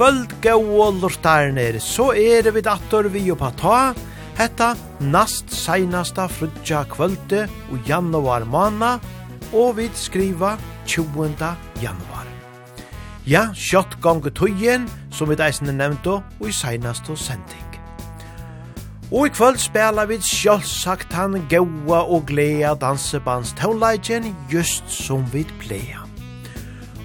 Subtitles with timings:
[0.00, 3.80] kvöld gau lortarnir, så er vi dator vi oppa ta,
[4.38, 8.94] hetta nast seinasta frutja kvölde og januar mana,
[9.52, 10.54] og vi skriva
[10.86, 11.36] 20.
[11.82, 12.24] januar.
[13.28, 17.80] Ja, kjott gongu tøyen, som vi deisne nevnto, og i seinasta sending.
[19.12, 25.99] Og i kvöld spela vi sjølvsagt han gaua og glea dansebandstauleiken, just som vi pleia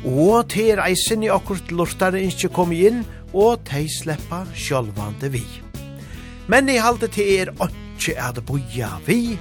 [0.05, 3.03] og til er eisen i akkurat lortare ikke kom inn,
[3.33, 5.43] og til sleppa sjølvande vi.
[6.47, 9.37] Men i halde til er ikke er det boja vi.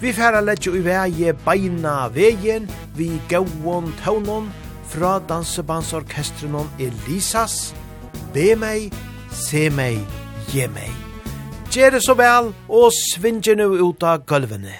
[0.00, 4.46] Vi færa letjo i vei beina veien, vi gauon taunon,
[4.88, 7.74] fra dansebandsorkestrenon Elisas,
[8.32, 8.94] be meg,
[9.34, 9.98] se meg,
[10.52, 10.94] ge meg.
[11.74, 14.78] Gjere så vel, og svinge nu ut av gulvene.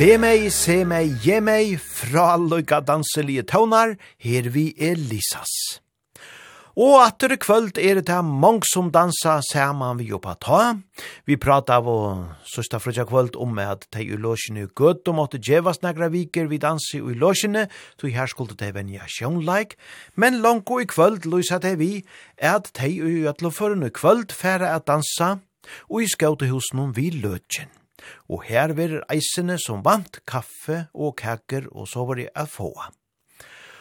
[0.00, 3.90] Be meg, se meg, ge meg, fra lykka danselige tøvnar,
[4.24, 5.50] her vi er Lisas.
[6.72, 10.60] Og atter kvöld er det her mange som dansa saman vi oppa ta.
[11.28, 15.36] Vi prata av og søsta frutja kvöld om at de i låsjene gøtt og måtte
[15.36, 17.66] djevas negra viker vi dansi i låsjene,
[18.00, 19.76] så her skulle de venja sjånleik.
[20.16, 21.90] Men langt i kvöld lysa de vi
[22.38, 25.36] at de i utlåførende kvöld færa at dansa
[25.90, 27.68] og i skautehusen vi løtjen
[28.28, 32.72] og her verir eisene som vant kaffe og kaker og så var det å få.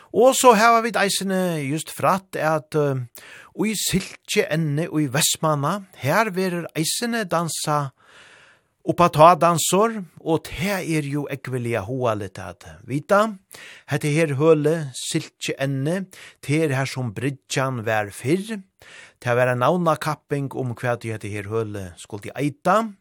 [0.10, 2.98] Og så har vi eisene just fratt at uh,
[3.62, 7.92] i siltje enne og i Vestmanna, her verir eisene dansa
[8.90, 13.36] oppa ta dansor, og det er jo ekvelia hoa litt at vita.
[13.92, 16.08] Hette her høle siltje enne,
[16.46, 18.64] det er her som bridjan vær fyrr,
[19.20, 22.96] det er en navnakapping om hva det heter her høle skulle eita, og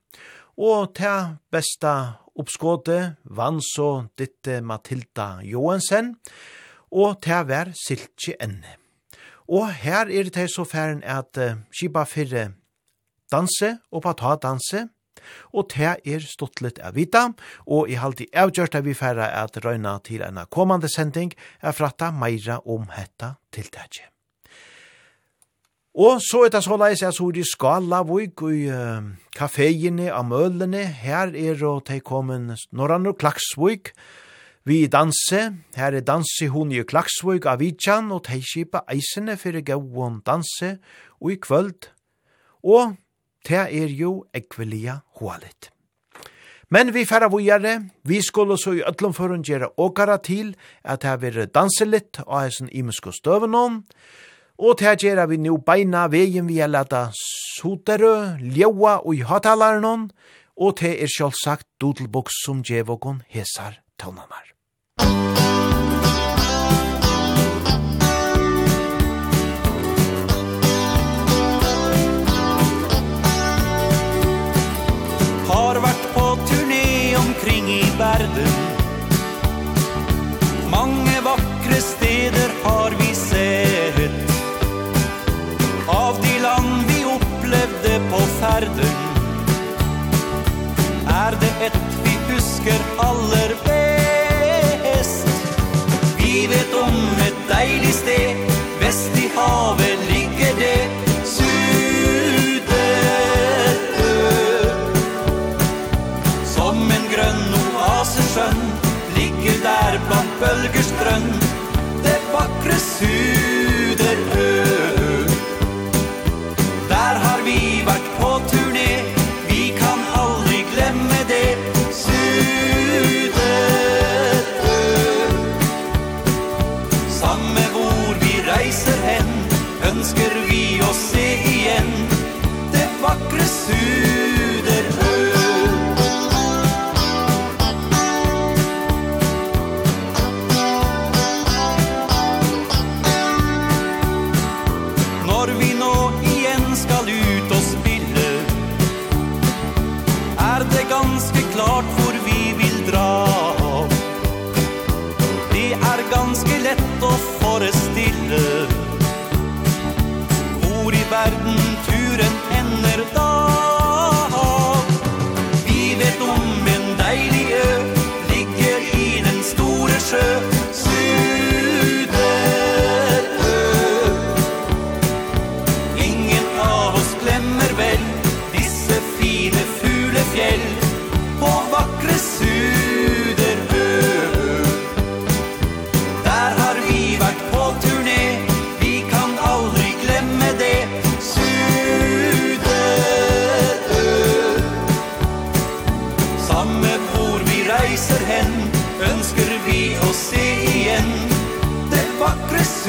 [0.58, 1.94] Og til besta
[2.38, 2.98] oppskåte
[3.30, 6.16] vann så ditte Matilda Johansen,
[6.90, 8.74] og til hver siltje enne.
[9.48, 12.50] Og her er det så færen at uh, skipa fyrre
[13.32, 14.88] danse og pata danse,
[15.52, 17.28] og det er stått litt av vita,
[17.66, 22.10] og i halvdi avgjørt er vi færre at røyna til en kommande sending er fratta
[22.10, 24.08] meira om hetta tiltakje.
[25.98, 29.02] Og så er det så leis jeg så i Skalavik og i uh,
[29.34, 30.84] kaféene av mølene.
[30.94, 33.90] Her er og de kommet Norran og Klaksvik.
[34.62, 35.40] Vi danse.
[35.74, 40.76] Her er danse hun i Klaksvik av Vidjan og de kjipa eisene for gauon danse
[41.18, 41.90] og i kvöld.
[42.62, 42.94] Og
[43.48, 45.72] det er jo ekvelia hålet.
[46.70, 50.54] Men vi færa vujare, vi skulle så i ødlomføren førun gjere åkara til
[50.84, 53.82] at det er danse litt og eisen imensko støvenom.
[53.82, 54.27] Og
[54.58, 60.08] Og til gjerra vi nu beina vegin vi er leta soterø, ljaua og i hatalaren
[60.58, 64.50] og til er sjálfsagt dodelboks som djevokon hesar tøvnanar.
[75.48, 78.67] Har vært på turné omkring i verden
[92.68, 95.26] husker aller best.
[96.16, 98.36] Vi vet om et deilig sted
[98.80, 99.87] Vest i havet.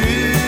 [0.01, 0.38] du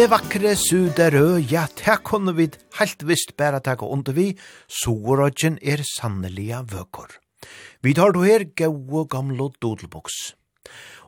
[0.00, 2.46] Det vakre suderøya, det kunne vi
[2.78, 4.30] helt visst bæra takk under vi,
[4.64, 7.18] sorodjen er sannelige vøkor.
[7.84, 10.16] Vi tar du her gau gamlo dodelboks.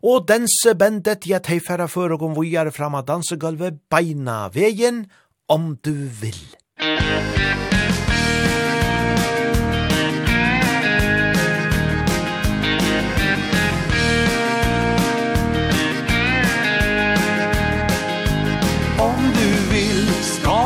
[0.05, 5.07] Og dense bendet ja, teifæra før og om vi er fram av dansegulvet beina vegen,
[5.49, 6.43] om du vil.
[6.77, 7.72] Musikk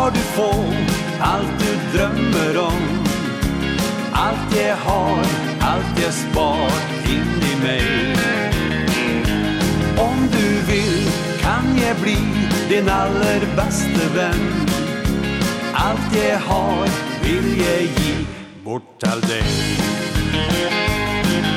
[0.06, 0.64] ska du få
[1.20, 2.82] allt du drömmer om.
[4.12, 5.18] Allt jag har,
[5.60, 6.70] allt jag spar
[7.04, 8.16] in i mig.
[9.98, 11.08] Om du vill
[11.40, 12.18] kan jag bli
[12.68, 14.66] din aller bästa vän.
[15.74, 16.88] Allt jag har
[17.22, 18.14] vill jag ge
[18.64, 19.44] bort all dig.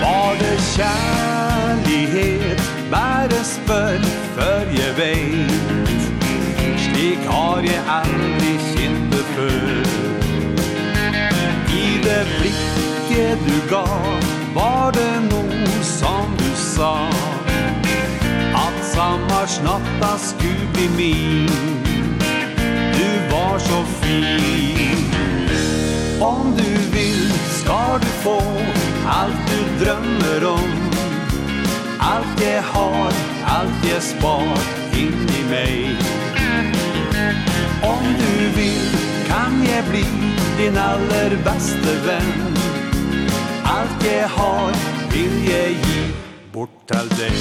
[0.01, 4.03] Var det kärlighet världens bön
[4.35, 5.69] för jag vet.
[6.79, 8.28] Slik har jag aldrig
[9.39, 9.85] før
[11.81, 13.85] I det blikket du ga
[14.53, 16.93] Var det noe som du sa.
[18.57, 21.51] At sammarsnatta skulle bli min.
[22.97, 25.05] Du var så fin.
[26.19, 28.41] Om du vill ska du få
[29.19, 30.75] Allt du drömmer om.
[31.99, 33.13] Allt jeg har,
[33.57, 34.59] allt jeg spar
[34.95, 35.95] in i mig
[37.83, 38.68] Om du vill
[39.79, 40.03] jeg bli
[40.57, 42.57] din aller beste venn.
[43.63, 44.73] Alt jeg har
[45.11, 46.01] vil jeg gi
[46.53, 47.37] bort til deg.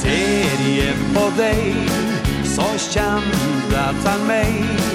[0.00, 2.00] Ser jeg på deg
[2.56, 4.89] så kjenner han meg.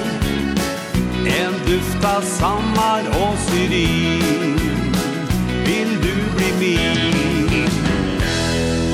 [1.26, 4.58] En duft av sammar og syrin.
[5.66, 7.68] Vill du bli min?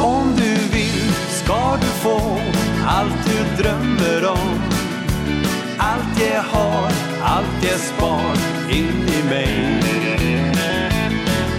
[0.01, 2.41] Om du vill ska du få
[2.87, 4.61] Allt du drömmer om.
[5.79, 8.37] Allt jag har, allt jag spar
[8.71, 9.83] Inn i mig.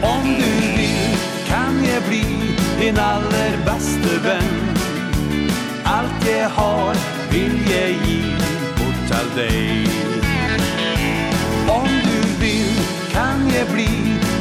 [0.02, 4.78] Om du vill kan jag bli din aller beste vän.
[5.84, 6.96] Allt jag har
[7.32, 8.36] vill jag ge
[8.78, 10.13] bort till dig.
[13.64, 13.92] jeg bli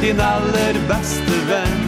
[0.01, 1.83] din aller beste venn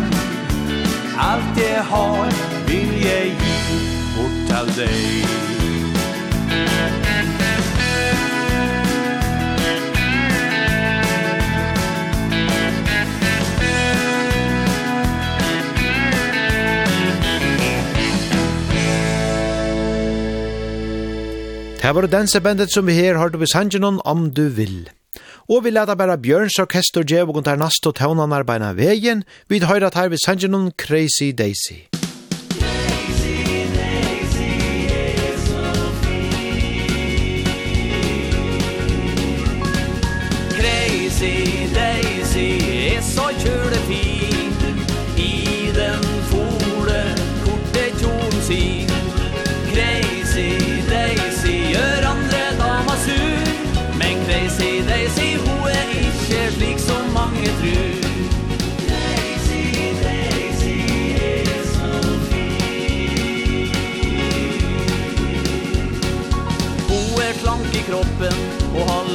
[1.20, 2.32] Allt jeg har
[2.68, 3.80] vil jeg gi
[4.16, 5.34] bort til deg
[21.86, 24.90] Det var dansebandet som vi her har du ved Sanjanon om du vil.
[25.46, 29.22] Og vi leta bara Bjørns orkester djev og guntar nast og tøvnene arbeidene veien.
[29.50, 31.95] vegin, høyre at her vi sanger noen Crazy Daisy.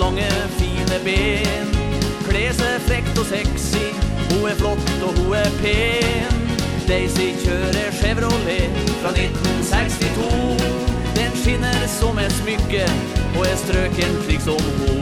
[0.00, 1.66] lange, fine ben.
[2.28, 3.86] Klese seg frekt og sexy
[4.30, 6.38] Ho er flott og ho er pen.
[6.88, 10.64] Daisy kjører Chevrolet fra 1962
[11.18, 12.86] Den skinner som et smykke
[13.38, 14.96] Og er strøken slik som ho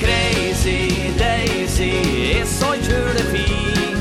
[0.00, 0.80] Crazy
[1.20, 1.92] Daisy
[2.38, 3.93] er så kjølefin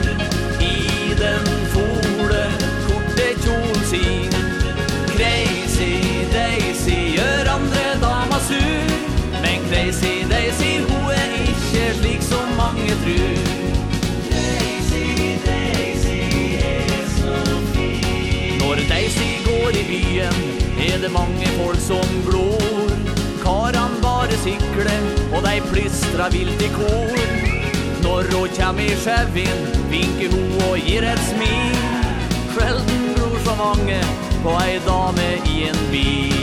[19.94, 20.34] byen.
[20.80, 22.90] Er det mange folk som glor
[23.44, 24.94] Karan bare sikle,
[25.36, 27.18] og dei plystra vilt i kor.
[28.04, 31.78] Når hun kjem i skjevin vinker hun og gir et smil.
[32.54, 34.00] Sjelden gror så mange
[34.44, 36.34] på ei dame i en bil.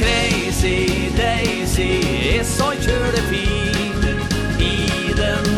[0.00, 1.92] Crazy Daisy
[2.38, 4.20] er så kjølefin
[4.58, 5.49] I den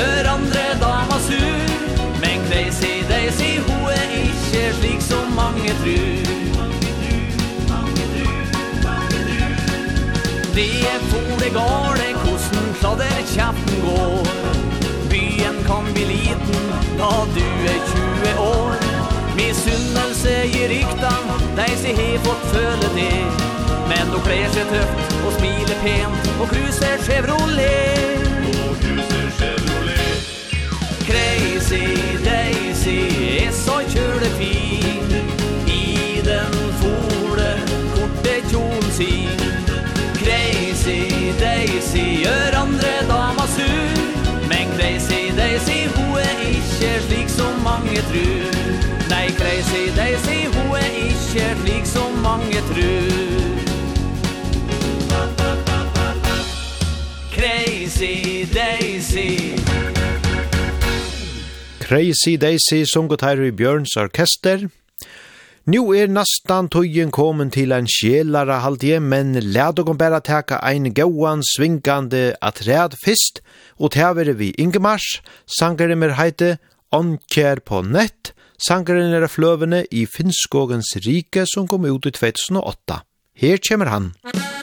[0.00, 1.60] gjør andre dama sur
[2.22, 6.28] Men crazy Daisy, ho er ikke slik som mange tror.
[10.54, 14.30] Det er for gale, går hvordan kladder kjappen går.
[15.10, 16.68] Byen kan bli liten,
[17.00, 18.76] da du er 20 år.
[19.38, 23.18] Misunnelse i ryktan, Daisy har fått føle det.
[23.90, 28.09] Men du kler seg tøft og smiler pent og kruser Chevrolet
[31.10, 31.86] crazy
[32.24, 33.00] Daisy
[33.46, 35.12] er så kjøle fin.
[35.66, 37.50] I den fole
[37.94, 39.40] korte kjol sin.
[40.20, 44.00] Crazy Daisy gjør andre dama sur.
[44.48, 48.58] Men Crazy Daisy ho er ikke slik som mange tror.
[49.10, 53.50] Nei, Crazy Daisy ho er ikke slik som mange tror.
[57.34, 59.99] Crazy Daisy.
[61.90, 64.60] Crazy Daisy sunget her i Bjørns orkester.
[65.66, 70.86] Nu er nastan tøyen komen til en sjelare halvdje, men lad og bæra teka ein
[70.94, 73.42] gauan svingande atræd fyrst,
[73.82, 75.18] og tævere vi Ingemars,
[75.58, 76.58] sangere mer heite
[76.94, 78.36] Onkjær på nett,
[78.68, 83.02] sangeren er fløvene i Finnskogens rike som kom ut i 2008.
[83.34, 84.12] Her kommer han.
[84.22, 84.59] Musikk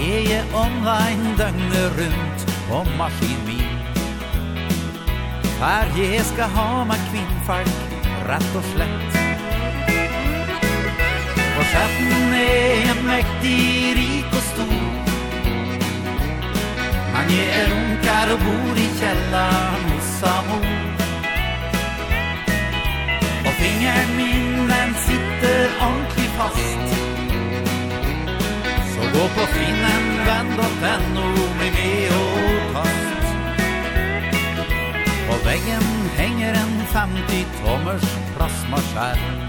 [0.00, 3.76] er jeg online døgnet rundt på maskin min
[5.60, 7.72] Her jeg skal ha meg kvinnfark,
[8.30, 9.18] rett og slett.
[11.54, 13.58] For chatten er jeg mektig,
[13.98, 14.80] rik og stor
[17.12, 20.66] Men jeg er unkar og bor i kjellaren hos Amor
[23.44, 27.09] Og fingeren min, den sitter ordentlig fast.
[29.12, 31.26] Gå på finnenvenn.no
[31.58, 33.24] Bli med og kast.
[35.28, 39.42] På veggen henger en 50-tommers plasmaskjerm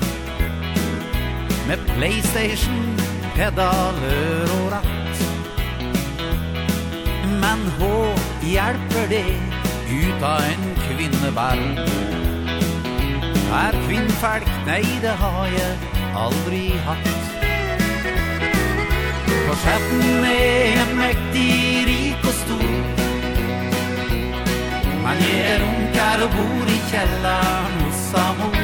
[1.68, 3.00] Med Playstation,
[3.36, 5.26] pedaler og ratt.
[7.42, 7.96] Men hå
[8.46, 9.26] hjelper det
[9.92, 11.80] ut av en kvinneverden
[13.62, 14.48] Er kvinnfolk?
[14.66, 15.74] nei det har jeg
[16.16, 17.21] aldri hatt.
[19.48, 21.54] For skatten er en mektig,
[21.90, 22.74] rik og stor.
[25.06, 28.62] Man er unkar og bor i kjellaren hos amor.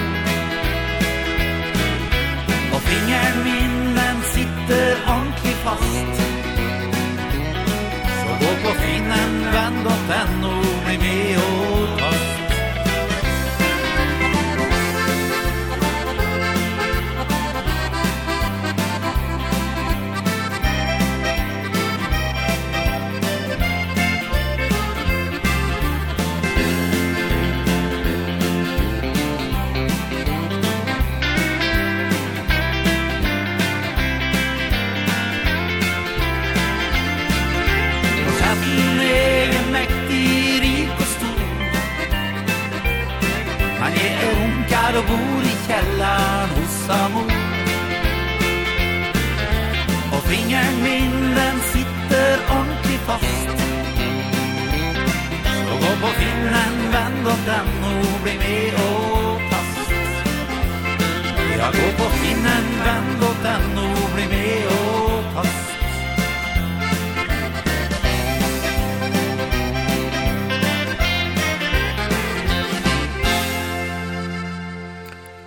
[2.75, 6.23] Og fingeren min, den sitter ordentlig fast.
[8.21, 12.26] Så gå på finnen, venn.no, bli med og pass
[46.87, 47.31] samord
[50.11, 53.49] Och fingern min den sitter ordentligt fast.
[55.67, 59.91] Så gå på finnen, vänd åt den och bli med och fast.
[61.57, 63.16] Jag går på finnen, vänd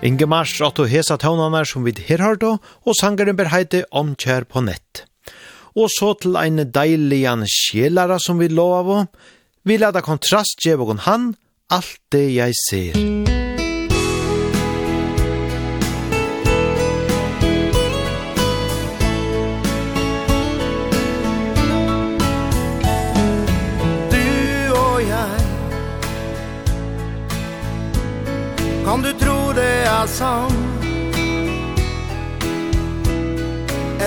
[0.02, 2.54] Ingemar Stratto hesa tøvnene som vid herhardo,
[2.88, 5.04] og sangeren ber heite Omkjær på nett.
[5.76, 8.94] Og så til ein deiligan sjelara som vi lov av,
[9.68, 11.34] vi lada kontrast djevågon han,
[11.68, 12.96] alt det jeg ser.
[12.96, 13.39] Musikk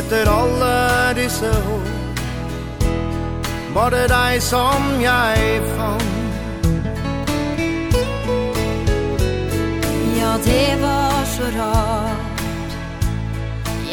[0.04, 1.88] Etter alle disse år
[3.74, 6.10] Var det deg som jeg fant?
[10.20, 12.44] Ja, det var så rart.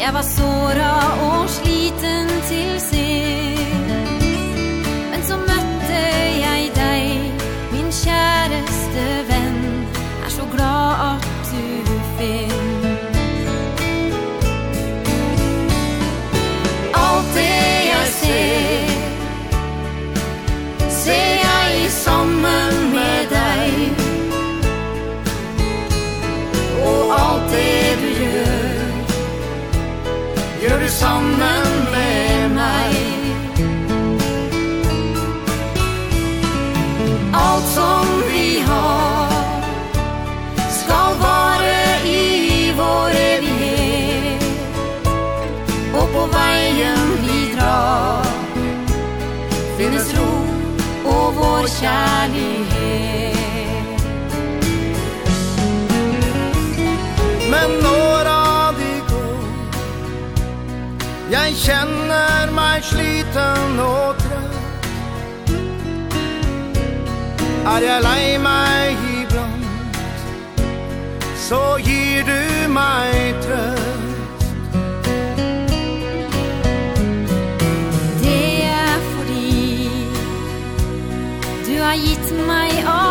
[0.01, 0.93] Jeg var såra
[1.29, 3.91] og sliten til sist.
[5.11, 6.01] Men så møtte
[6.43, 9.63] jeg deg Min kjæreste venn.
[10.25, 12.60] Er så glad at du finns
[17.33, 18.87] det jag ser.
[20.89, 21.89] Ser jag i
[22.93, 23.91] med dig
[26.83, 28.39] Och allt det du
[30.79, 31.70] du sammen
[51.81, 53.41] kjærlighet
[57.53, 59.43] Men når av de går
[61.31, 64.59] Jeg kjenner meg sliten og trøtt
[67.73, 69.65] Er jeg lei meg iblant
[71.49, 72.41] Så gir du
[72.77, 73.80] meg trøtt
[82.31, 83.10] my all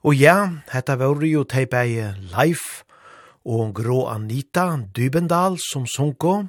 [0.00, 2.00] Og ja, hetta var jo teipei
[2.32, 2.86] Leif
[3.44, 6.46] og Grå Anita Dybendal som sunko.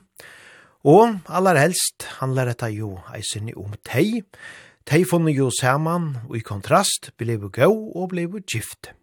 [0.88, 4.24] Og allar helst handlar dette jo eisen om tei.
[4.88, 8.94] Tei funnet jo saman og i kontrast blev gau og blev gift.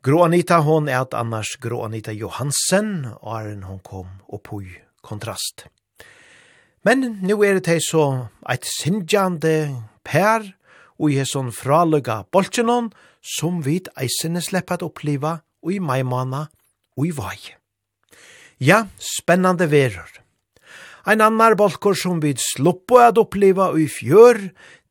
[0.00, 4.72] Grå Anita hon er at annars Grå Anita Johansen og er hon kom og i
[5.04, 5.68] kontrast.
[6.80, 10.54] Men nu er det så eit sinjande per
[10.96, 16.44] og i hesson fraløga bolsjenon som vi eisene sleppat oppliva og i maimana
[16.98, 17.38] og i vai.
[18.60, 20.10] Ja, spennande verur.
[21.04, 24.38] Ein annar bolkor som vit sluppo at oppliva og i fjør,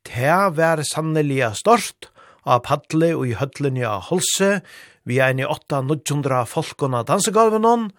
[0.06, 2.10] te vær sanneliga stort,
[2.44, 4.60] av padle og i høtlen av holse,
[5.08, 7.92] vi er i 8-900 folkene dansegolven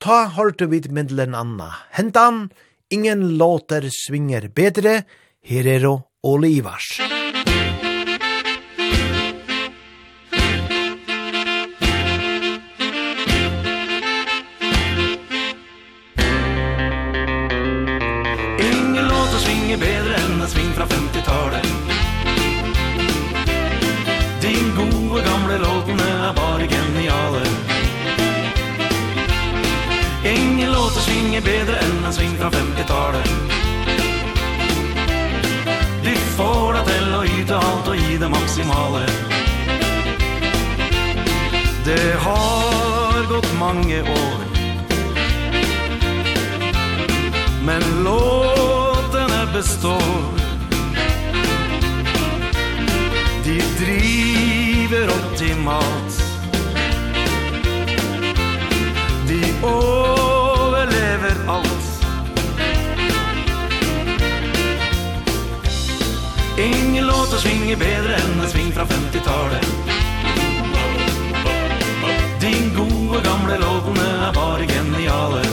[0.00, 1.74] ta hørte vid myndelen Anna.
[1.90, 2.50] hendan,
[2.90, 5.04] ingen låter svinger bedre,
[5.42, 6.98] her er og Olivars.
[6.98, 7.19] Musikk
[26.30, 27.46] alla var genialer
[30.24, 33.30] Ingen låter svinger bedre enn en sving fra 50-talet
[36.04, 39.02] De får deg til å yte alt og gi det maksimale.
[41.84, 44.38] Det har gått mange år.
[47.66, 50.40] Men låtene består.
[53.44, 54.09] De driver
[55.00, 55.20] gjør om
[59.28, 61.86] De overlever alt
[66.58, 69.64] Ingen låter svinge bedre enn en sving fra 50-talet
[72.42, 75.44] Din gode gamle låtene er bare geniale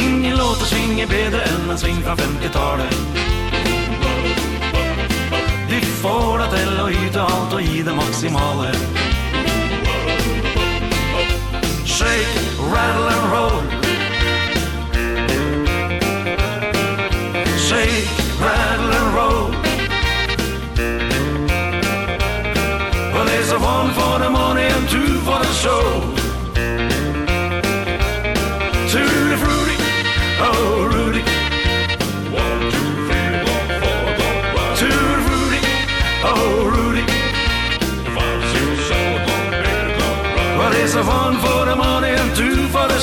[0.00, 3.25] Ingen låter svinge bedre enn en sving fra 50-talet
[6.06, 8.70] får deg til å yte alt og gi det maksimale.
[11.96, 12.42] Shake,
[12.74, 13.58] rattle and roll.
[17.66, 18.10] Shake,
[18.42, 19.44] rattle and roll.
[23.12, 26.25] Well, there's a one for the money and two for the show.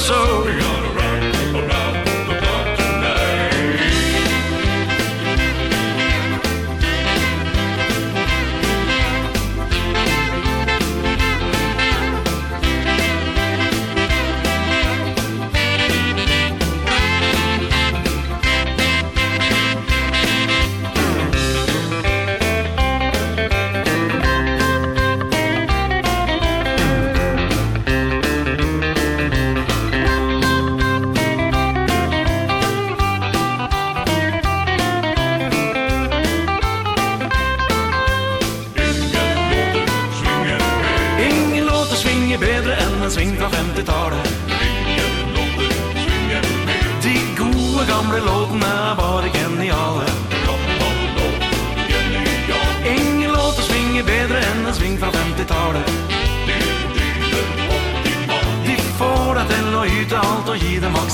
[0.04, 0.63] so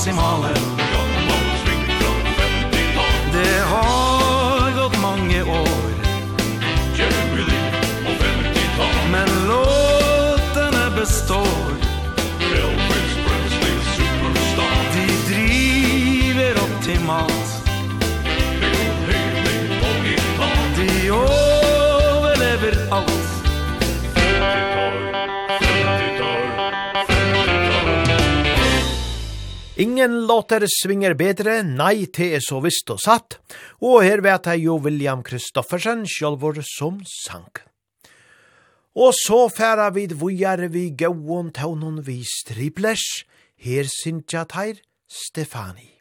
[0.00, 0.79] максимален
[29.80, 33.38] Ingen låter svinger bedre, nei, te er så visst og satt.
[33.80, 37.62] Og her vet jeg jo William Kristoffersen, sjølvor som sank.
[38.92, 43.24] Og så færa vid vujar vi gauon taunon vi striplers,
[43.56, 45.99] her syntja teir Stefani.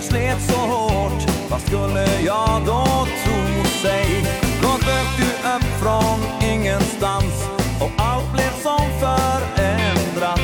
[0.00, 1.22] jag slet så hårt.
[1.50, 4.24] Vad skulle jag då tro sig?
[4.62, 7.48] Då dök du upp från ingenstans.
[7.80, 10.40] Och allt blev som förändrat.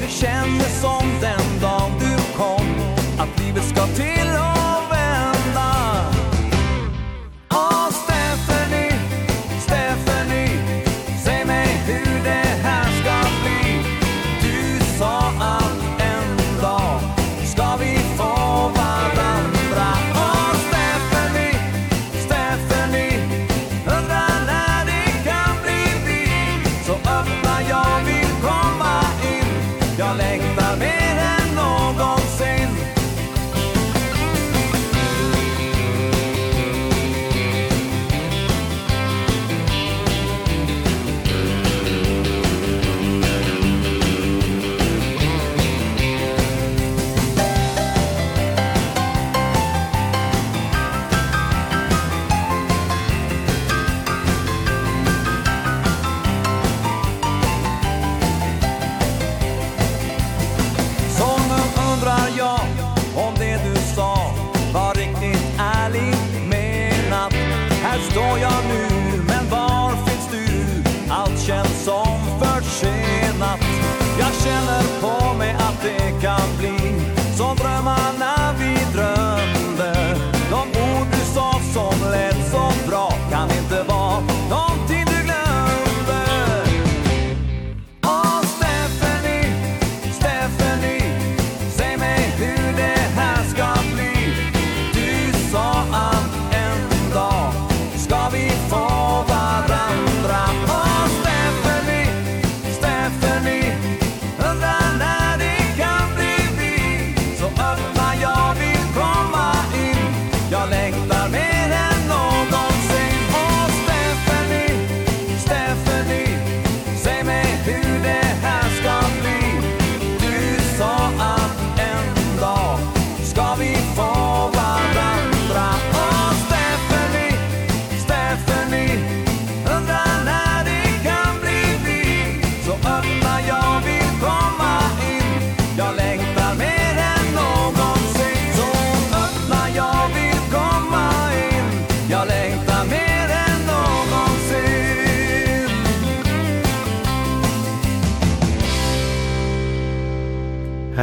[0.00, 2.66] Det kändes som den dag du kom.
[3.18, 4.55] Att livet ska till och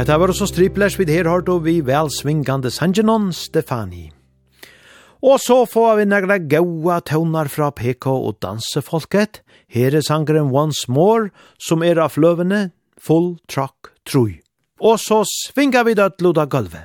[0.04, 4.10] Hetta var også striplers vid her hørt og vi vel svingande Sanjanon Stefani.
[5.24, 9.40] Og så får vi nægra gaua tøvnar fra PK og dansefolket.
[9.72, 14.42] Her er sangren Once More, som er av fløvene Full Truck Trui.
[14.76, 16.84] Og så svingar vi dødt luda gulvet.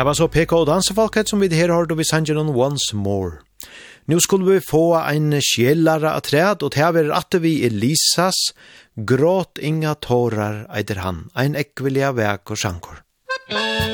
[0.00, 3.42] Det var så PK og dansefolket som vi her har vi sanger on once more.
[4.08, 8.54] Nu skulle vi få en kjellare av træd, og det var at vi Elisas
[8.96, 13.04] gråt inga tårar eider han, ein ekvelia vek og sjankor.
[13.52, 13.89] Musikk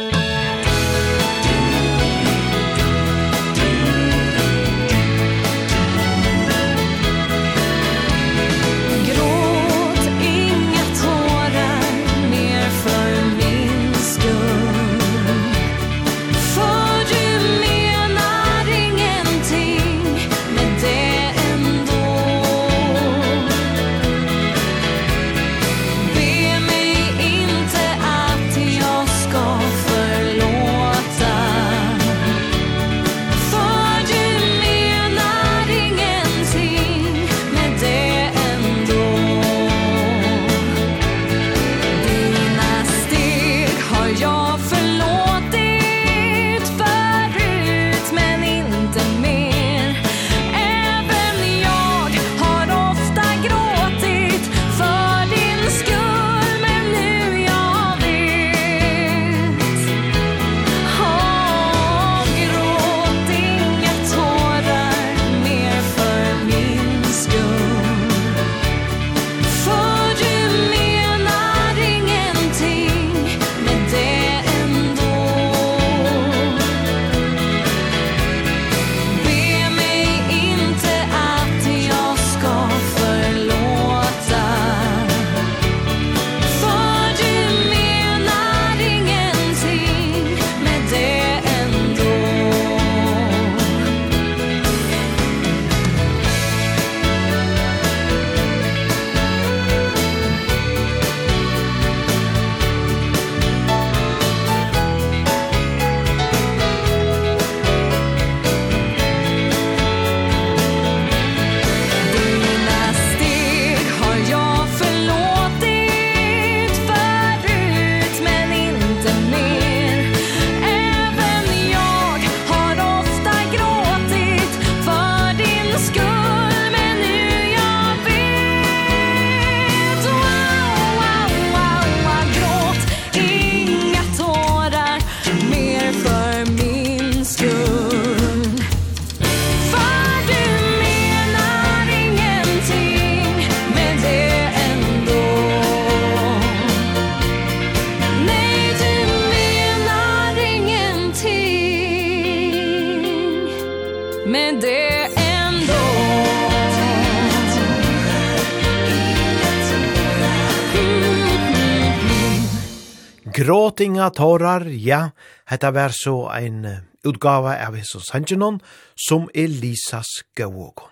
[163.46, 165.12] Gråtinga tårar, ja,
[165.46, 166.64] hetta vær så ein
[167.06, 168.56] utgava av Jesus Sanchinon
[168.98, 170.90] som Elisas gavågon.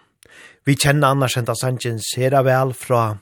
[0.62, 3.16] Vi kjenner annars enda Sanchin sera vel fra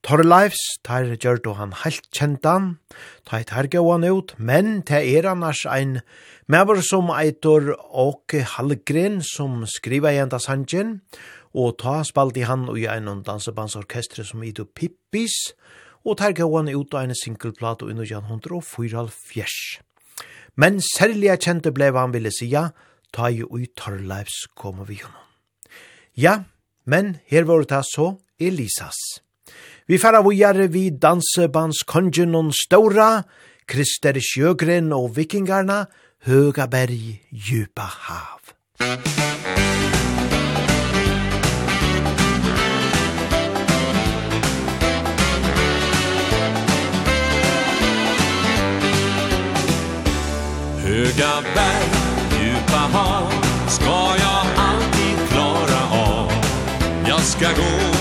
[0.00, 2.70] Torleifs, der gjør du han helt kjent han,
[3.28, 6.00] ta et her gav ut, men det er annars ein
[6.48, 11.02] mever som eitor og Hallgren som skriver i enda Sanchin,
[11.52, 16.34] og ta spalt i han og i en dansebandsorkestre som Ido Pippis, og og tar
[16.36, 19.80] gåan ut av en singelplat og innan Jan Hundra og Fyral Fjers.
[20.56, 22.70] Men særlig jeg kjente blei han ville sija,
[23.12, 25.28] ta jo ui Torleifs kom vi honom.
[26.16, 26.44] Ja,
[26.84, 28.98] men her var det så Elisas.
[29.86, 33.24] Vi færa vujare vi dansebands kongenon ståra,
[33.66, 35.86] Krister Sjøgren og vikingarna,
[36.26, 38.54] høga berg, djupa hav.
[38.82, 39.71] Musik
[50.92, 51.90] Höga berg,
[52.40, 53.32] djupa hav
[53.68, 56.32] Ska jag alltid klara av.
[57.08, 57.91] Jag ska gå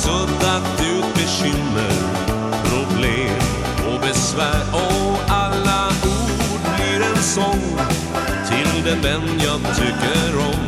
[0.00, 1.94] suddat ut bekymmer,
[2.64, 3.38] problem
[3.92, 4.62] och besvär.
[4.72, 7.78] Och alla ord blir en sång
[8.48, 10.64] till den vän jag tycker om.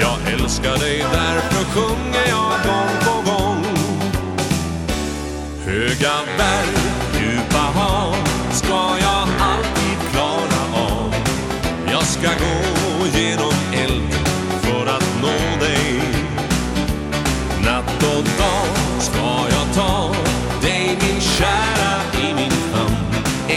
[0.00, 3.64] Jag älskar dig, därför sjunger jag gång på gång.
[5.64, 6.76] Höga berg,
[7.20, 8.16] djupa hav,
[8.52, 11.14] ska jag alltid klara av.
[11.92, 12.55] Jag ska gå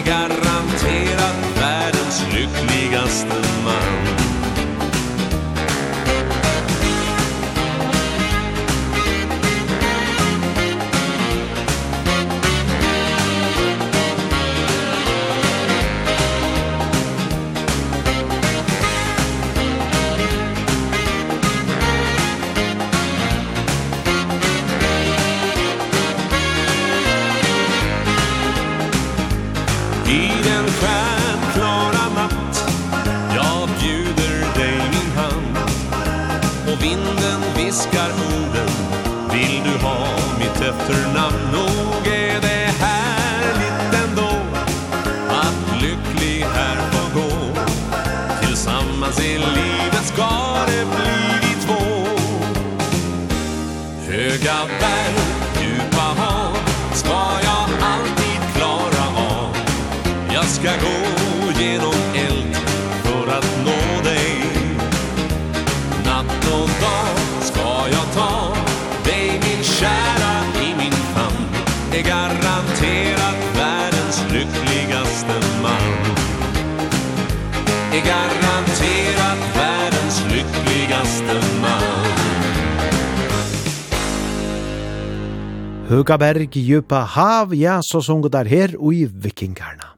[0.10, 3.49] garanterat världens lyckligaste.
[85.90, 89.96] Høga berg, djupa hav, ja, så sunget der her og i vikingarna.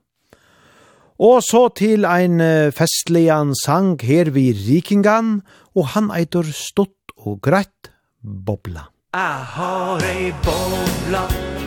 [1.19, 2.39] Og så til ein
[2.71, 5.41] festlian sang her vi rikingan,
[5.75, 7.91] og han eitur stått og greit
[8.23, 8.87] bobla.
[9.11, 11.25] Jeg har ei bobla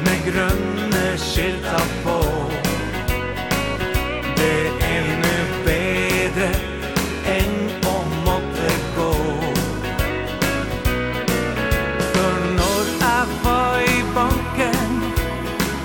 [0.08, 2.16] med grønne skilta på.
[4.40, 4.73] Det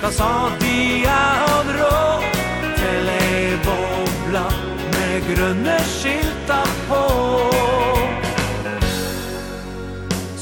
[0.10, 1.98] Passattia og rå
[2.80, 4.42] Til ei bobla
[4.96, 7.02] Med grønne skilta på.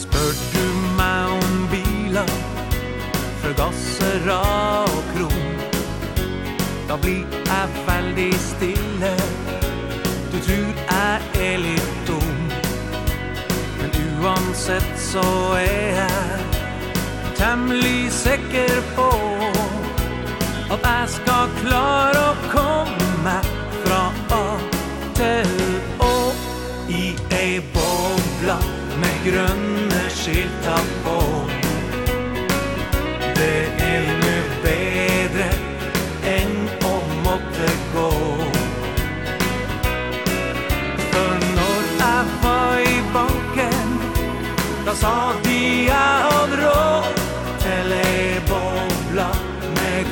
[0.03, 0.63] Spør du
[0.95, 2.31] meg om bilar
[3.43, 5.51] Forgasser og kron?
[6.87, 9.13] Da blir jeg veldig stille
[10.31, 12.39] Du tror jeg er litt dum.
[13.81, 15.27] Men uansett så
[15.59, 16.47] er jeg
[17.37, 19.56] Temmelig sikker på
[20.69, 23.35] Om jeg skal klare å komme
[23.85, 23.99] fra
[24.35, 24.47] A
[25.15, 25.53] til
[26.03, 26.15] Å
[26.91, 27.03] I
[27.37, 28.57] ei bobla
[28.99, 31.15] med grønne skilta på.
[33.39, 35.47] Det er nu bedre
[36.35, 36.59] enn
[36.91, 38.11] å måtte gå.
[41.15, 43.99] For når jeg var i banken
[44.83, 45.15] Da sa
[45.45, 45.46] du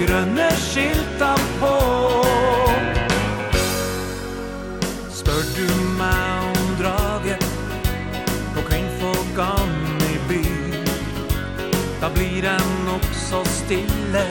[0.07, 1.73] grønne skiltan på.
[5.09, 7.45] Spør du meg om draget
[8.55, 9.71] På kvinnfolkan
[10.05, 10.43] i by
[12.01, 14.25] Da blir den nok så stille.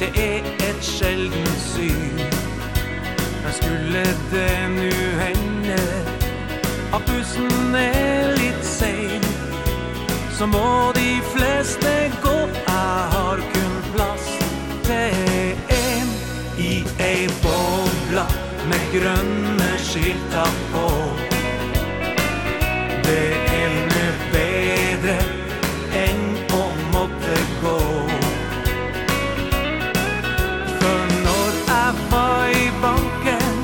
[0.00, 2.20] Det er et sjelden syn.
[3.44, 5.80] Men skulle det nu hende
[6.92, 9.24] At bussen er litt sein
[10.36, 12.36] Så må de fleste gå.
[12.66, 14.39] Jeg har kun plass
[14.90, 16.08] museum
[16.58, 18.26] I ei bobla
[18.68, 20.86] med grønne skilta på.
[23.06, 23.30] Det
[23.60, 25.16] er nu bedre
[26.04, 26.64] enn å
[26.94, 27.78] måtte gå.
[30.80, 33.56] For når jeg var i banken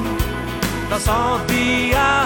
[0.91, 1.21] Da sa
[1.51, 1.63] de
[1.93, 2.26] jeg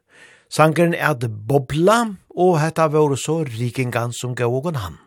[0.51, 2.01] Sangeren er det bobla,
[2.35, 4.97] og hetta var så rikingan som gav ogon han.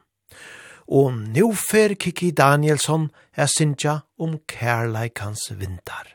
[0.89, 6.14] Og nu fer Kiki Danielsson er sinja om kærleikans vintar.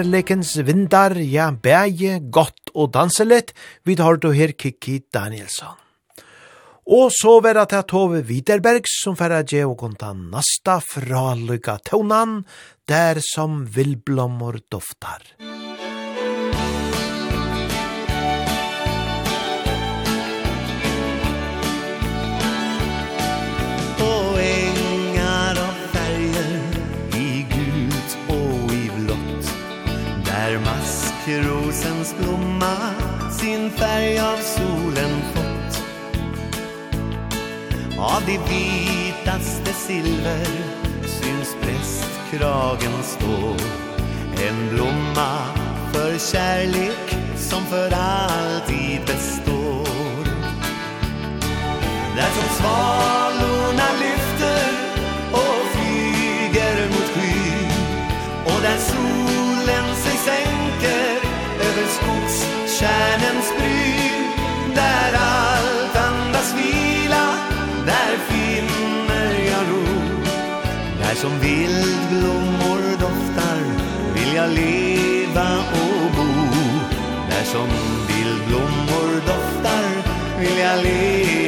[0.00, 3.52] kærleikens vindar, ja, bæge, godt og danselet,
[3.84, 5.76] vi tar du her Kiki Danielsson.
[6.88, 12.44] Og så var det Tove Widerberg som færre gje og konta nasta fra lykka tøvnan,
[12.88, 15.20] der som vilblommer doftar.
[31.70, 32.76] rosens blomma
[33.30, 35.82] sin färg av solen fått.
[37.98, 40.46] Av det vitaste silver
[41.06, 43.56] syns prästkragen stå.
[44.48, 45.38] En blomma
[45.92, 50.24] för kärlek som för alltid består.
[52.16, 53.59] Där som svalor
[62.80, 64.24] stjärnens bryn
[64.74, 67.26] Där allt andas vila
[67.86, 69.84] Där finner jag ro.
[71.02, 73.60] Där som vildblommor doftar
[74.14, 76.30] Vill jag leva och bo.
[77.30, 77.68] Där som
[78.08, 79.88] vildblommor doftar
[80.40, 81.39] Vill jag leva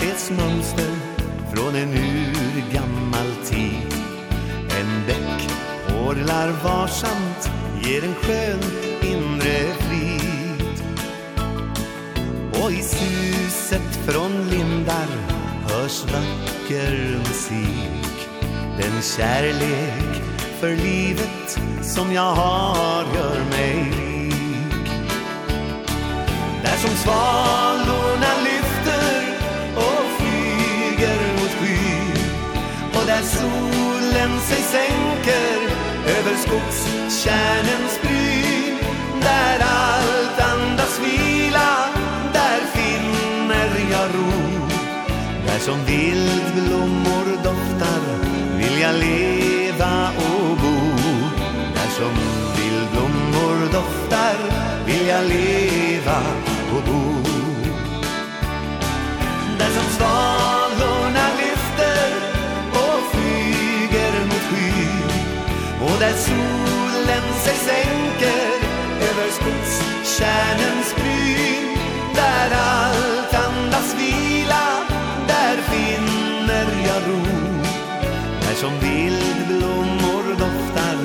[0.00, 0.90] Skönhetsmönster
[1.54, 3.94] från en urgammal tid.
[4.80, 5.48] En bäck
[5.88, 7.50] porlar varsamt
[7.82, 8.60] ger en skön
[9.02, 10.84] inre frid.
[12.62, 15.08] Och i suset från lindar
[15.68, 18.28] hörs vacker musik.
[18.78, 20.22] Den kärlek
[20.60, 24.90] för livet som jag har gör mig rik.
[26.62, 28.49] Där som svalorna lyser
[33.20, 38.74] När solen sig sänker Över skogskärnens bry
[39.22, 41.88] Där allt andas vila
[42.32, 44.68] Där finner jag ro.
[45.46, 48.00] Där som vildblommor doftar
[48.56, 50.76] Vill jag leva och bo.
[51.74, 52.14] Där som
[52.56, 54.36] vildblommor doftar
[54.86, 56.49] Vill jag leva och bo
[67.54, 68.50] sig sänker
[69.08, 71.78] över skogskärnens bryn
[72.14, 74.66] Där allt andas vila,
[75.28, 77.22] där finner jag ro.
[78.40, 80.96] Där som vildblommor doftar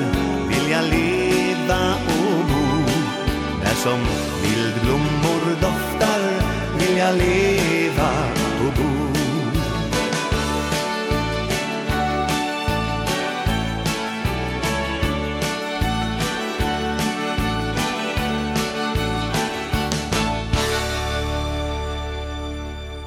[0.48, 2.84] vill jag leva och bo.
[3.62, 3.98] Där som
[4.42, 6.20] vildblommor doftar
[6.78, 8.10] vill jag leva
[8.66, 8.95] och bo.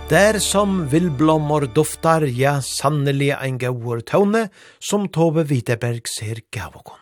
[0.09, 4.47] Der som villblommor duftar, ja, sannelig ein gauur tåne,
[4.81, 6.97] som Tove Viteberg ser gavokon.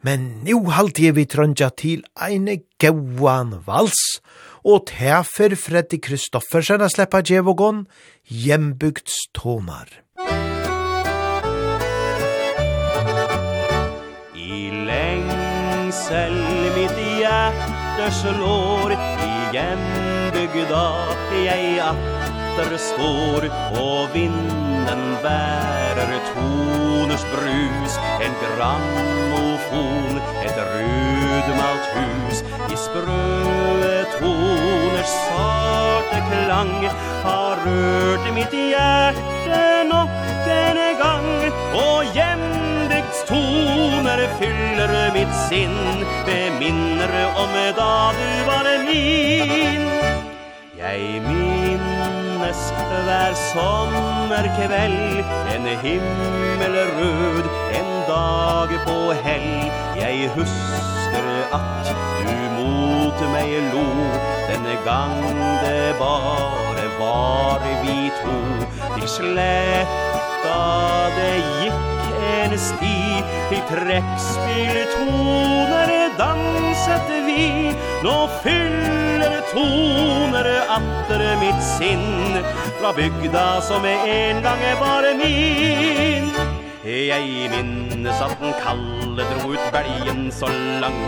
[0.00, 4.00] Men nu halte jeg vi trøndja til eine gauan vals,
[4.64, 7.84] og tefer Freddy Kristoffersen a sleppa djevågon,
[8.24, 9.92] hjembygds tomar.
[14.32, 16.40] I lengsel
[16.80, 19.36] mitt hjerte slår, i
[20.46, 23.46] fløg jeg atter står
[23.80, 27.96] Og vinden bærer toners brus.
[28.24, 32.42] En grammofon, et rødmalt hus.
[32.70, 36.74] I sprøe toners sarte klang
[37.24, 40.10] Har rørt mitt hjerte nok
[40.46, 41.28] en gang.
[41.74, 46.06] Og hjembygds toner fyller mitt sinn.
[46.26, 50.05] Det minner om da du var min.
[50.78, 52.62] Jeg minnes
[53.04, 55.24] hver sommerkveld
[55.54, 57.46] En himmel rød,
[57.78, 59.72] en dag på hell.
[59.96, 63.88] Jeg husker at du mot meg lo
[64.50, 65.16] Denne gang
[65.64, 68.38] det bare var vi to.
[68.98, 70.56] Til sletta
[71.16, 71.95] det gikk
[72.26, 72.96] en sti
[73.56, 77.72] I trekkspill toner danset vi.
[78.04, 82.40] Nå fyller toner atter mitt sinn.
[82.80, 86.32] Fra bygda som en gang var min.
[86.86, 90.46] Jeg minnes at den kalle dro ut belgen så
[90.80, 91.00] lang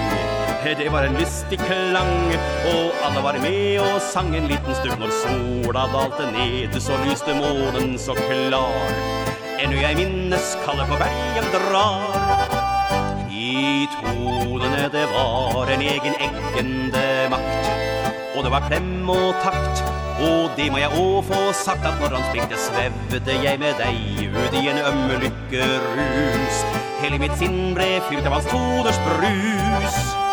[0.65, 2.33] Det var en lystig klang
[2.67, 4.99] Og alle var med og sang en liten stund.
[4.99, 9.38] Når sola dalte ned så lyste månen så klar.
[9.59, 12.53] Ennå jeg minnes Kalle på bergen drar.
[13.31, 17.71] I tonene det var en egen eggende makt.
[18.37, 19.81] Og det var klem og takt
[20.23, 24.31] Og det må jeg også få sagt At når han springte svevde jeg med deg
[24.31, 26.63] Ut i en ømme lykkerus
[27.03, 30.28] Hele mitt sinn ble fyrt av hans toners brus.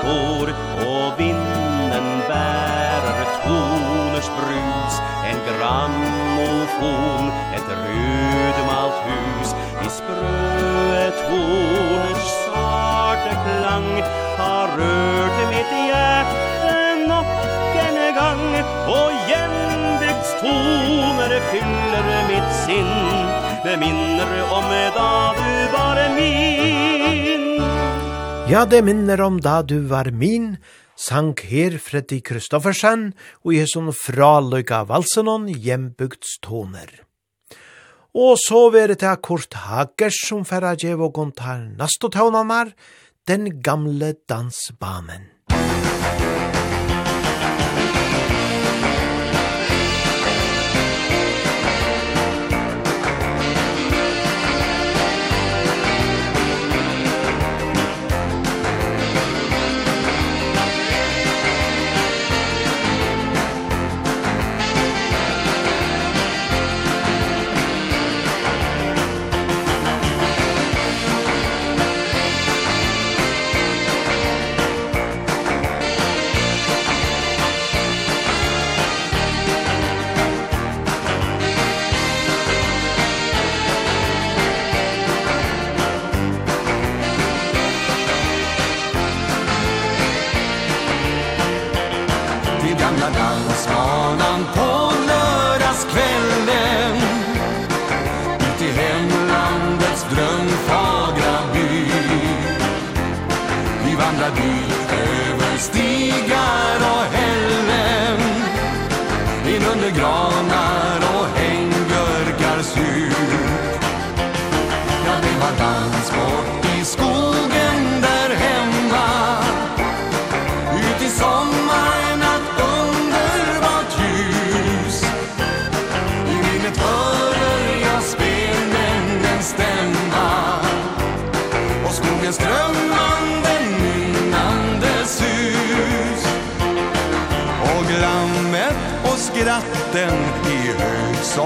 [0.00, 0.48] står
[0.86, 4.94] och vinden bärar toners brus
[5.24, 9.54] en grammofon ett rödmalt hus.
[9.86, 14.02] I spröet toners sarte klang
[14.38, 17.26] har rørt mitt hjärta nok
[17.86, 22.94] en gang Og hjembygds toner fyller mitt sinn.
[23.64, 26.99] Med mindre om da du var min.
[28.50, 30.56] Ja, det minner om da du var min,
[30.98, 33.12] sang her Freddy Kristoffersen,
[33.46, 36.90] og jeg som fraløyga valsenon hjembygds toner.
[38.10, 42.74] Og så var det til Kurt Hagers som færre djev og gontar nastotonanar,
[43.30, 45.29] den gamle dansbamen.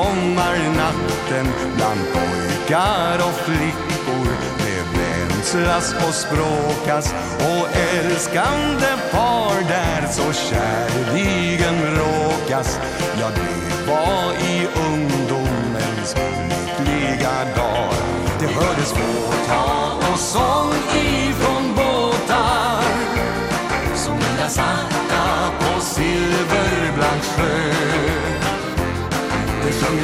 [0.05, 1.47] sommarnatten
[1.77, 4.29] Bland pojkar och flickor.
[4.59, 12.81] Det vänslas och språkas Och älskande par där så kärligen råkas.
[13.21, 16.17] Ja, det var i ungdomens
[16.49, 17.95] lyckliga dag.
[18.41, 21.24] Det hördes vårtal och sång i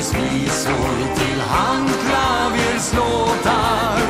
[0.01, 4.03] Wagners visor till handklavers låtar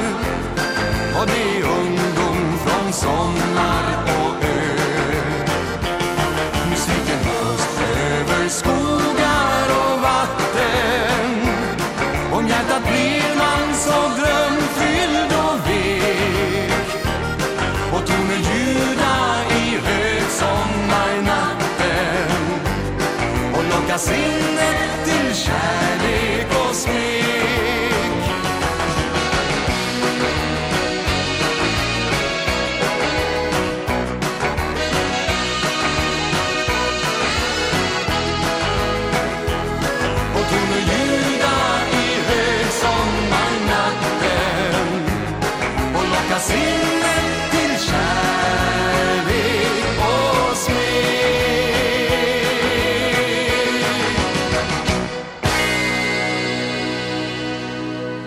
[1.20, 4.76] Och det är ungdom från sommar och ö.
[6.70, 7.80] Musiken hörs
[8.11, 11.49] över skogar och vatten.
[12.32, 16.72] Om hjärtat blir man så drömfylld och vek.
[17.93, 22.30] Och toner ljuda i högsommarnatten.
[23.55, 24.59] Och lockas in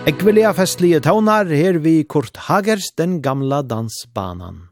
[0.04, 4.68] Ekvelia festlige taunar her vi Kurt Hagers, den gamla dansbanan.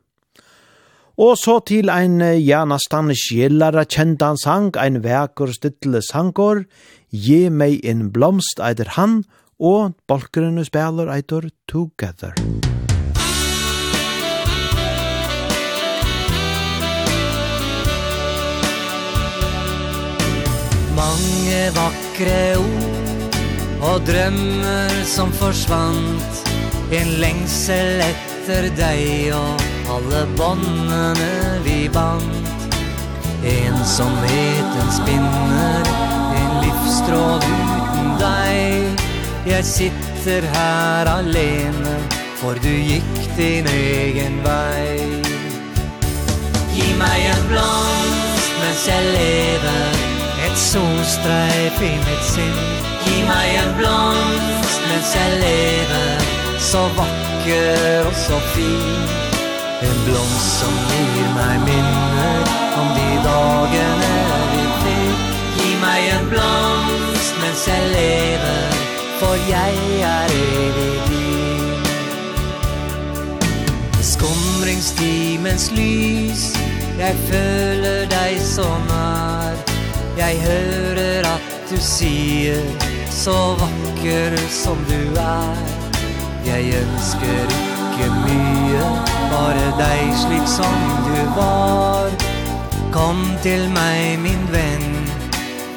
[1.17, 6.67] Og så til ein ja nastan skjellara kjentan sang, ein vekur stittle sangor,
[7.09, 9.23] «Gi meg en blomst» eider han,
[9.57, 12.37] og bolkeren spiller eider «Together».
[20.93, 23.02] Mange vakre ord
[23.83, 26.43] Og drømmer som forsvant.
[26.95, 29.63] En lengsel etter deg Og
[29.95, 32.27] alle båndene vi band
[33.49, 35.89] Ensomheten spinner
[36.37, 39.03] En livstråd uten deg.
[39.49, 41.97] Jeg sitter her alene
[42.43, 45.01] For du gikk din egen vei.
[46.77, 50.01] Gi meg en blomst mens jeg lever
[50.47, 56.31] Et solstreif i mitt sinn gi meg en blomst mens jeg lever
[56.63, 59.33] så vakker og så fin.
[59.83, 64.11] En blomst som gir meg minner Om de dagene
[64.53, 65.25] vi fikk
[65.57, 68.77] Gi meg en blomst mens jeg lever
[69.19, 69.75] For jeg
[70.07, 71.83] er evig din.
[74.13, 76.45] Skumringstimens lys
[76.99, 79.59] Jeg føler deg så nær.
[80.19, 82.61] Jeg hører at du sier
[83.11, 85.61] Så vakker som du er.
[86.45, 88.89] Jeg ønsker ikke mye
[89.33, 92.11] Bare deg slik som du var.
[92.93, 94.89] Kom til meg, min venn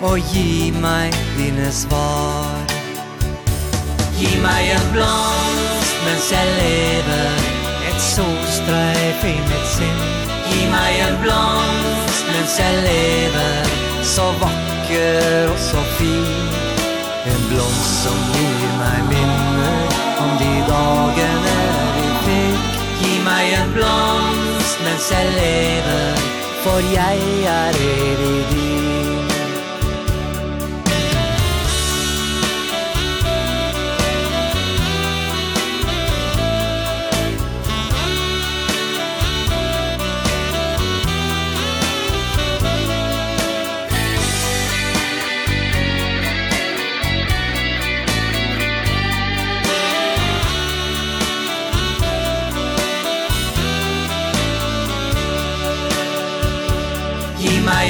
[0.03, 2.75] Og gi meg dine svar.
[4.19, 7.47] Gi meg en blomst mens jeg lever
[7.89, 10.05] Et solstreif i mitt sinn.
[10.51, 13.75] Gi meg en blomst mens jeg lever
[14.15, 16.49] Så vakker vacker och så fin.
[17.25, 19.71] En blomst som gir meg minne
[20.19, 21.57] om de dagene
[21.95, 22.83] vi fikk.
[23.01, 26.21] Gi meg en blomst mens jeg lever,
[26.63, 28.45] for jeg er evig.
[28.51, 28.64] din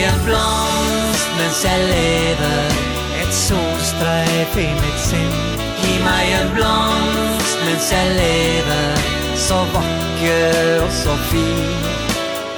[0.09, 2.65] en blomst mens jeg lever
[3.21, 5.35] Et solstreif i mit sinn
[5.81, 9.03] Gi meg en blomst mens jeg lever
[9.45, 11.83] Så vakker og så fin.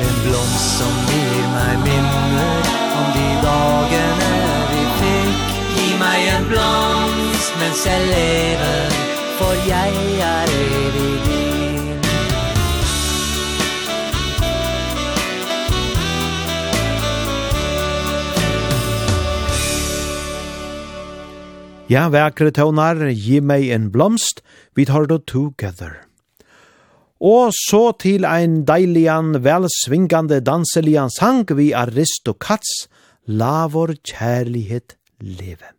[0.03, 4.31] En blomst som gir meg minner Om de dagene
[4.73, 9.03] vi fikk Gi meg en blomst mens jeg lever
[9.39, 9.99] For jeg
[10.31, 11.46] er evig din
[21.88, 24.41] Ja, vekre tøvnar, gi meg en blomst,
[24.75, 25.93] vi tar det together.
[27.23, 32.89] Og så til ein deilian, velsvingande danselian sang vi Aristokats,
[33.25, 35.71] la vår kjærlighet leve.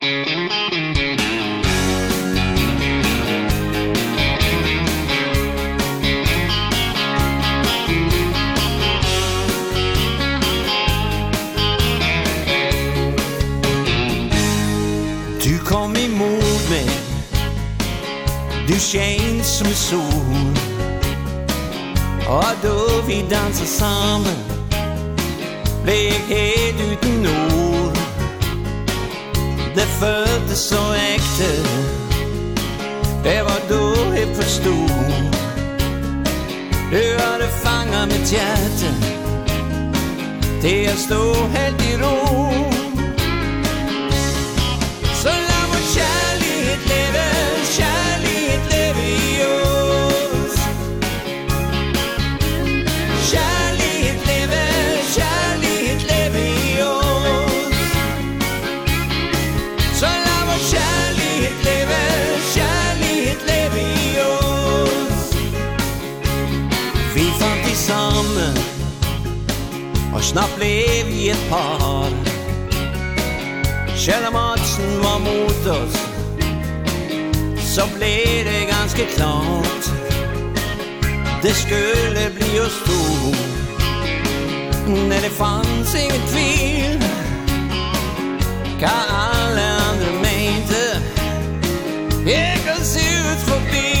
[0.00, 0.69] Musik
[23.30, 24.36] dansa sammen.
[25.82, 27.98] Blev helt uten ord
[29.74, 31.50] Det føltes så ekte.
[33.24, 34.90] Det var då jeg forstod
[36.90, 38.94] Du hadde fanget mitt hjerte
[40.60, 42.16] Til jeg stod helt i ro.
[45.22, 47.24] Så la vår kjærlighet leve
[47.76, 49.59] Kjærlighet leve i oss
[70.20, 72.10] Og snart blev vi et par.
[73.96, 75.96] Kjell Madsen var mot oss
[77.74, 79.84] Så blev det ganske klart.
[81.42, 83.00] Det skulle bli oss to
[85.08, 87.04] När det fanns inget tvil.
[88.80, 91.02] Kan alla andra mente
[92.26, 93.99] Jag kan se ut förbi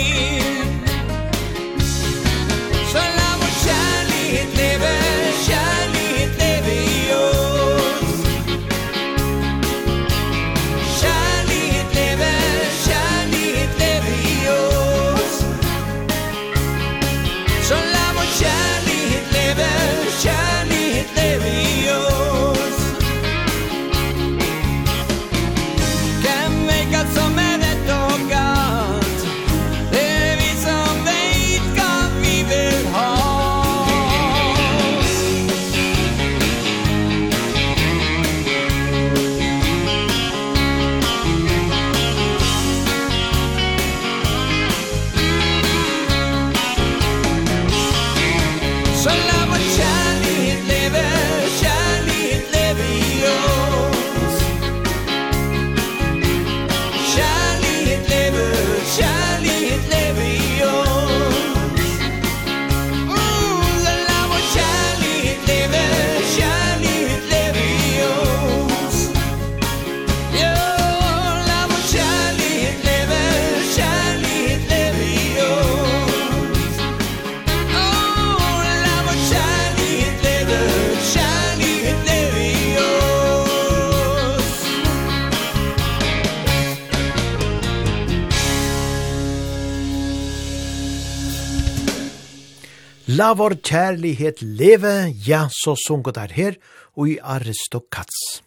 [93.20, 96.54] La vår kjærlighet leve, ja, så sunget der her,
[96.96, 98.40] og i Aristokats.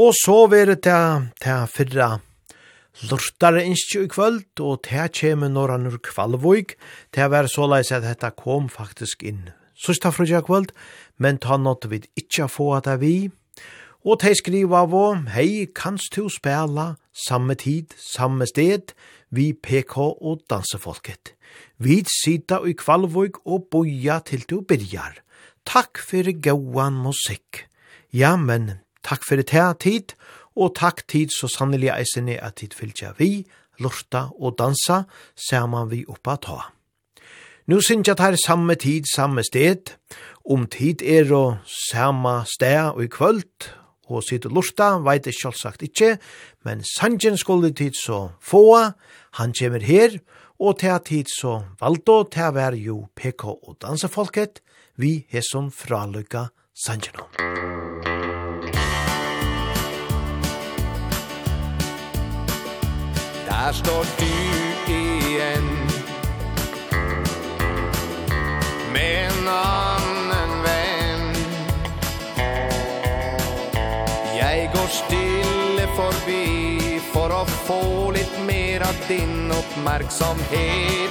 [0.00, 0.78] Og så vil det
[1.42, 2.06] til fyrra
[3.10, 6.72] lortare innskje i kvöld, og til kjeme når han ur kvalvoik,
[7.12, 9.50] til var så leis at dette kom faktisk inn.
[9.76, 10.72] Sista frugja kvöld,
[11.18, 13.28] men ta nått vid ikkje få at det vi,
[14.06, 18.94] og til skriva av og, hei, kanst du spela samme tid, samme sted,
[19.28, 21.34] vi PK og dansefolket.
[21.80, 25.14] Vi sita i kvalvåg og boja til du byrjar.
[25.64, 27.62] Takk fyrir gauan musikk.
[28.12, 30.12] Ja, men takk fyrir tea tid,
[30.52, 33.46] og takk tid så sannelig eisen er at tid fylgja vi,
[33.80, 36.58] lorta og dansa, saman vi oppa ta.
[37.64, 39.94] Nu syns jeg tar samme tid, samme sted,
[40.44, 43.70] om tid er og samme sted og i kvöld,
[44.10, 46.18] og sitt lorta, veit jeg selvsagt ikkje,
[46.66, 48.92] men sanjen skulle tid så få,
[49.40, 50.18] han kommer her,
[50.60, 54.60] og til tid så valgte til å være jo PK og dansefolket,
[55.00, 57.30] vi har som fralykka sannsjønå.
[63.50, 64.26] Der står du
[64.92, 65.70] igjen
[68.92, 69.89] Med en annen
[78.90, 81.10] ökat din uppmärksamhet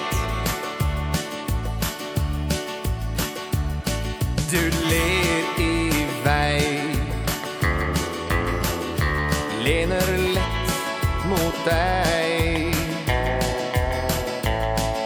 [4.52, 5.92] Du ler i
[6.24, 6.96] väg
[9.64, 10.74] Lener lätt
[11.30, 12.74] mot dig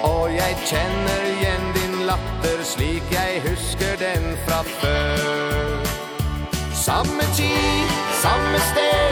[0.02, 5.84] Och jag känner igen din latter Slik jag husker den fra før.
[6.86, 7.88] Samme tid,
[8.22, 9.03] samme sted.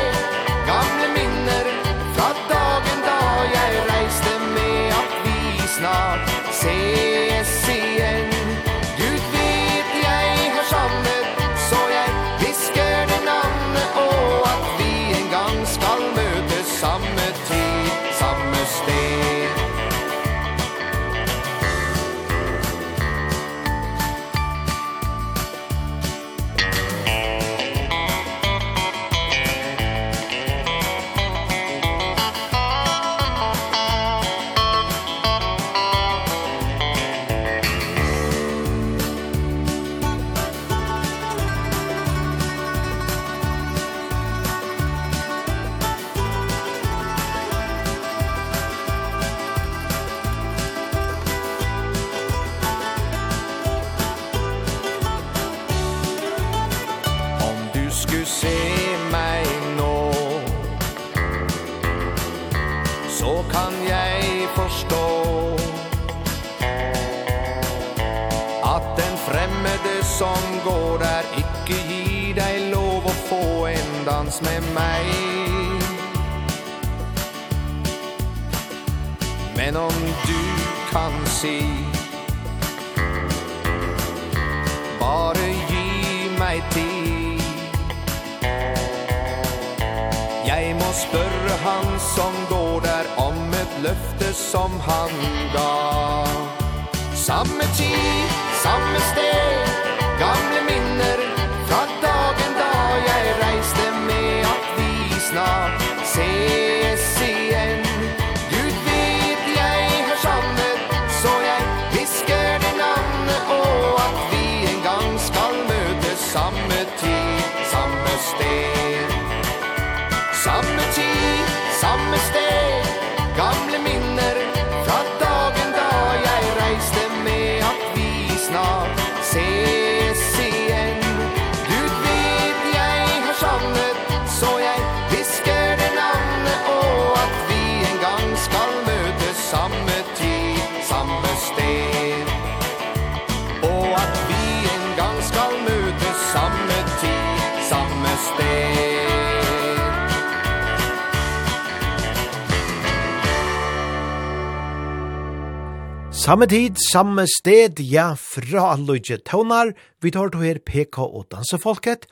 [156.31, 162.05] Samme tid, samme sted, ja, fra Lodje Tøvnar, vi tar til her PK og dansefolket,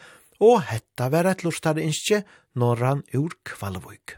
[0.44, 2.26] og hetta var et lortare innskje,
[2.60, 4.18] norran ur Kvalvøyk.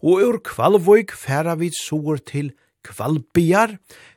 [0.00, 2.48] Og ur Kvalvøyk færa vi sår til
[2.88, 3.74] Kvalbiar,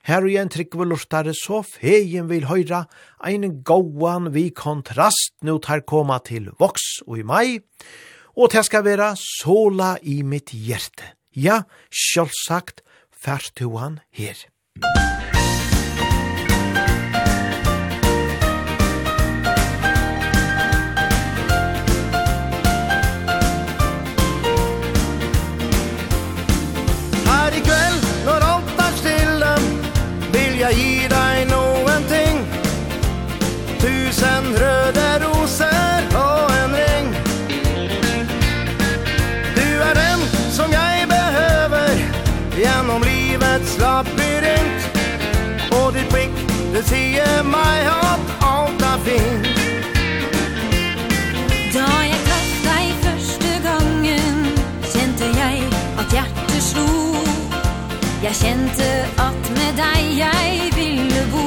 [0.08, 2.86] her og en tryggve lortare så fegen vil høyra,
[3.20, 7.60] ein gåan vi kontrast nå tar koma til Vox og i mai,
[8.40, 11.12] og det skal vera sola i mitt hjerte.
[11.36, 14.48] Ja, sjølvsagt, fært han her.
[14.82, 15.19] Musik
[46.90, 49.44] tio mig upp allt av fin
[51.74, 54.40] Da jeg traff deg første gangen
[54.94, 56.88] Kjente jeg at hjertet slo.
[58.24, 58.88] Jeg kjente
[59.22, 61.46] at med deg jeg ville bo.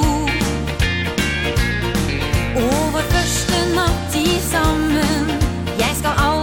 [2.63, 5.35] Og vår første natt i sammen
[5.79, 6.42] Jeg skal aldri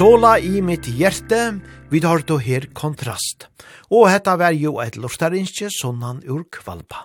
[0.00, 1.60] Sola i mitt hjerte,
[1.90, 3.50] vi har då her kontrast.
[3.92, 7.02] Og hetta var jo eit lortarinskje sonnan ur kvalpa.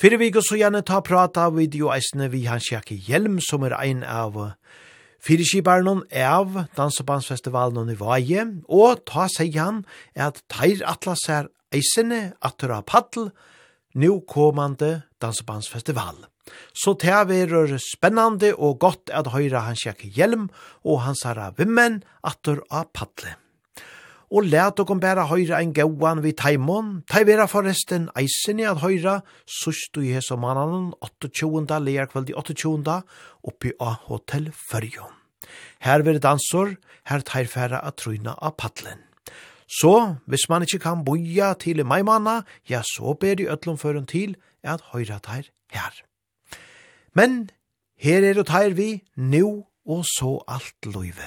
[0.00, 3.68] Fyrir vi går så gjerne ta prata vid jo eisne vi hans jakke hjelm som
[3.68, 4.38] er ein av
[5.20, 9.84] Fyrirskibarnon av Dansebandsfestivalen i Vaje, og ta seg han
[10.16, 13.28] at teir atlas er eisene atura paddel,
[13.92, 16.30] nu komande Dansebandsfestival.
[16.72, 20.48] Så det er spennande og godt at høyra hans jakk hjelm
[20.84, 23.36] og hans herra vimmen atur av paddle.
[24.28, 28.82] Og let okon bæra høyra en gauan vid taimon, tai vera forresten eisen i at
[28.82, 31.78] høyra, sust du i hesa mannen 28.
[31.80, 32.98] leir kveld i 28.
[33.48, 35.14] oppi av Hotel Førjon.
[35.80, 36.76] Her vil dansor,
[37.08, 39.00] her tar færa at tryna av padlen.
[39.68, 44.36] Så, hvis man ikkje kan boja til maimanna, ja, så ber de øtlom føren til
[44.64, 46.07] at høyra teir her.
[47.18, 47.50] Men
[47.98, 51.26] her er det teir vi, nu og så alt løyve.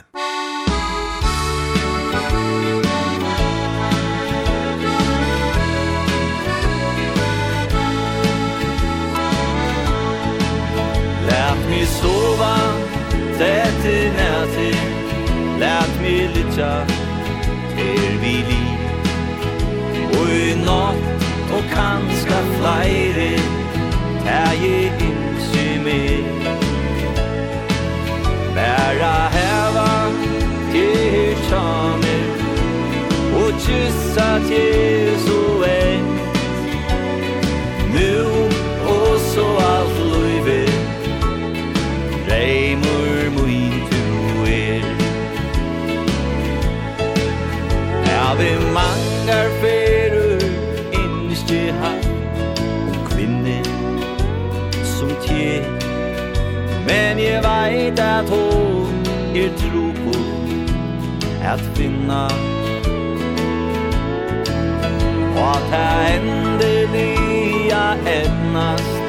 [11.27, 12.55] Lært mig sova,
[13.41, 14.81] det i nær til,
[15.59, 16.73] lært mig lytja,
[17.87, 18.63] er vi li
[20.19, 23.31] Og i natt og kanska flere
[24.25, 25.10] Er jeg
[28.61, 30.11] Ära häva
[30.71, 32.23] till tjamer
[33.35, 36.19] Och kyssa Jesu än
[37.93, 38.25] Nu
[38.85, 40.65] och så allt luive
[42.27, 44.83] Reimur mui tu er
[48.05, 49.60] Ja, vi mangar
[56.91, 59.05] Men jeg veit at hon
[59.35, 60.17] er tro på
[61.51, 62.25] at finna.
[65.35, 67.85] Og at det händer nya
[68.19, 69.01] ätnast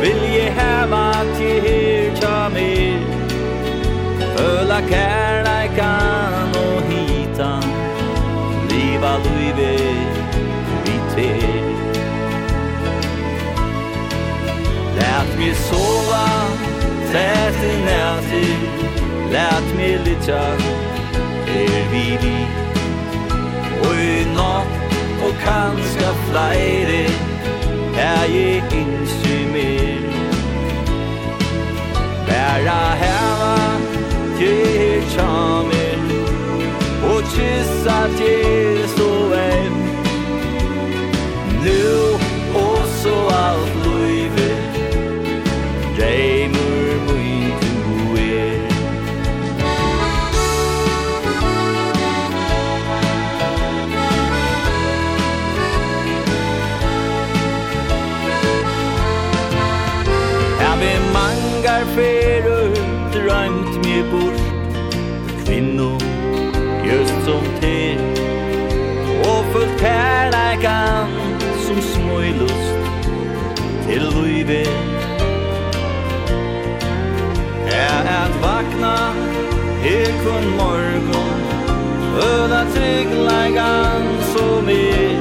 [0.00, 3.00] Vill jag häva till er tja mer
[4.36, 7.62] Føla kærleikan og hitan
[8.70, 9.72] Liva luive
[10.84, 11.64] vi ter
[14.96, 16.49] Lät mig sova
[17.12, 18.60] Fært i nærtid
[19.32, 22.38] Lært mig lidt Er vi li
[23.82, 24.68] Røg nok
[25.24, 27.04] Og kanskje flere.
[27.98, 30.06] Er jeg innsymmer
[32.26, 33.56] Bæra heva
[34.38, 36.00] Til tjamer
[37.10, 39.74] Og kyssa til så en
[41.64, 41.90] Nu
[42.54, 43.16] og så
[43.46, 43.69] alt.
[80.24, 81.40] kun morgon
[82.22, 84.02] Öda tryggleikan
[84.32, 85.20] som er.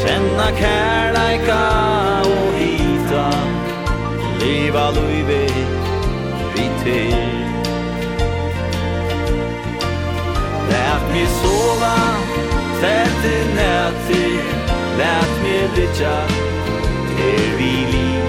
[0.00, 1.62] Kjenna kärleika
[2.24, 3.30] og hita.
[4.40, 5.48] Liva luive
[6.54, 7.44] vi ter
[10.70, 11.96] Lät mig sova
[12.80, 14.38] Tätt i nätti
[14.98, 16.18] Lät mig litja
[17.18, 18.24] Er vi liv.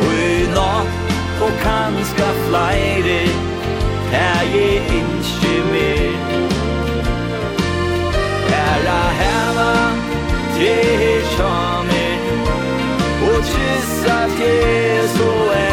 [0.00, 3.51] Og i natt og kanska flere
[4.12, 6.12] Her jeg ikke mer
[8.50, 9.72] Her a heva
[10.56, 12.16] til samer
[13.28, 15.71] Og kyssa til så er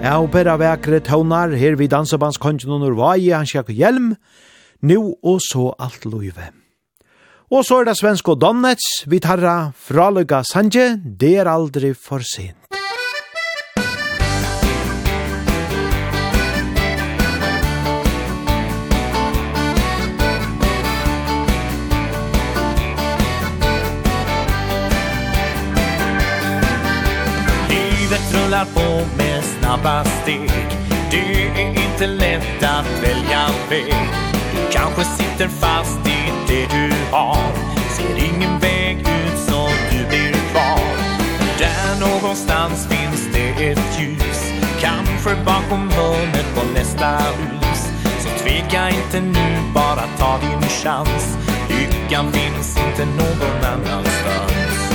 [0.00, 4.14] Ja, og bæra vekre tøvnar, her vi dansebandskongen under vai, han sjakk hjelm,
[4.80, 6.46] nu og så alt loive.
[7.52, 12.24] Og så er det svensk og Donets, vi tarra fraløyga sanje, det er aldri for
[12.24, 12.56] sent.
[27.68, 29.19] Livet rullar på
[29.80, 30.50] snabba steg
[31.10, 33.94] Det är inte lätt att välja väg.
[34.52, 37.52] Du kanske sitter fast i det du har.
[37.96, 40.80] Ser ingen väg ut så du blir kvar
[41.58, 44.52] Där någonstans finns det ett ljus.
[44.80, 47.88] Kanske bakom hörnet på nästa hus.
[48.20, 51.38] Så tveka inte nu, bara ta din chans.
[51.68, 54.90] Lyckan finns inte någon annanstans.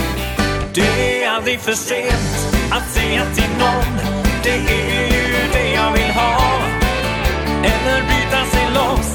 [0.74, 6.12] Det är aldrig för sent att säga till någon det är ju det jag vill
[6.12, 6.38] ha.
[7.64, 9.10] Eller bryta sig loss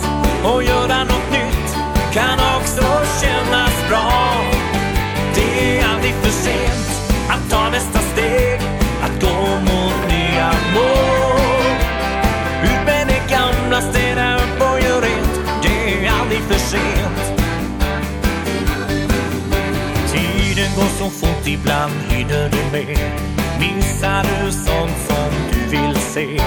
[0.45, 1.77] och göra något nytt
[2.13, 2.87] Kan också
[3.21, 4.33] kännas bra.
[5.35, 8.61] Det är aldrig för sent att ta nästa steg
[9.03, 11.77] Att gå mot nya mål.
[12.65, 15.63] Ut med det gamla städa upp och gör rent.
[15.63, 17.41] Det är aldrig för sent.
[20.13, 22.99] Tiden går så fort ibland hinner du med.
[23.61, 25.20] Missar du sånt som
[25.71, 26.41] vill se.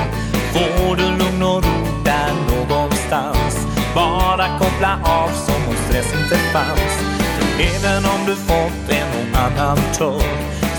[0.54, 3.68] Får du lugn och ro där någonstans?
[3.96, 6.94] Bara koppla av som om stress inte fanns.
[7.36, 10.24] För även om du fått en och annan törr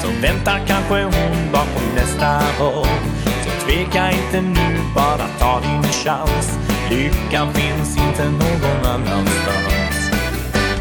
[0.03, 3.05] Så väntar kanske hon bakom nästa hörn
[3.45, 6.59] Så tveka inte nu, bara ta din chans.
[6.91, 10.11] Lyckan finns inte någon annanstans.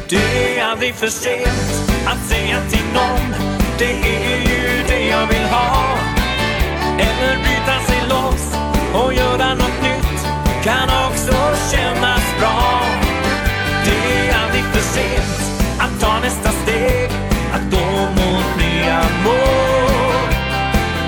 [0.09, 3.35] Det är aldrig för sent att säga till någon.
[3.77, 6.12] Det är ju det jag vill ha.
[6.99, 8.55] Eller byta sig loss
[8.93, 10.27] och göra något nytt.
[10.63, 11.33] Kan också
[11.71, 12.81] kännas bra.
[13.85, 17.11] Det är aldrig för sent att ta nästa steg.
[17.53, 20.29] Att gå mot nya mål.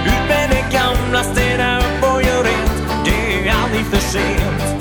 [0.05, 3.05] Ut med det gamla, städa upp och gör rätt.
[3.05, 4.74] Det är aldrig för sent.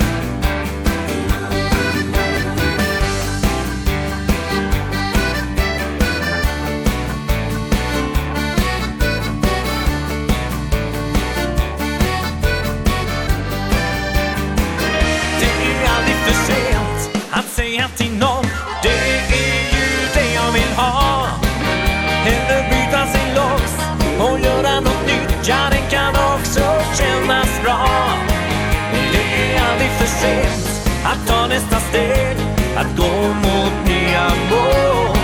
[31.55, 32.37] nästa steg.
[32.75, 33.13] Att gå
[33.43, 35.17] mot nya mål.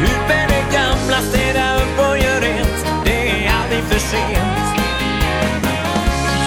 [0.00, 4.68] Hupen är gamla, städa upp och gör rent Det är aldrig för sent.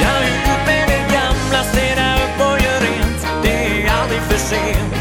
[0.01, 0.13] Ja,
[0.47, 4.95] hupen är gamla, städa upp och gör rent Det är aldrig för sent.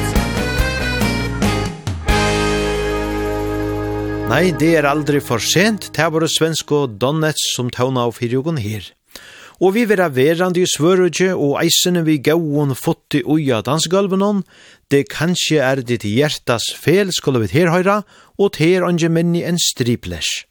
[4.31, 5.91] Nei, det er aldri for sent.
[5.95, 8.93] Det var svensk og Donets som tåna av fyrjogon her
[9.61, 14.43] og vi vera verandi i svørutje og eisene vi gauon fotti uja dansgulvenon,
[14.91, 18.01] det kanskje er ditt hjertas fel skulle vi her høyra,
[18.41, 20.50] og ter anje minni en striplesh.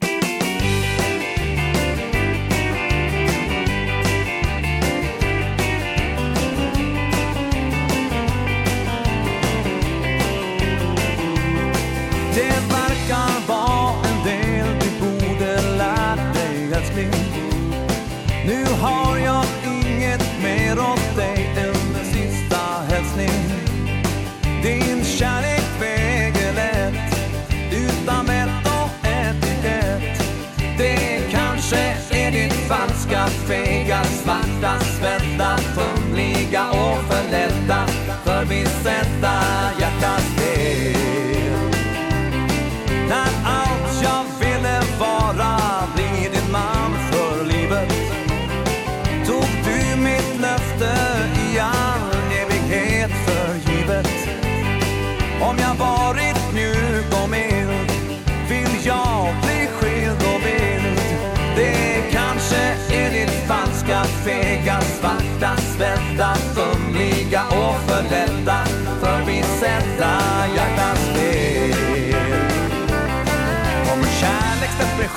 [35.39, 37.87] Rädda, fumliga och förlätta
[38.23, 39.41] Förbisedda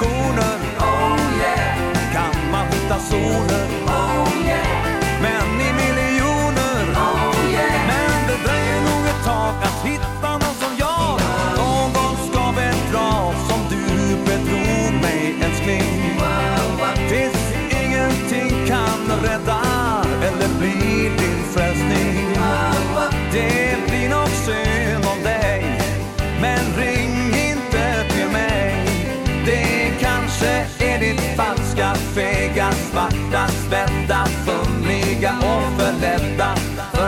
[0.02, 2.12] stationen Oh yeah.
[2.12, 3.91] Kan man hitta solen.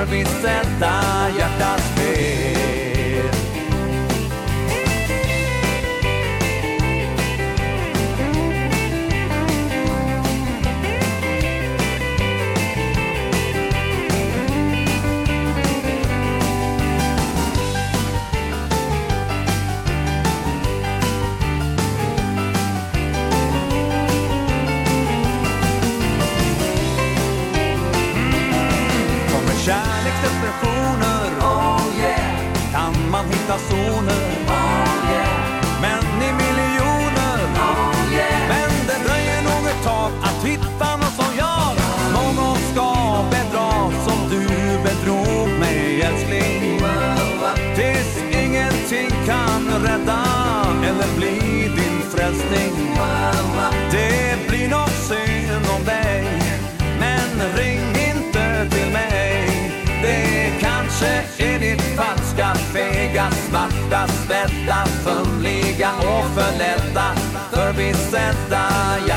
[0.05, 0.93] får vi sätta
[1.39, 1.93] hjärtat
[54.55, 56.24] blir nog synd om dig.
[57.01, 59.48] Men ring inte till mig.
[60.02, 61.06] Det kanske
[61.39, 67.06] är ditt falska, fega, svarta, svettas Fumliga och förlätta
[67.52, 68.64] Förbisedda.
[69.09, 69.13] jag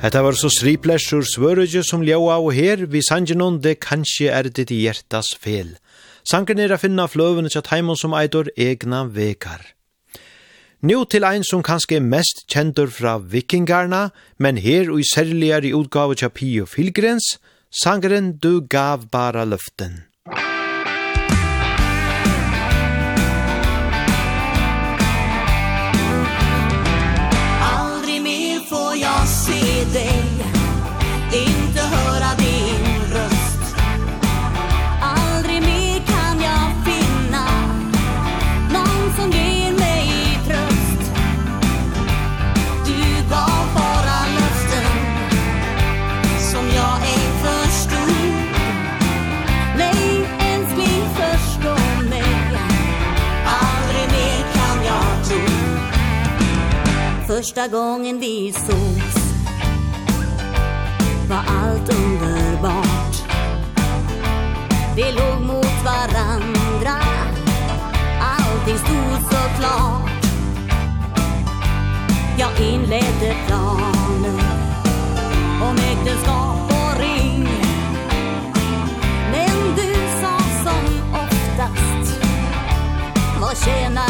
[0.00, 4.72] Hetta var så striplesjur svørøgje som ljóa og her, vi sangenon det kanskje er ditt
[4.72, 5.74] hjertas fel.
[6.24, 9.60] Sangen er a finna fløvene til taimon som eitor egna vekar.
[10.80, 14.08] Nú til ein som kanskje er mest kjendur fra vikingarna,
[14.38, 17.36] men her og i særligare i utgave til Pio Filgrens,
[17.68, 20.09] sangeren Du gav bara løften.
[57.40, 59.16] första gången vi sågs.
[61.28, 63.14] Var allt underbart.
[64.96, 67.04] Vi låg mot varandra.
[68.20, 70.24] Allting stod så klart.
[72.38, 74.40] Jag inledde planen
[75.62, 77.48] Om äktenskap och ring.
[79.32, 82.20] Men du sa som oftast
[83.40, 84.09] Vad tjänar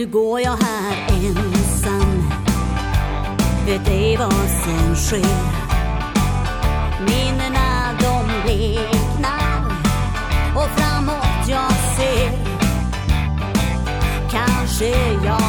[0.00, 2.22] Nu går jag här ensam.
[3.66, 5.42] Vet ej vad som sker.
[7.00, 9.64] Minnena de bleknar
[10.56, 12.32] Och framåt jag ser.
[14.30, 14.88] Kanske
[15.24, 15.39] jag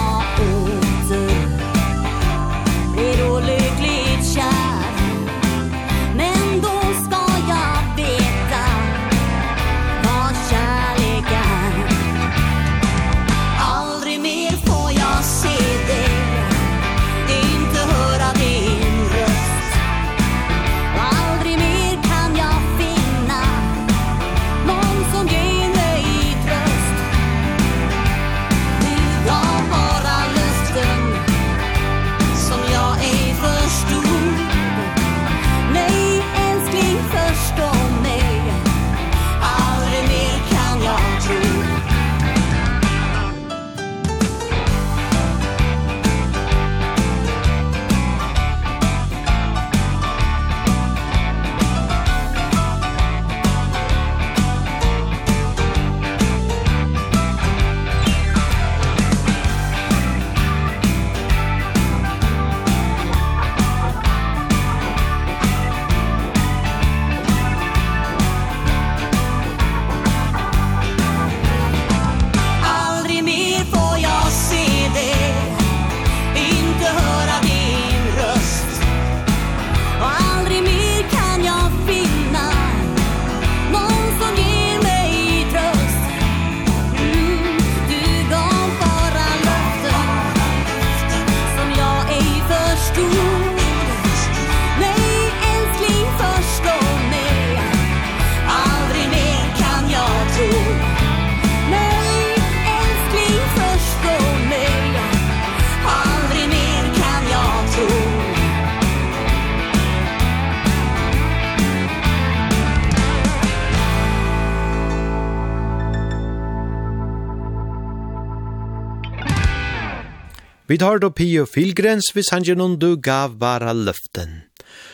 [120.71, 124.29] Vi tar då Pio Filgrens hvis han gjennom du gav bara løften.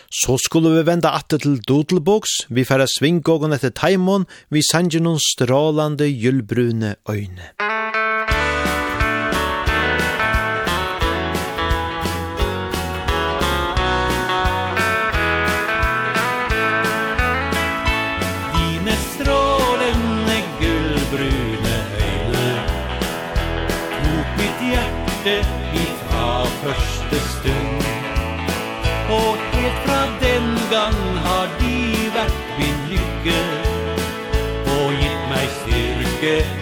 [0.10, 5.22] Så skulle vi venda atter til Dodelboks, vi færa svingågen etter Taimon, vi sangen noen
[5.22, 7.54] strålande gyllbrune øyne.
[7.62, 7.87] Musikk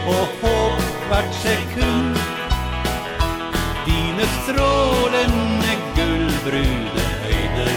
[0.07, 2.18] og håp hvert sekund
[3.86, 7.69] Dine strålende gullbrune øyne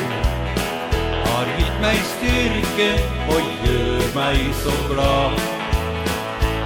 [1.25, 2.91] Har gitt meg styrke
[3.29, 5.39] og gjør meg så glad.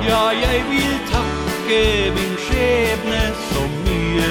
[0.09, 1.81] Ja, jeg vil takke
[2.17, 4.31] min skjebne så mye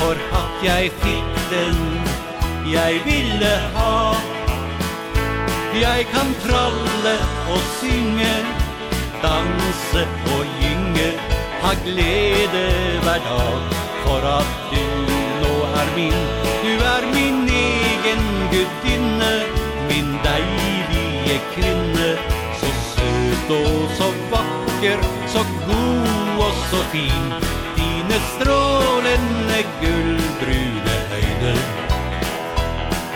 [0.00, 1.80] For at jeg fikk den
[2.72, 4.14] jeg ville ha.
[5.80, 7.16] Jeg kan tralle
[7.52, 8.63] og synge
[9.24, 10.02] danse
[10.36, 11.08] og gynge.
[11.64, 12.64] Ha glede
[13.04, 13.60] hver dag
[14.04, 14.84] For at du
[15.42, 16.18] nå er min.
[16.64, 19.32] Du er min egen gudinne
[19.88, 22.10] Min deilige kvinne.
[22.60, 27.28] Så søt og så vakker Så god og så fin.
[27.78, 31.54] Dine strålende gullbrune høyde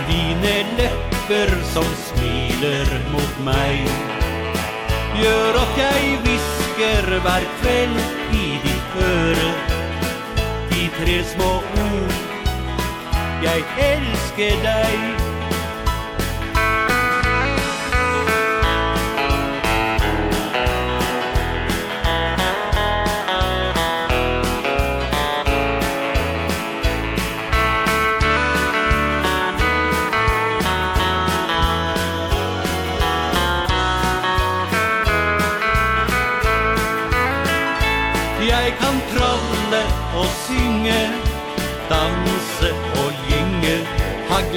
[0.09, 4.18] Dine lepper som smiler mot meg
[5.19, 7.99] gjør at jeg visker hver kveld
[8.39, 9.51] i ditt øre
[10.70, 11.53] De tre små
[11.86, 12.16] ord
[13.43, 15.27] jeg elsker deg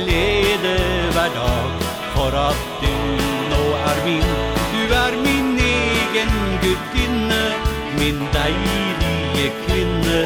[0.03, 0.75] glede
[1.13, 1.71] hver dag.
[2.13, 2.95] For at du
[3.51, 4.29] nå er min
[4.71, 6.31] Du er min egen
[6.63, 7.43] gudinne
[7.99, 10.19] Min deilige kvinne.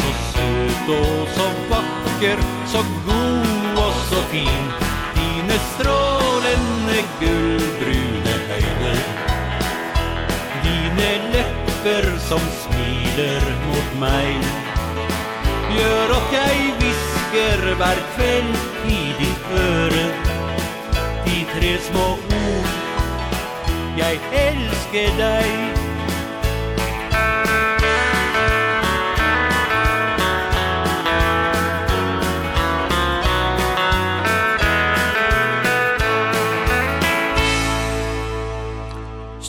[0.00, 2.38] Så søt og så vakker
[2.72, 4.64] Så god og så fin
[5.18, 8.94] Dine strålende gullbrune øyne.
[10.64, 14.50] Dine lepper som smiler mot meg
[15.70, 16.99] Gjør at jeg visst
[17.32, 18.56] ligger hver kveld
[18.90, 20.06] i ditt øre
[21.26, 22.06] De tre små
[22.38, 22.70] ord
[23.98, 25.78] Jeg elsker deg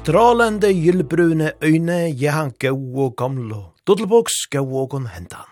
[0.01, 3.61] Strålende gyllbrune øyne, jeg han gau og gamlo.
[3.85, 5.50] Dodelboks gau og hentan.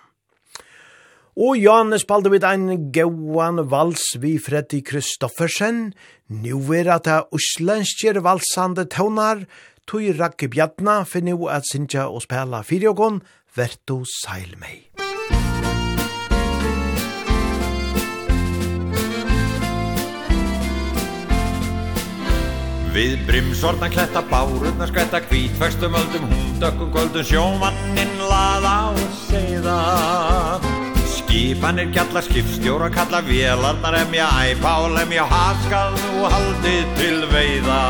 [1.39, 5.93] Og Janne spalte vid ein gauan vals vi Freddy Kristoffersen.
[6.27, 9.45] Nu er at det uslenskjer valsande tøvnar,
[9.87, 13.21] tog Rakke Bjadna for nu at Sintja og spela fyrjogon,
[13.55, 14.89] verto seil mei.
[22.91, 29.79] Við brimsorna kletta bárurna skvetta kvít Föstum öldum hundökkum kvöldum sjómanninn laða og seiða
[31.29, 37.83] Skipanir kalla skipstjóra kalla vélarnar emja æpál emja haskal nú haldi til veiða.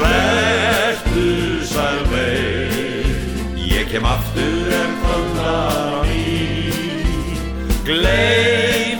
[0.00, 3.06] Vertu sæl vei
[3.54, 6.26] Ég kem aftur en kvöldar á ný.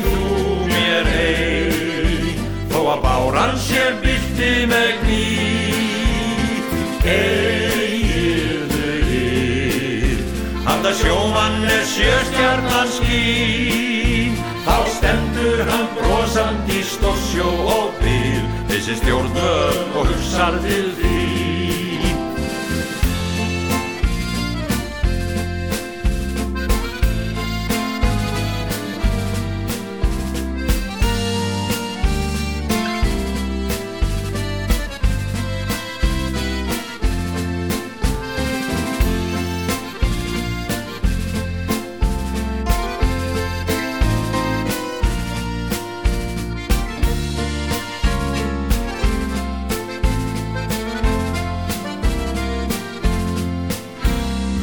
[0.05, 2.39] Nú mér hei
[2.71, 5.03] Þó að báran sér byrti meg
[11.01, 20.61] sjóvan er sjöstjarnan skín Þá stendur hann brosandi stórsjó og bil Þessi stjórnvöld og hugsar
[20.67, 21.42] til þín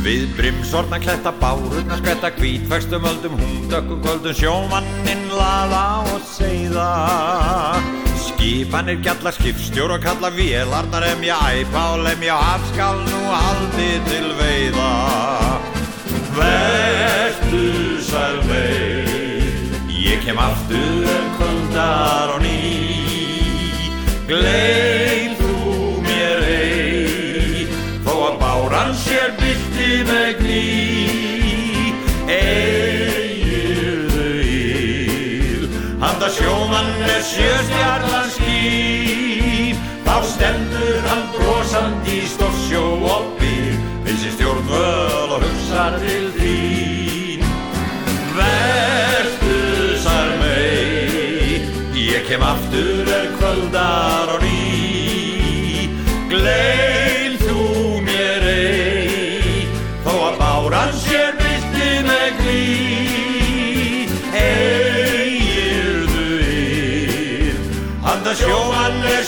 [0.09, 6.85] Við brimsorna kletta bárurna skvetta Hvítvegstum öldum, hundökkum kvöldum Sjómanninn laða og seiða
[8.23, 14.89] Skipanir gjalla, skipstjóra kalla Vélarnar emja, æpa og lemja Afskal nú haldi til veiða.
[16.39, 17.61] Vertu
[18.09, 19.05] sæl vei
[19.93, 21.05] Ég kem aftur
[21.37, 22.57] kvöldar og ný.
[24.25, 25.08] Gleif
[36.29, 42.83] sjóman er sjöstjarnan skýr Þá stendur hann brosandi í stórsjó
[43.13, 47.47] og býr Vilsi stjórnvöl og hugsa til þín
[48.37, 49.57] Vertu
[50.03, 51.65] sar mei
[51.99, 55.89] Ég kem aftur er kvöldar og ný.
[56.29, 56.88] Gleir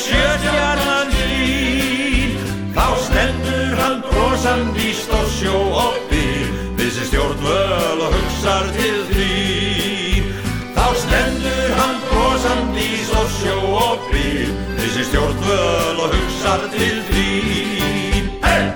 [0.07, 2.37] sjötjarnan lín.
[2.71, 6.47] Þá stendur hann brosan í og sjó og byr
[6.79, 10.29] Vissi stjórnvöl og hugsar til þín
[10.77, 14.49] Þá stendur hann brosan í og sjó og byr
[14.79, 18.71] Vissi stjórnvöl og hugsar til þín Hey!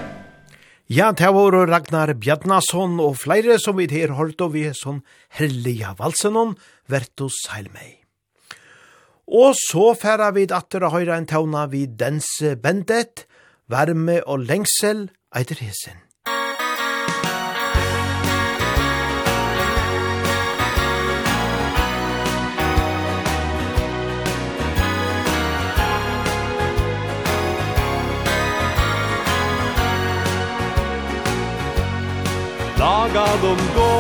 [0.92, 5.02] Ja, det var Ragnar Bjarnason og flere som vi her holdt og vi er sånn
[5.40, 6.58] hellige valsenon,
[6.92, 8.05] vertus seil meg.
[9.28, 13.26] Og så færa vi atter og høyra en tauna vi Dense Bendet,
[13.68, 16.02] Varme og Lengsel, Eider Hesen.
[32.78, 33.92] Laga dom gå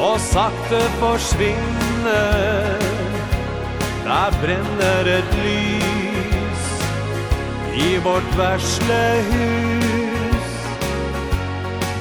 [0.00, 2.78] Og sakte forsvinn brinner
[4.04, 6.82] Där bränner ett lys
[7.74, 10.68] I vårt versle hus.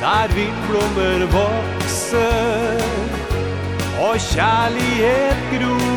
[0.01, 2.81] Där vindblommer vokser
[3.99, 5.89] Och kjærlighet gror.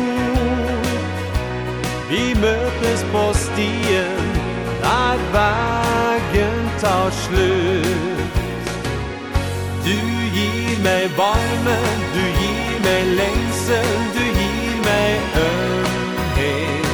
[2.09, 4.33] Vi mötes på stien
[4.81, 8.33] Där vägen tar slut
[9.85, 9.99] Du
[10.39, 16.87] gir mig varmen Du gir mig längsel, du gir mig ömhet.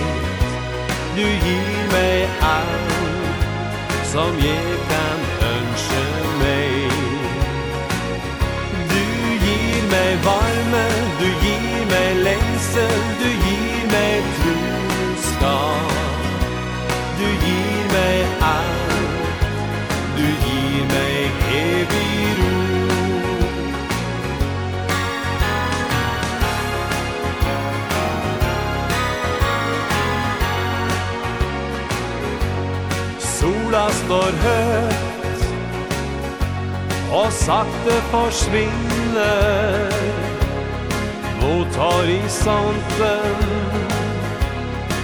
[1.16, 4.79] Du gir mig allt som ger
[34.10, 35.42] står høyt
[37.14, 39.92] Og sakte forsvinner.
[41.42, 43.44] Mot horisonten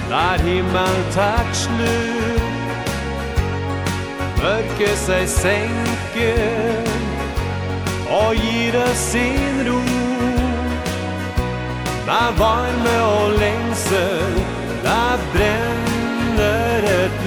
[0.09, 2.89] Der himmel tært slut
[4.41, 6.89] Mørke seg senker
[8.09, 9.81] Og gir det sin ro.
[12.09, 14.41] Der varme og lengsel
[14.85, 17.24] Der brenner et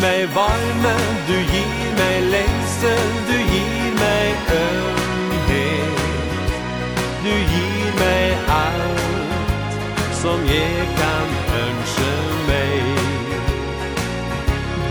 [0.00, 0.94] mig varme,
[1.28, 4.26] du gir mig lengsel, du gir mig
[4.64, 5.98] ömhet.
[7.24, 11.28] Du gir mig allt som jeg kan
[11.64, 12.12] ønske
[12.50, 12.82] mig.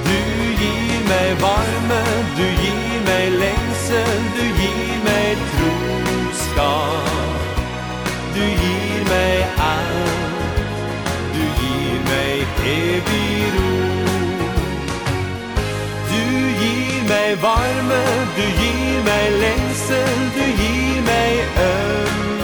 [0.07, 0.22] Du
[0.61, 2.02] gir mig varme,
[2.38, 7.06] du gir mig lengsel, du gir mig troskap.
[8.36, 9.36] Du gir mig
[9.76, 10.57] allt,
[11.36, 13.24] du gir mig evig
[17.26, 18.02] meg varme,
[18.35, 22.34] du gir meg lengsel, du gir meg øm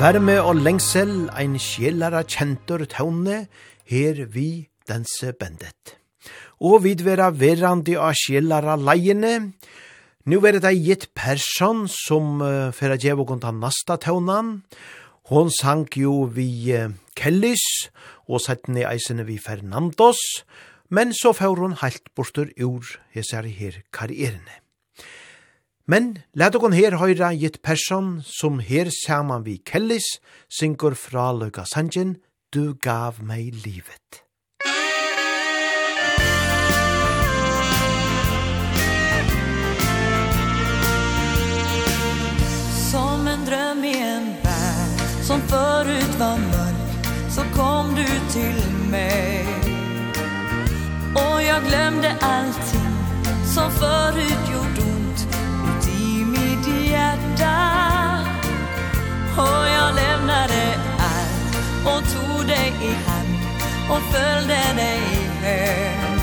[0.00, 3.42] Verme og lengsel, ein sjelara kjentur tåne,
[3.84, 5.98] her vi danse bendet.
[6.56, 9.50] Og vid vera verandi av sjelara leiene,
[10.24, 14.62] nu vera det gitt person som uh, færa djevokon ta nasta tånan,
[15.28, 16.72] Hon sank jo vi
[17.14, 17.62] Kellis,
[18.24, 20.18] og settene eisene vi Fernandos,
[20.88, 24.64] men så får hon heilt bortur ur hesar her karrierene.
[25.90, 30.06] Men let okon her høyra gitt person som her saman vi kellis
[30.46, 32.12] syngur fra Løga Sanjin,
[32.54, 34.20] du gav meg livet.
[42.90, 48.06] Som en dröm i en värld som förut var mörk så kom du
[48.36, 49.46] till mig
[51.14, 52.94] Och jag glömde allting
[53.54, 54.89] som förut gjorde
[57.20, 58.26] rädda
[59.36, 61.56] Och jag lämnade allt
[61.86, 63.38] Och tog dig i hand
[63.90, 66.20] Och följde dig i hög.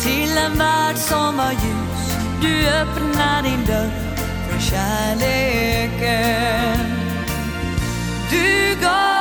[0.00, 3.90] Till en värld som var ljus Du öppnade din dörr
[4.48, 6.00] För kärleken.
[8.30, 9.19] Du gav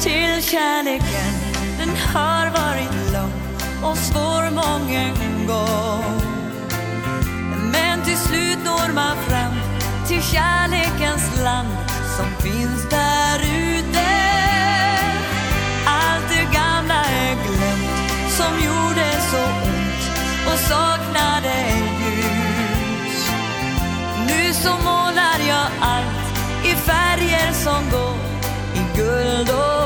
[0.00, 1.32] till kärleken.
[1.78, 3.32] Den har varit lång
[3.90, 5.08] och svår många
[5.46, 6.20] gång.
[7.72, 9.54] Men till slut når man fram
[10.08, 11.68] till kärlekens land
[12.16, 14.06] Som finns där ute.
[15.86, 20.02] Allt det gamla är glömt som gjorde så ont
[20.46, 21.54] och saknade
[22.00, 23.30] ljus.
[24.26, 28.16] Nu så målar jag allt i färger som går
[28.74, 29.79] i guld och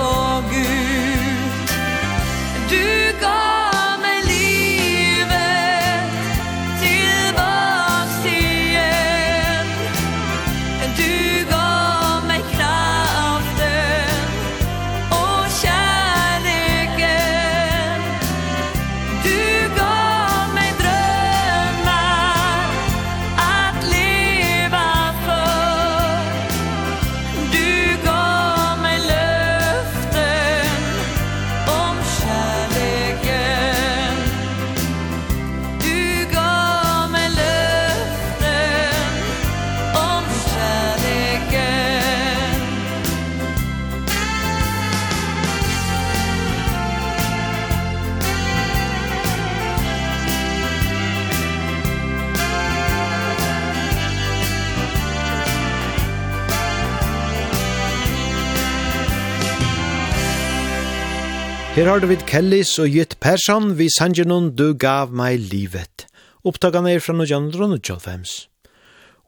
[61.85, 66.06] Her har du vidt Kellis og Jytt Persson, vi sanger noen du gav meg livet.
[66.48, 67.82] Opptakene er fra Nujandron og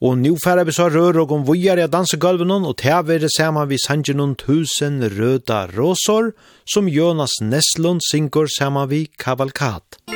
[0.01, 3.35] Og nå færre vi så rør og om vujar jeg danser gulven og tever det
[3.37, 6.33] samme vi sanger noen tusen røda råsår,
[6.65, 10.01] som Jonas Neslund synger samme vi Kavalkat.
[10.01, 10.16] Musikk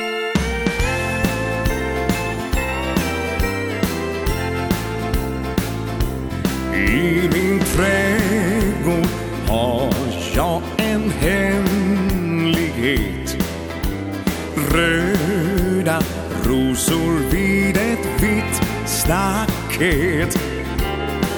[19.11, 20.39] staket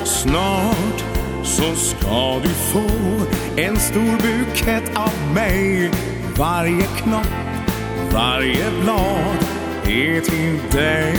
[0.03, 1.03] Snart
[1.43, 2.89] så ska du få
[3.57, 5.91] en stor bukett av mig
[6.37, 7.27] Varje knopp,
[8.11, 9.37] varje blad
[9.83, 11.17] är till dig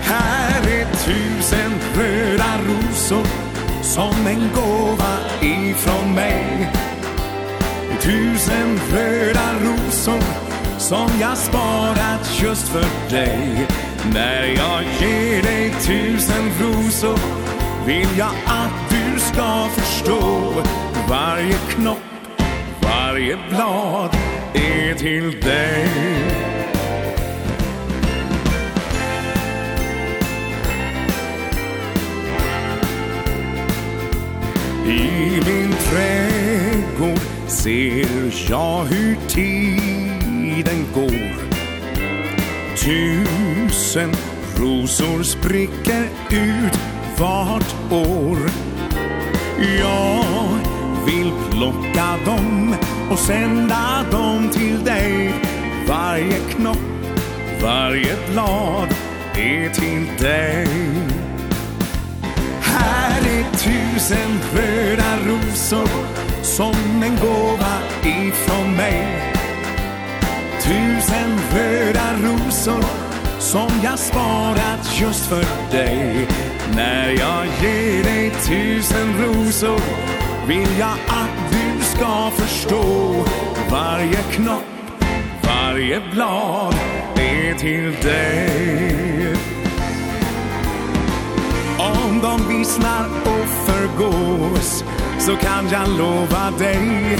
[0.00, 3.26] Här är tusen röda rosor
[3.82, 6.70] som en gåva ifrån mig
[8.00, 10.51] Tusen röda rosor
[10.82, 13.68] som jag sparat just för dig.
[14.14, 17.18] När jag ger dig tusen rosor
[17.86, 20.52] vill jag att du ska förstå.
[21.08, 21.98] Varje knopp,
[22.82, 24.16] varje blad
[24.54, 25.88] är till dig.
[34.86, 40.11] I min trädgård ser jag hur tid
[40.62, 41.34] tiden går.
[42.76, 44.12] Tusen
[44.56, 46.78] rosor spricker ut
[47.18, 48.38] vart år.
[49.78, 50.58] Jag
[51.06, 52.74] vill plocka dem
[53.10, 55.34] och sända dem till dig.
[55.88, 56.78] Varje knopp,
[57.62, 58.88] varje blad
[59.34, 60.68] är till dig.
[62.60, 65.88] Här är tusen röda rosor
[66.42, 69.31] som en gåva ifrån mig.
[70.62, 72.84] Tusen röda rosor
[73.38, 76.28] som jag sparat just för dig.
[76.74, 79.80] När jag ger dig tusen rosor
[80.46, 83.14] vill jag att du ska förstå.
[83.70, 85.04] Varje knopp,
[85.42, 86.74] varje blad
[87.16, 89.36] är till dig.
[91.78, 94.84] Om de vissnar och förgås
[95.18, 97.18] så kan jag lova dig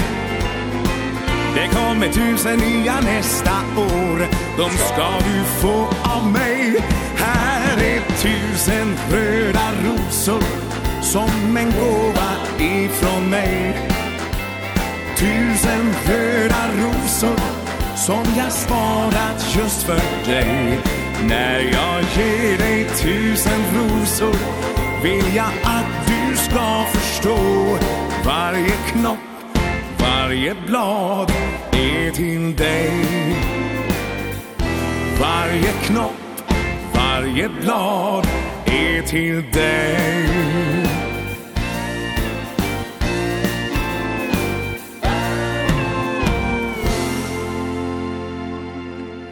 [1.55, 4.27] Det kommer tusen nya nästa år.
[4.57, 6.83] De ska du få av mig.
[7.15, 10.43] Här är tusen röda rosor
[11.01, 13.77] Som en gåva ifrån mig.
[15.17, 17.39] Tusen röda rosor
[17.95, 20.79] Som jag sparat just för dig.
[21.27, 24.35] När jag ger dig tusen rosor
[25.03, 27.37] Vill jag att du ska förstå
[28.25, 29.32] Varje knopp
[30.03, 31.31] Varje blad
[31.71, 32.91] är till dig
[35.21, 36.43] Varje knopp,
[36.93, 38.27] varje blad
[38.65, 40.29] är till dig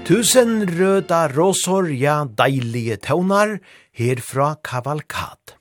[0.06, 3.60] Tusen røda rosor, ja deilige tøvnar,
[3.96, 5.61] herfra kavalkat.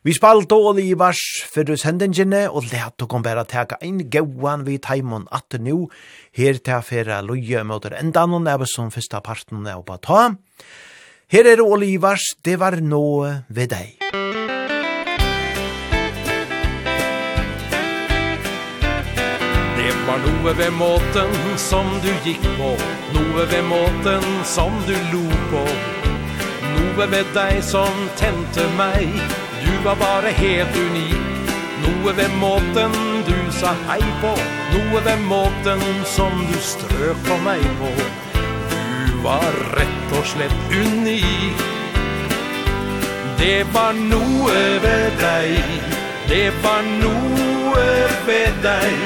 [0.00, 1.20] Vi spalt dårlig i vars
[1.52, 5.90] for sendingene, og let og kom bare teka ein gauan vi taimon at nu,
[6.32, 10.22] her til fyrra loja møter endan og neve som fyrsta parten er oppa ta.
[11.28, 14.00] Her er Olivars, det var noe ved deg.
[19.76, 22.72] Det var noe ved måten som du gikk på,
[23.18, 25.68] noe ved måten som du lo på,
[26.72, 29.12] noe ved deg som tente meg,
[29.70, 31.50] Du var bare helt unik.
[31.82, 32.94] Noe ved måten
[33.26, 34.32] du sa hei på
[34.72, 37.90] Noe ved måten som du strøk på meg på.
[38.34, 41.62] Du var rett og slett unik.
[43.38, 45.62] Det var noe ved deg.
[46.28, 47.86] Det var noe
[48.26, 48.98] ved deg.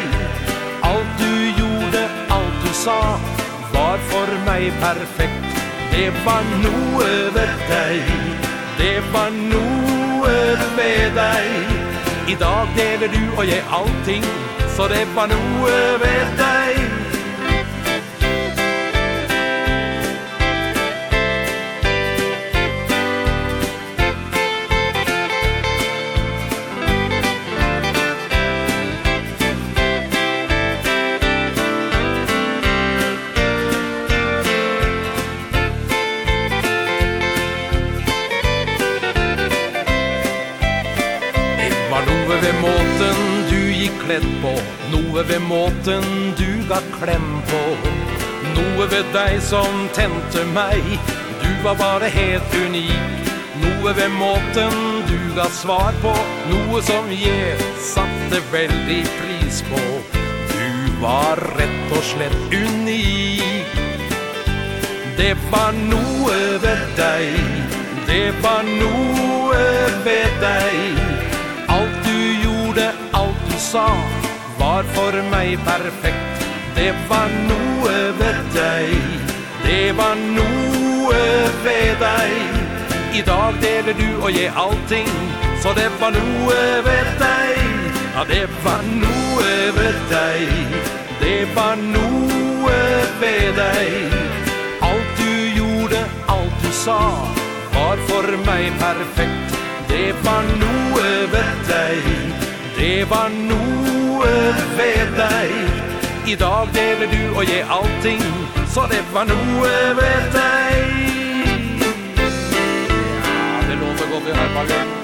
[0.88, 2.08] Alt du gjorde,
[2.38, 2.98] alt du sa
[3.76, 5.62] Var for meg perfekt.
[5.92, 8.12] Det var noe ved deg.
[8.80, 9.73] Det var noe
[10.54, 11.48] lever med deg.
[12.28, 14.24] I dag deler du og jeg allting
[14.76, 17.03] Så det var noe ved deg.
[44.14, 44.52] kledd på.
[44.92, 46.04] Noe ved måten
[46.38, 47.62] du ga klem på.
[48.54, 50.82] Noe ved deg som tente meg.
[51.42, 53.30] Du var bare helt unik.
[53.62, 54.76] Noe ved måten
[55.08, 56.14] du ga svar på.
[56.50, 59.82] Noe som jeg satte veldig pris på.
[60.52, 63.74] Du var rett og slett unik.
[65.18, 67.42] Det var noe ved deg.
[68.06, 69.66] Det var noe
[70.06, 71.03] ved deg
[73.74, 73.90] sa
[74.58, 76.42] Var for meg perfekt.
[76.76, 78.92] Det var noe ved deg.
[79.64, 81.22] Det var noe
[81.64, 82.60] ved deg.
[83.18, 85.10] I dag deler du og jeg allting
[85.62, 87.58] Så det var noe ved deg.
[88.14, 90.78] Ja, det var noe ved deg.
[91.24, 92.78] Det var noe
[93.24, 94.16] ved deg.
[94.90, 96.04] Alt du gjorde,
[96.36, 97.00] alt du sa
[97.74, 99.60] Var for meg perfekt.
[99.90, 102.43] Det var noe ved deg.
[102.76, 104.32] Det var noe
[104.78, 105.54] ved deg.
[106.26, 108.22] I dag deler du og jeg allting
[108.72, 110.74] Så det var noe ved deg.
[113.28, 115.03] Ja, det låter godt i herpagen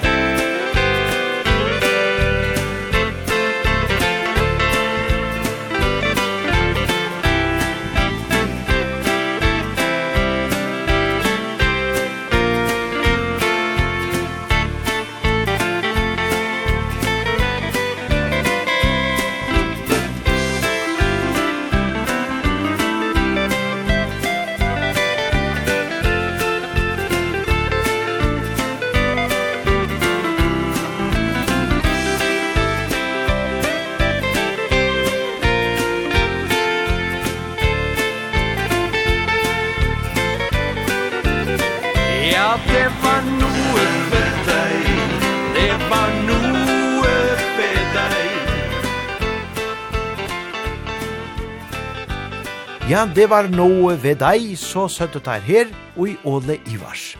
[52.91, 57.13] Ja, det var noe ved deg, så søtte der her, og i Åle Ivars.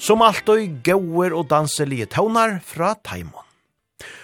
[0.00, 3.44] Som alt og gauer og danselige tøvnar fra Taimon.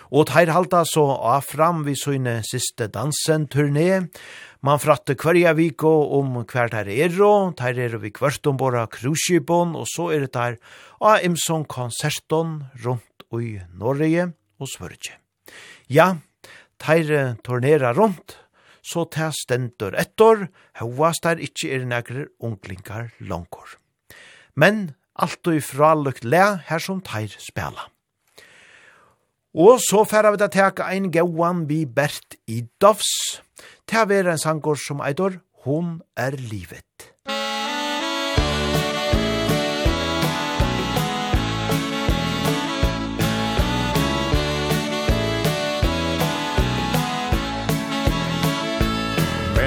[0.09, 4.07] Og teir halda så av fram vi søgne siste dansen-turné.
[4.65, 8.87] Man fratte hverja viko om hver der er og teir er vi kvart om våra
[8.89, 10.57] cruise-skipon, og så er det der
[11.05, 12.57] av Imson-konserton
[12.87, 15.21] rundt i Norge og Sverige.
[15.93, 16.15] Ja,
[16.81, 18.39] teir turnera rundt,
[18.87, 20.47] så ta stendur ettor,
[20.79, 23.77] hovast der ikkje er negrer unglingar langkor.
[24.55, 27.89] Men alt og ifra lukt le her som teir spela.
[29.57, 33.41] Og så færa vi da teka ein gauan vi bert i Dovs,
[33.89, 37.16] til å være en sangår som eitor, hon er livet.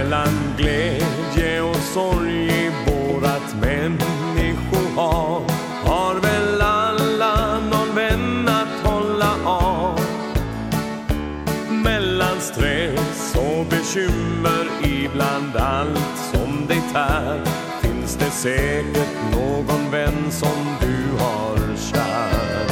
[0.10, 5.52] mellan glädje och sorg i vårat människohav
[5.86, 9.99] Har väl alla någon vän att hålla av?
[11.84, 17.41] Mellan stress och bekymmer ibland allt som det tär.
[17.81, 22.68] Finns det säkert någon vän som du har kär?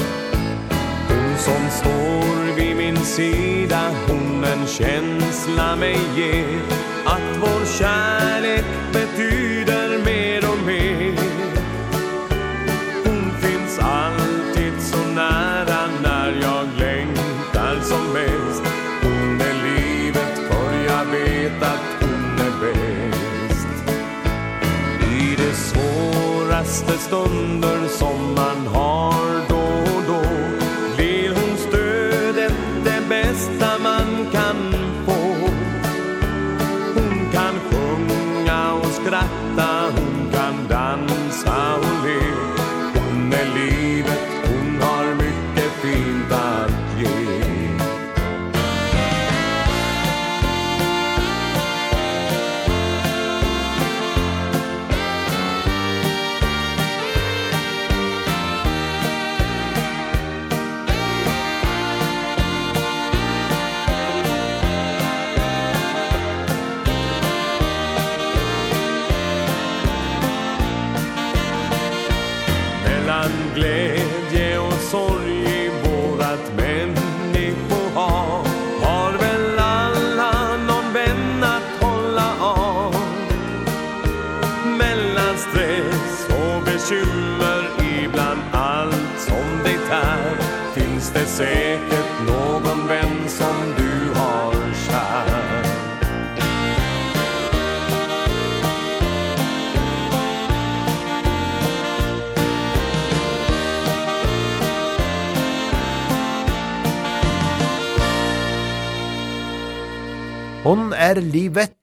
[1.08, 6.87] Hon som står vid min sida Hon en känsla mig ger.
[7.80, 11.20] Kärlek betyder mer och mer.
[13.06, 18.64] Hon finns alltid så nära när jag längtar som mest.
[19.02, 23.68] Hon är livet för jag vet att hon är bäst.
[25.02, 29.27] I de svåraste stunder som man har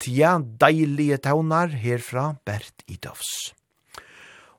[0.09, 3.52] ja, deilige taunar herfra Bert Idovs.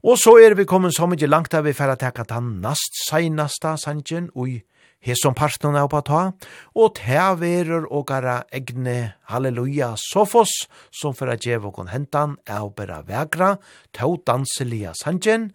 [0.05, 2.93] Og så er vi kommet så mykje langt av vi fer å teka ta nast
[3.07, 4.59] seinasta sanjen ui
[5.05, 6.22] hesom partnerne oppa ta,
[6.77, 10.53] og ta verur og gara egne halleluja sofos
[10.93, 13.55] som fer å djev og hentan er å bera vegra
[13.93, 15.51] ta danselia sanjen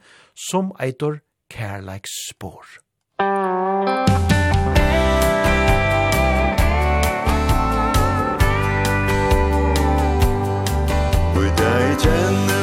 [0.50, 2.78] som eitor kærleiks spår.
[3.20, 3.59] Musikk
[11.60, 12.59] Jeg kjenner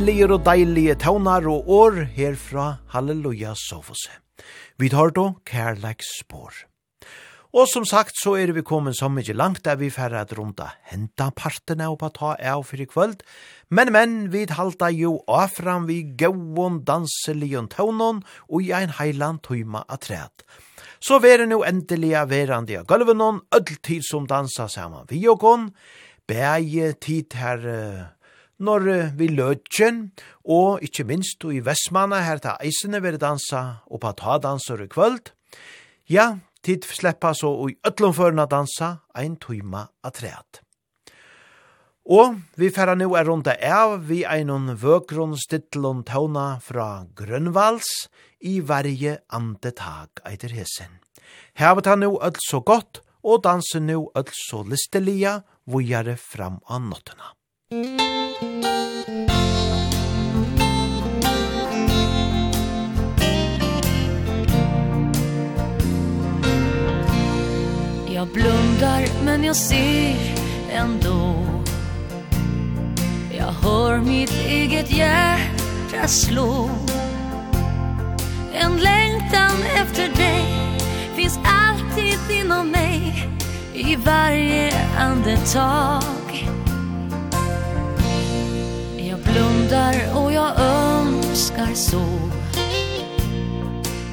[0.00, 4.08] heimelige og deilige taunar og år herfra Halleluja Sofose.
[4.78, 6.52] Vi tar då kærleiks spår.
[7.52, 10.70] Og som sagt så er vi kommet så mykje langt der vi færre at runda
[10.88, 13.20] henta partene og på ta av for i kvöld.
[13.68, 19.84] Men, men, vi halda jo afram vi gauon danselion taunon og i ein heiland tøyma
[19.88, 20.46] atræt.
[21.00, 25.74] Så vere nu endelig verandi av gulvenon, öll tid som dansa saman vi og kon,
[26.26, 28.16] bæje tid her
[28.60, 30.10] når vi løtjen,
[30.44, 34.88] og ikkje minst i Vestmanna her ta eisene vil dansa og på ta danser i
[34.88, 35.32] kvöld.
[36.08, 38.14] Ja, tid sleppa så og i ötlom
[38.48, 40.60] dansa ein tuima atreat.
[42.10, 48.08] Og vi færa nu er runda av vi einon vøkron stittlon tauna fra Grønvalds
[48.40, 50.98] i verje andetag eiter hesen.
[51.54, 56.80] Hevet han nu öll så godt, og danser nu öll så listelia, vujare fram av
[56.80, 57.39] nottena.
[57.72, 57.78] Jag
[68.28, 70.16] blundar men jag ser
[70.72, 71.46] ändå.
[73.38, 76.70] Jag hör mitt eget hjärta slå.
[78.54, 80.44] En längtan efter dig
[81.16, 83.28] Finns alltid inom mig
[83.74, 86.20] I varje andetag
[89.32, 92.04] blundar och jag önskar så.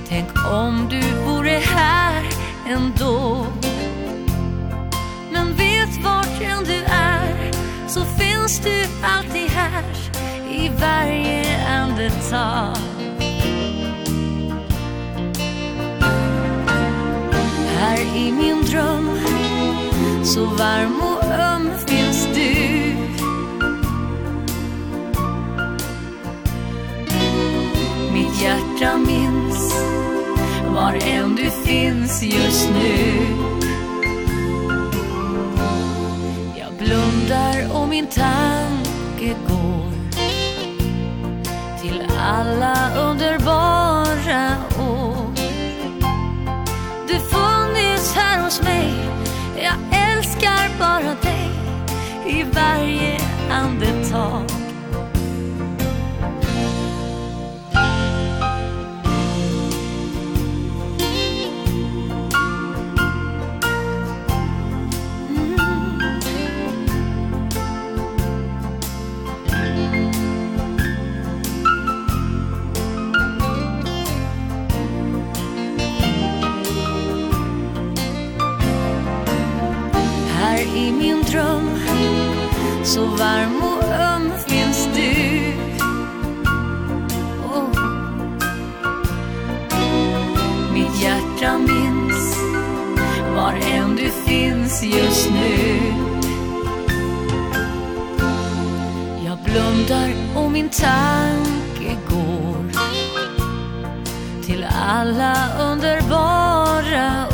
[0.10, 2.24] Tänk om du vore här
[2.68, 3.46] ändå.
[5.32, 7.52] Men vet vart än du är
[7.88, 9.84] Så finns du alltid här
[10.52, 12.78] I varje andetag.
[17.80, 19.20] Här i min dröm
[20.24, 21.27] Så varm och
[28.80, 29.76] hjärta minns
[30.76, 33.28] Var än du finns just nu.
[36.56, 39.92] Jag blundar och min tanke går
[41.82, 45.32] Till alla underbara år.
[47.08, 48.94] Du funnits här hos mig
[49.56, 51.50] Jag älskar bara dig
[52.26, 53.18] I varje
[53.52, 54.67] andetag.
[80.78, 81.70] i min dröm.
[82.84, 85.54] Så varm och öm finns du.
[87.46, 87.82] Oh.
[90.74, 92.38] Mitt hjärta minns
[93.36, 95.80] Var än du finns just nu.
[99.26, 102.72] Jag blundar och min tanke går
[104.46, 107.28] Till alla underbara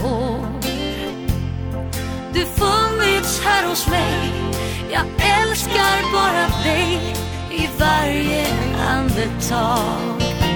[3.44, 4.34] finns här hos mig.
[4.91, 5.06] Jag
[5.41, 7.15] älskar bara dig
[7.52, 8.45] i varje
[8.90, 10.52] andetag.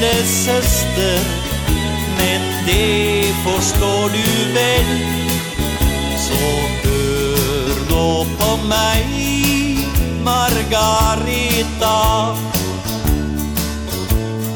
[0.00, 1.18] lille søster
[2.18, 4.90] Men det forstår du vel
[6.18, 6.40] Så
[6.84, 9.04] hør nå på meg
[10.26, 11.98] Margareta.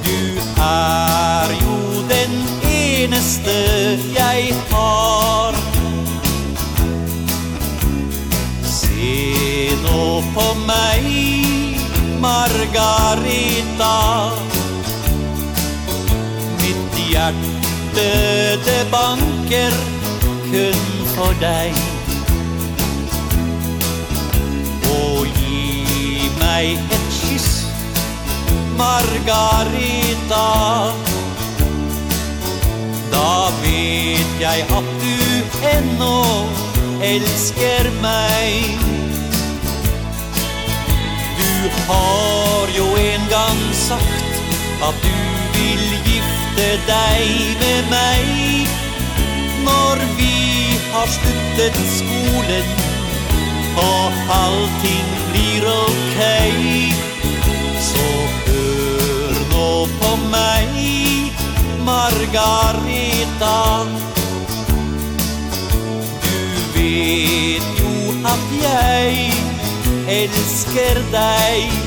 [0.02, 1.76] Du er jo
[2.10, 2.34] den
[2.66, 3.54] eneste
[4.16, 5.54] jeg har.
[8.66, 11.10] Se nå på meg
[12.20, 13.94] Margareta
[17.20, 18.08] hjerte
[18.64, 19.74] det banker
[20.50, 20.84] kun
[21.14, 21.76] for deg.
[24.88, 27.50] Og gi meg et kyss
[28.80, 30.46] Margarita.
[33.12, 35.20] Da vet jeg at du
[35.74, 36.18] ennå
[37.12, 38.86] elsker meg.
[41.40, 41.52] Du
[41.86, 44.38] har jo en gang sagt
[44.88, 45.16] at du
[45.58, 48.68] vil gifte bytte deg med meg.
[49.64, 52.64] Når vi har sluttet skolen
[53.76, 56.20] Og allting blir ok
[57.84, 58.06] Så
[58.46, 59.68] hør nå
[60.00, 60.80] på meg
[61.84, 63.58] Margareta.
[66.24, 67.94] Du vet jo
[68.32, 69.30] at jeg
[70.20, 71.79] elsker deg.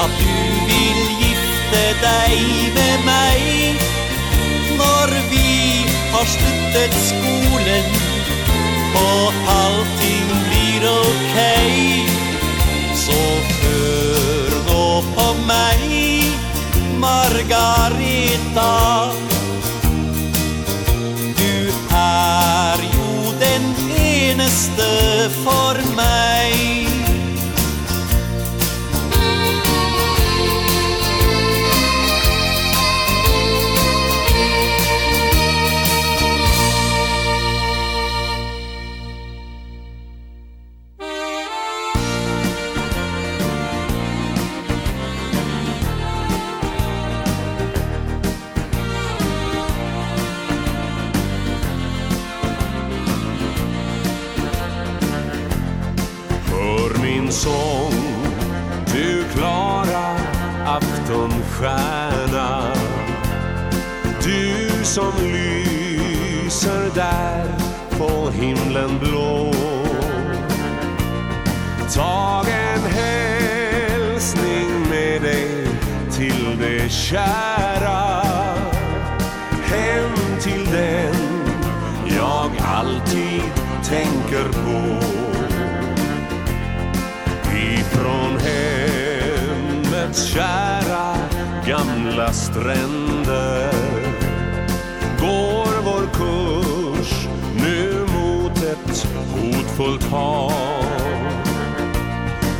[0.00, 2.36] At du vil gifte deg
[2.76, 3.88] med meg.
[4.80, 7.84] Når vi har sluttet skolen
[8.96, 11.36] Og allting blir ok
[12.96, 13.18] Så
[13.60, 15.84] hør nå på meg
[17.04, 18.72] Margareta
[21.40, 21.54] Du
[22.00, 24.92] er jo den eneste
[25.44, 26.39] for meg.
[77.10, 78.22] kära
[79.62, 81.14] Hem till den
[82.16, 83.42] jag alltid
[83.84, 85.06] tänker på.
[87.56, 91.16] Ifrån hemmets kära
[91.66, 93.72] gamla stränder
[95.20, 100.52] Går vår kurs nu mot ett hotfullt hav.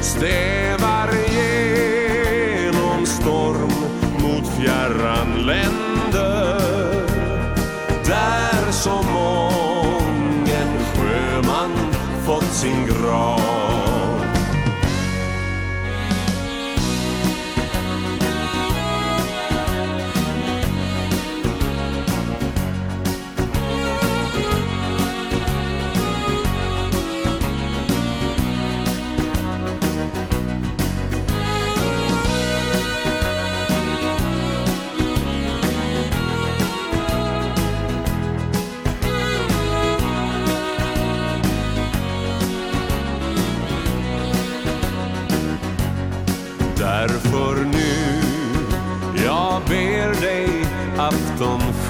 [0.01, 0.80] Stäv
[12.61, 13.60] sin grav.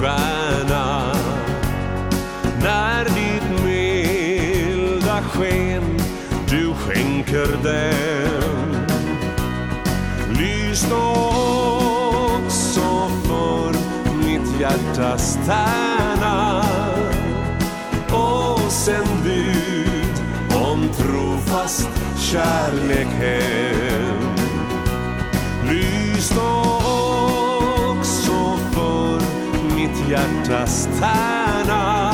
[0.01, 1.13] stjärna.
[2.63, 6.01] När ditt milda sken
[6.49, 8.87] du skänker den.
[10.39, 11.33] Lys då
[12.27, 13.75] också för
[14.25, 16.65] mitt hjärtas stjärna.
[18.13, 20.23] Och sänd bud
[20.55, 24.37] om trofast kärlek hem.
[25.69, 26.70] Lys då
[30.11, 32.13] hjärtas tärna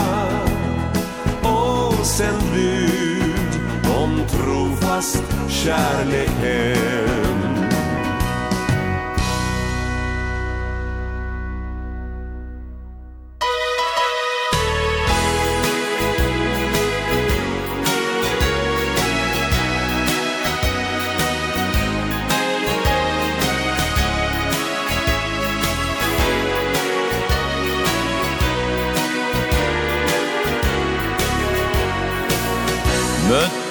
[1.43, 3.61] Och sen bud
[3.97, 7.26] om trofast kärlek.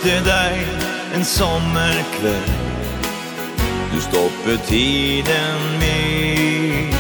[0.06, 0.54] møtte deg
[1.18, 2.54] en sommerkveld.
[3.90, 6.94] Du stoppet tiden min.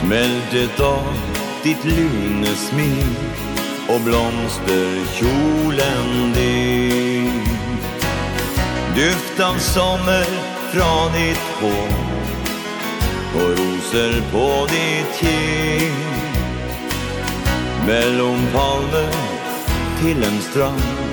[0.00, 1.14] Smeltet av
[1.62, 3.16] ditt lune smil
[3.92, 7.44] Og blomsterkjolen din.
[8.96, 10.26] Duft av sommer
[10.72, 11.94] fra ditt hår
[13.42, 16.02] Og roser på ditt kinn.
[17.86, 19.14] Mellom palmer
[20.00, 21.09] til en strand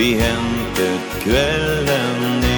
[0.00, 2.49] vi hentet kvelden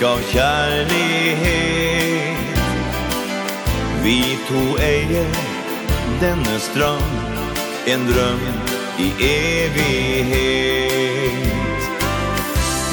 [0.00, 1.40] smak av kärlighet
[4.02, 5.26] Vi to eier
[6.20, 7.02] denne strand
[7.86, 8.40] En drøm
[8.98, 10.30] i evighet.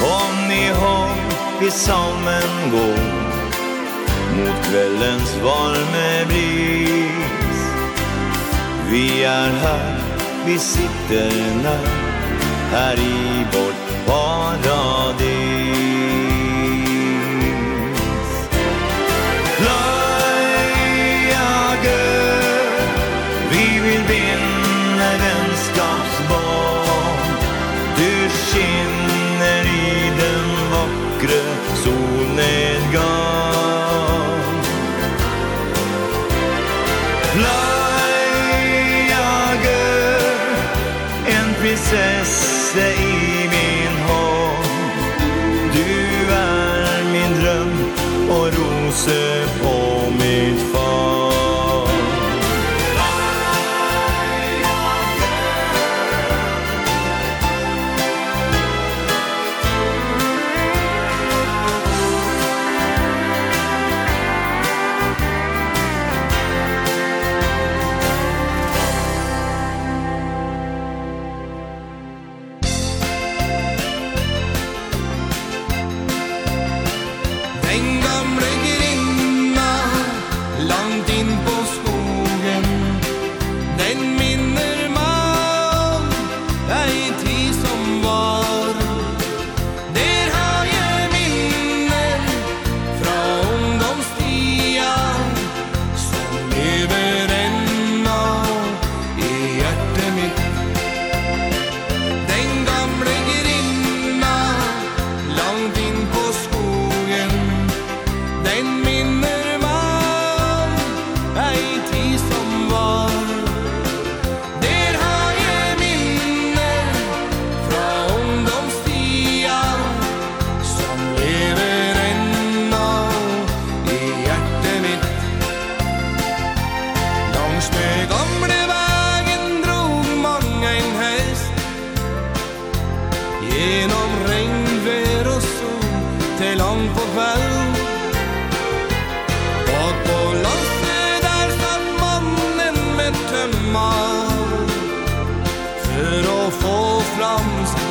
[0.00, 1.10] Kom ihåg
[1.60, 2.98] vi sammen går
[4.36, 7.60] Mot kveldens varme bris.
[8.90, 9.96] Vi er her,
[10.46, 11.30] vi sitter
[11.62, 11.88] nær
[12.70, 14.97] Her i vårt paradis.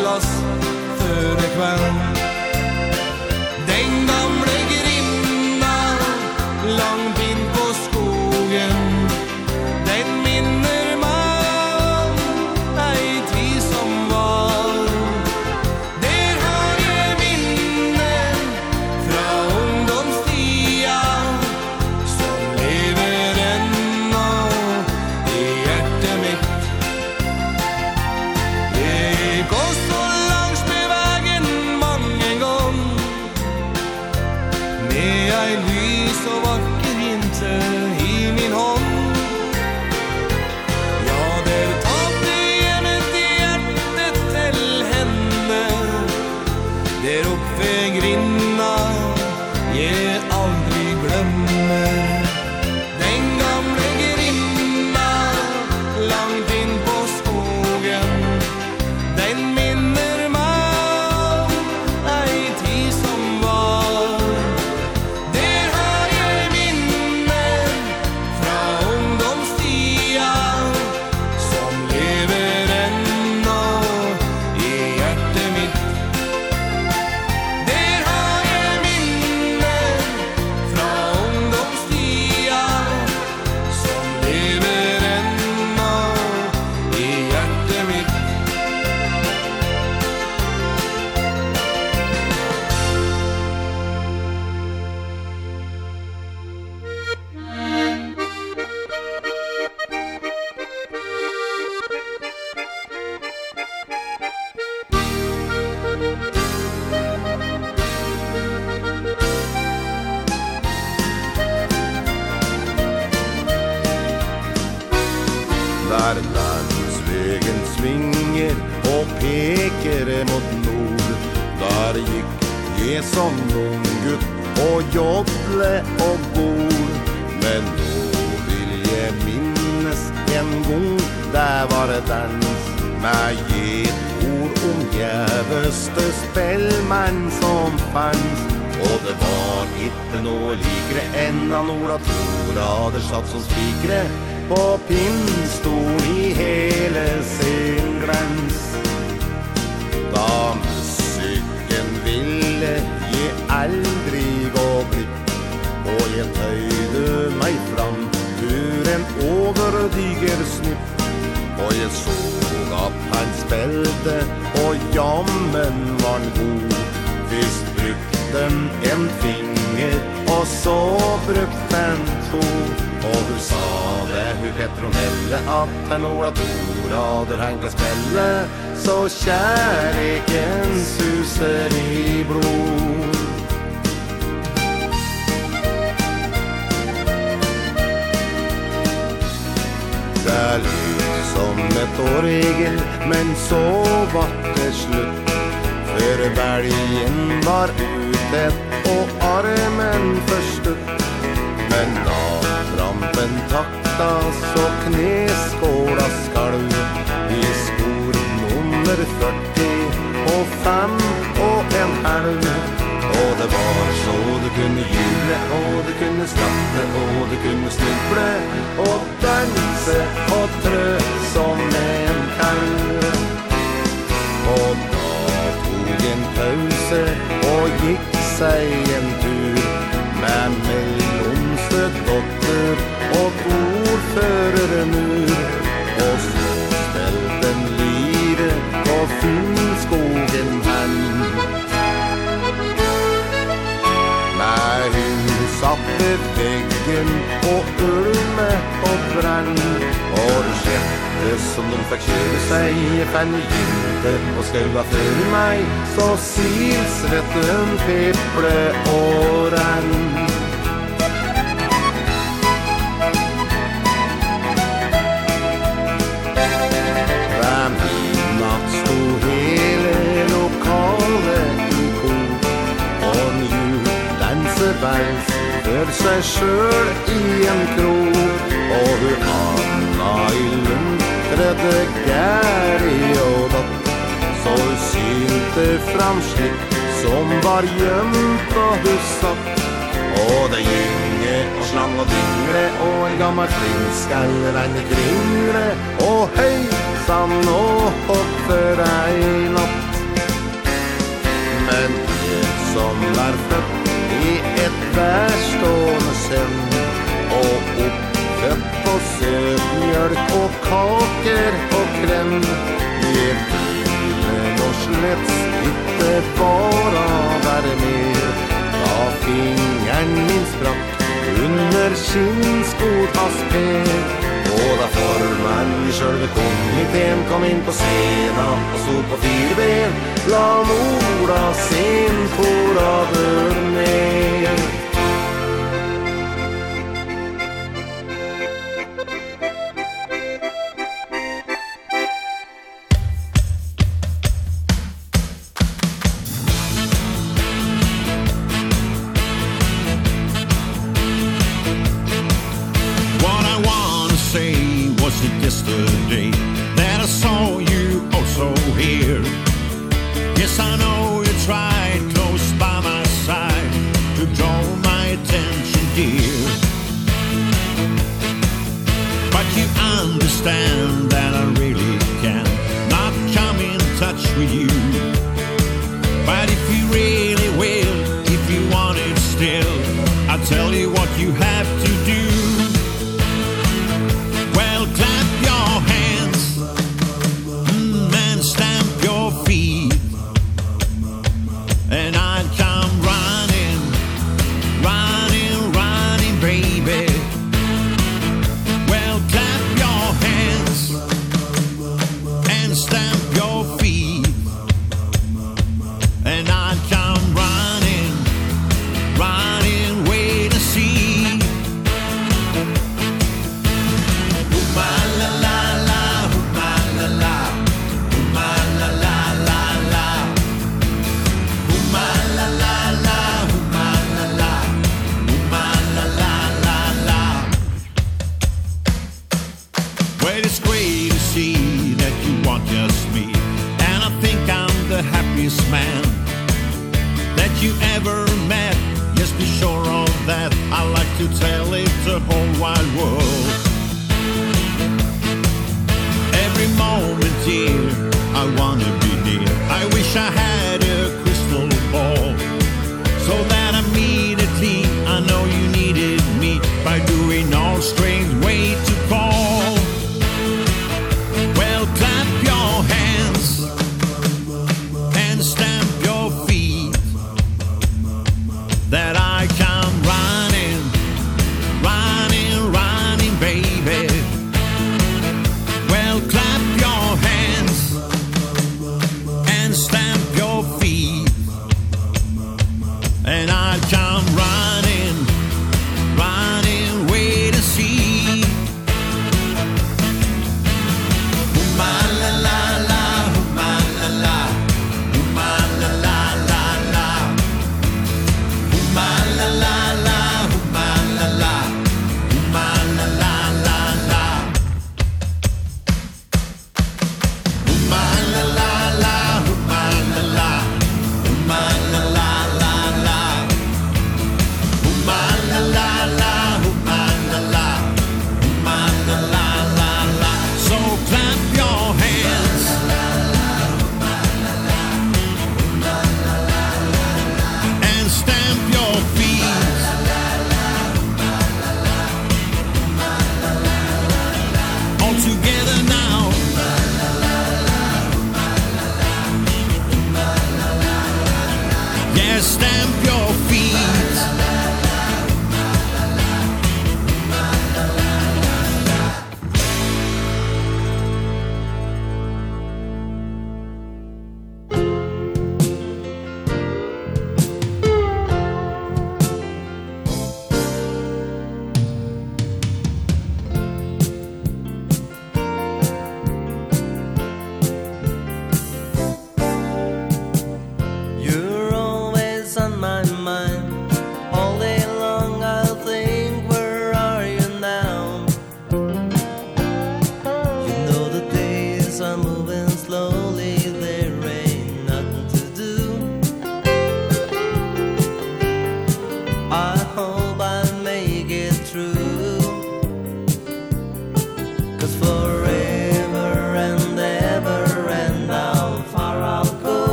[0.00, 0.42] glass
[0.98, 2.35] före kväll.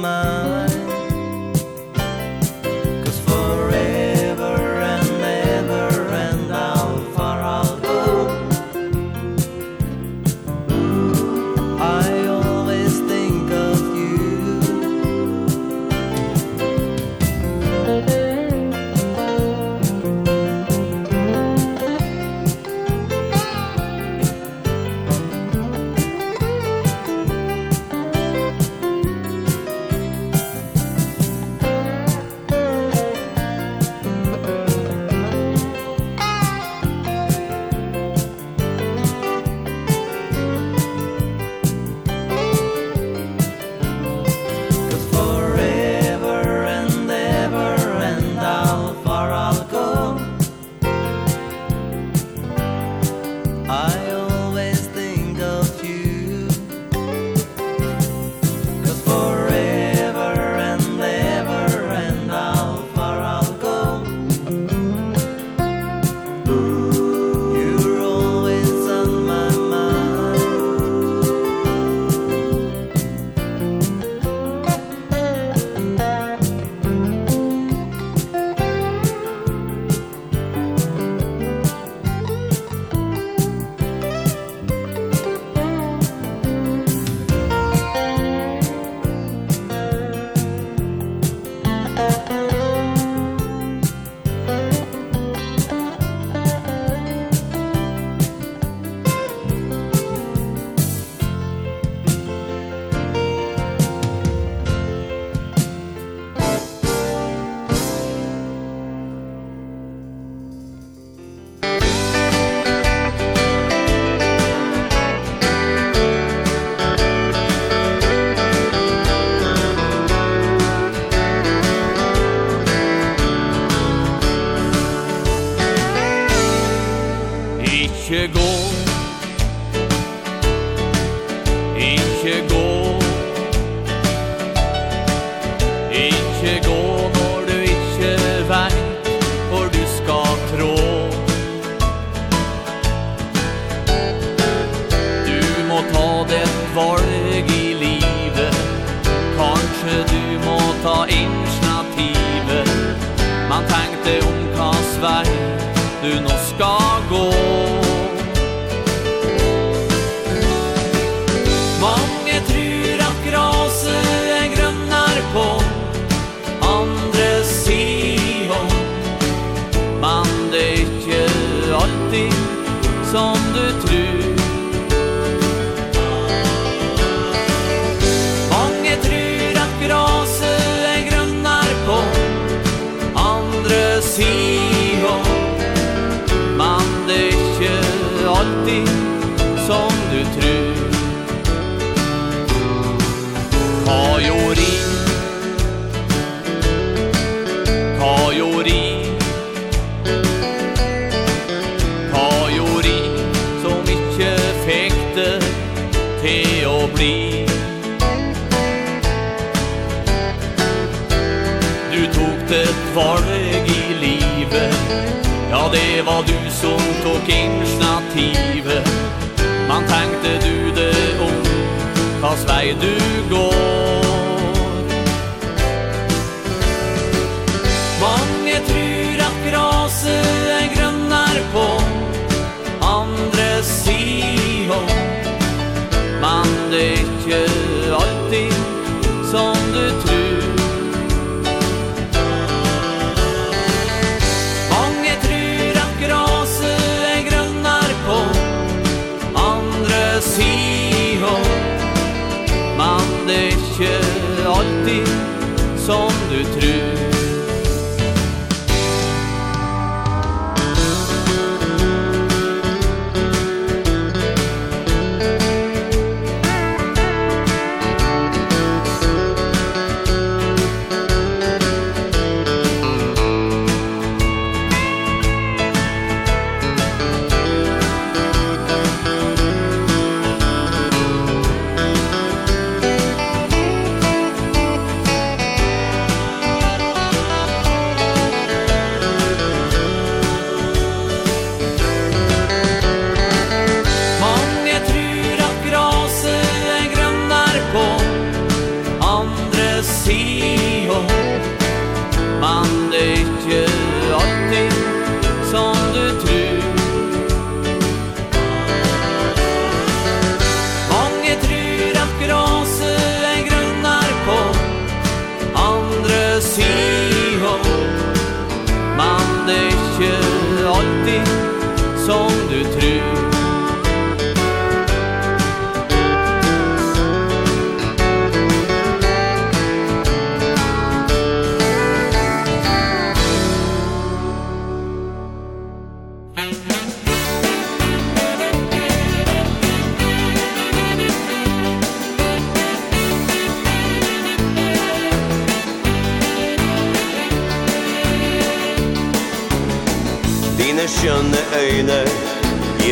[0.00, 0.59] my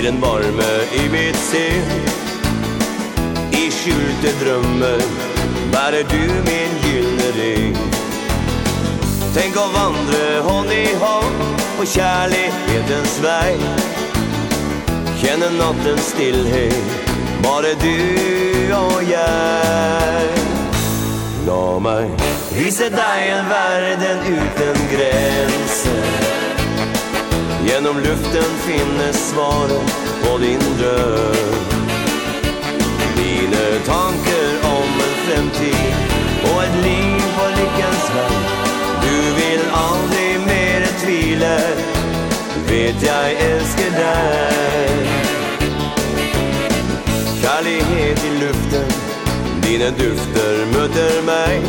[0.08, 1.88] en varme i mitt sinn.
[3.52, 5.02] I skjulte drømmer
[5.72, 7.76] Bare du min gyllene ring?
[9.34, 11.42] Tenk å vandre hånd i hånd
[11.76, 13.52] på kjærlighetens vei.
[15.20, 16.96] Kjenne nattens stillhet,
[17.44, 20.48] bare du og jeg.
[21.50, 26.37] La meg vise deg en verden uten grenser.
[27.68, 31.64] Genom luften finnes svaret på din drøm.
[33.16, 35.94] Dine tanker om en fremtid
[36.52, 38.38] Og et liv på lykkens vei.
[39.04, 41.54] Du vil aldri mer tvile
[42.70, 45.08] Vet jeg elsker deg.
[47.42, 48.94] Kärlighet i luften
[49.66, 51.68] Dine dufter møter meg.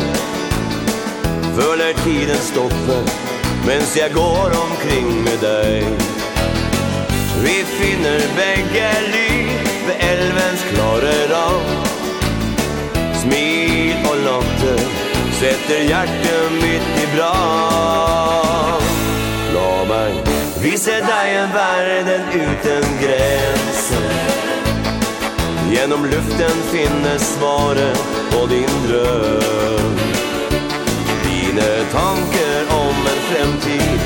[1.58, 3.29] Føler tiden stopper
[3.66, 5.84] Mens jag går omkring med dig.
[7.42, 9.46] Vi finner bägge ly
[9.86, 11.84] Vid älvens klare ram
[13.14, 14.82] Smil och lotte
[15.40, 18.82] Sätter hjärtat mitt i brand.
[19.54, 20.14] La mig
[20.62, 24.10] visa dig en världen utan gränser.
[25.70, 30.29] Genom luften finnes svaret på din dröm.
[31.50, 34.00] Dine tanker om en fremtid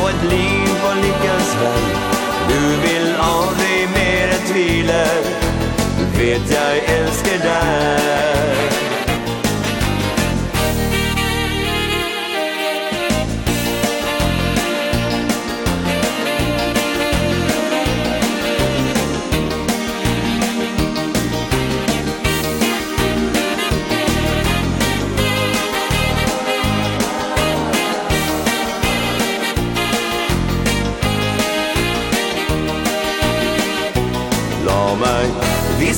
[0.00, 1.82] Og et liv på lykkens vei.
[2.50, 5.02] Du vil aldri mere tvile
[5.98, 8.99] Du vet jeg elsker deg.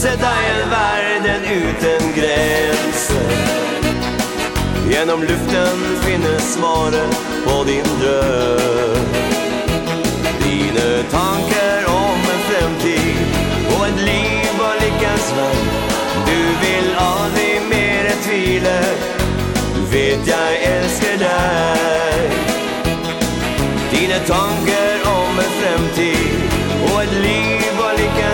[0.03, 3.33] sedda är världen utan gränser
[4.91, 9.07] Genom luften finnes svaret på din dröm
[10.43, 13.27] Dina tankar om en framtid
[13.77, 15.57] och et liv var lykkens vei.
[16.27, 18.81] Du vill aldri mer än tvile.
[19.75, 22.31] Du vet jag älskar dig
[23.91, 26.43] Dina tankar om en framtid
[26.93, 27.72] och et liv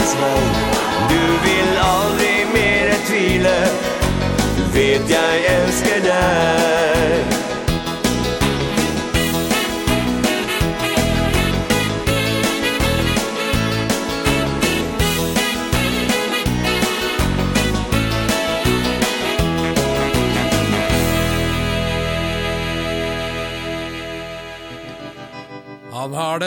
[0.08, 3.68] hennes hand Du vill aldrig mer tvile
[4.74, 7.37] Vet jag älskar dig.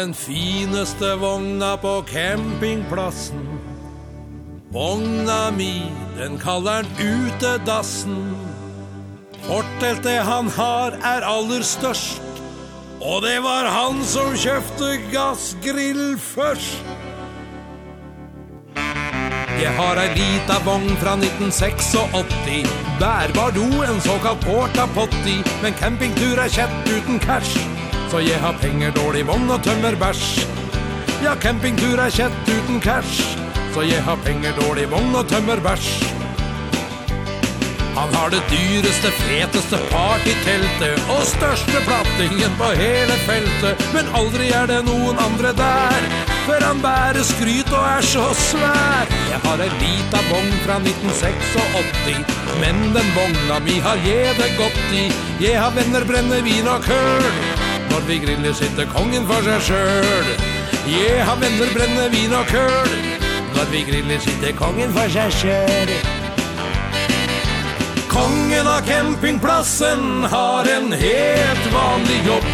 [0.02, 3.60] den fineste vogna på campingplassen.
[4.74, 5.84] Vogna mi,
[6.18, 8.36] den kallar han utedassen
[9.46, 12.42] Forteltet han har er aller størst
[13.02, 16.82] Og det var han som kjøpte gassgrill først.
[19.62, 21.94] Jeg har ei lita vogn fra 1986
[23.02, 27.71] Bærbar do, en såkalt porta potti Men campingtur er kjett uten cash.
[28.12, 30.42] Så jeg har penger, dårlig vogn og tømmer bæsj.
[31.24, 33.38] Ja, campingtur er kjett uten cash
[33.72, 35.88] Så jeg har penger, dårlig vogn og tømmer bæsj.
[37.96, 43.86] Han har det dyreste, feteste partyteltet Og største plattingen på hele feltet.
[43.96, 46.12] Men aldri er det noen andre der
[46.50, 49.08] For han bærer skryt og er så svær.
[49.32, 54.86] Jeg har en lita vogn fra 1986 Men den vogna mi har jeg det godt
[54.92, 55.08] i.
[55.48, 57.61] Jeg har venner, brennevin og køl.
[57.92, 60.30] Når vi griller sitter kongen for seg sjøl.
[60.88, 62.94] Yeah, har venner brenne vin og køl
[63.54, 65.92] Når vi griller sitter kongen for seg sjøl.
[68.12, 72.50] Kongen av campingplassen har en helt vanlig jobb.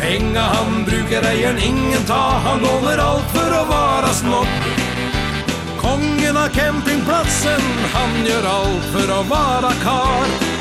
[0.00, 4.70] Penga han brukar eieren ingen ta Han låner alt for å vara snobb.
[5.82, 7.68] Kongen av campingplatsen
[7.98, 10.59] Han gjør alt for å vara kar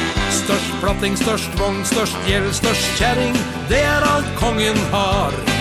[0.50, 3.38] størst platting, størst vogn, størst gjeld, størst kjæring
[3.70, 5.59] Det er alt kongen har.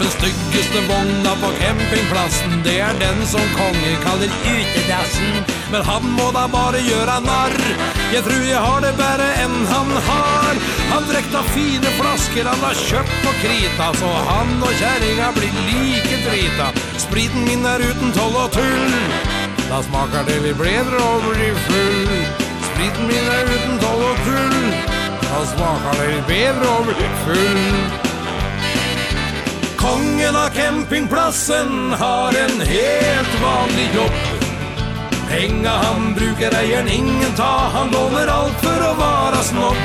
[0.00, 2.62] den styggeste vogna på campingplassen.
[2.64, 7.56] Det er den som kongen kaller utedassen Men han må da bare gjøre narr.
[8.14, 10.60] Jeg tror jeg har det bedre enn han har.
[10.92, 13.92] Han drekta fine flasker han har kjøpt på krita.
[14.00, 16.72] Så han og kjæringa blir like drita.
[17.06, 18.98] Spriten min er uten toll og tull.
[19.70, 22.14] Da smaker det vi bedre og blir full.
[22.72, 24.62] Spriten min er uten toll og tull.
[25.28, 28.09] Da smaker det vi bedre og blir full.
[29.80, 34.18] Kongen av campingplassen har en helt vanlig jobb.
[35.28, 37.70] Penga han brukar eieren ingen ta.
[37.72, 39.80] Han låner alt for å vara snobb.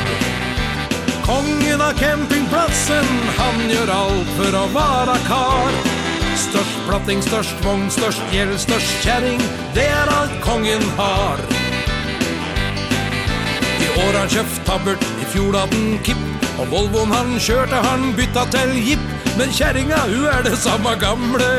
[1.26, 3.08] Kongen av campingplassen
[3.38, 5.80] Han gjør alt for å vara kar.
[6.44, 9.42] Størst platting, störst vogn, störst gjeld, störst kärring
[9.74, 11.40] Det er alt kongen har.
[13.80, 16.35] I år han köpt tabbert, i fjol hade han kipp.
[16.60, 19.06] Og Volvoen han kjørte han bytta til jipp.
[19.36, 21.50] Men kjæringa, hun er det samme gamle.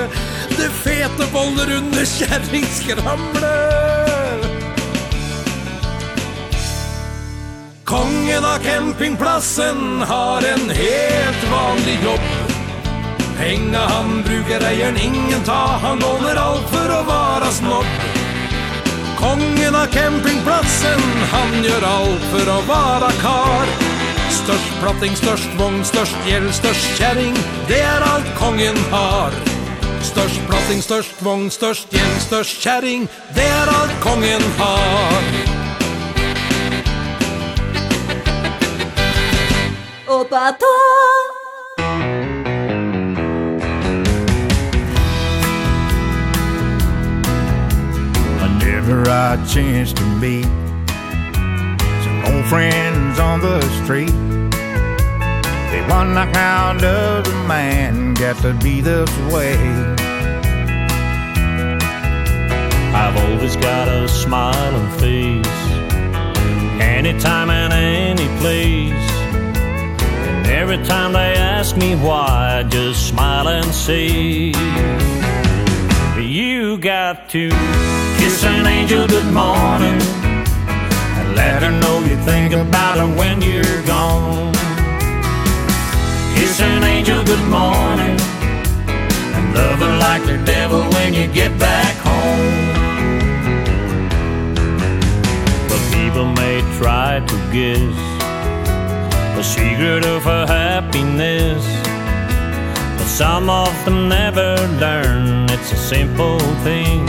[0.57, 3.57] Det fete boller under kjæringskramle
[7.86, 12.26] Kongen av campingplassen har en helt vanlig jobb.
[13.39, 15.78] Penga han brukar eieren ingen ta.
[15.84, 17.92] Han låner alt for å vara snobb.
[19.20, 23.86] Kongen av campingplatsen Han gjør alt for å vara kar.
[24.31, 27.37] Størst platting, størst vogn, størst gjeld, størst kjæring
[27.69, 29.33] Det er alt kongen har.
[30.03, 35.23] Størst platting, størst vogn, størst gjeld, størst kjæring Det er alt kongen har.
[40.09, 40.75] Opa to
[48.41, 50.66] Whenever I chance to meet
[52.27, 54.17] old friends on the street.
[55.71, 59.57] They wonder how does a man got to be this way.
[62.95, 65.47] I've always got a smiling face
[66.81, 69.11] Anytime and any place.
[70.29, 74.53] And every time they ask me why I just smile and say
[76.19, 77.51] You got to
[78.19, 80.26] Kiss an angel good morning.
[81.37, 84.55] Let her know you think about her when you're gone.
[86.35, 88.19] Kiss an angel good morning
[89.37, 92.67] And love her like the devil when you get back home.
[95.69, 97.99] But people may try to guess
[99.37, 101.65] The secret of her happiness
[102.99, 105.51] But some of them never learn.
[105.51, 107.07] It's a simple thing.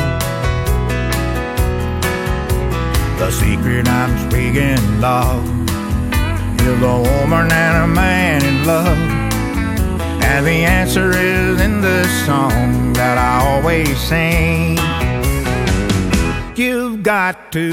[3.18, 5.44] The secret I'm speaking of.
[6.62, 8.98] Is a woman and a man in love.
[10.22, 14.78] And the answer is in the song That I always sing.
[16.56, 17.72] You've got to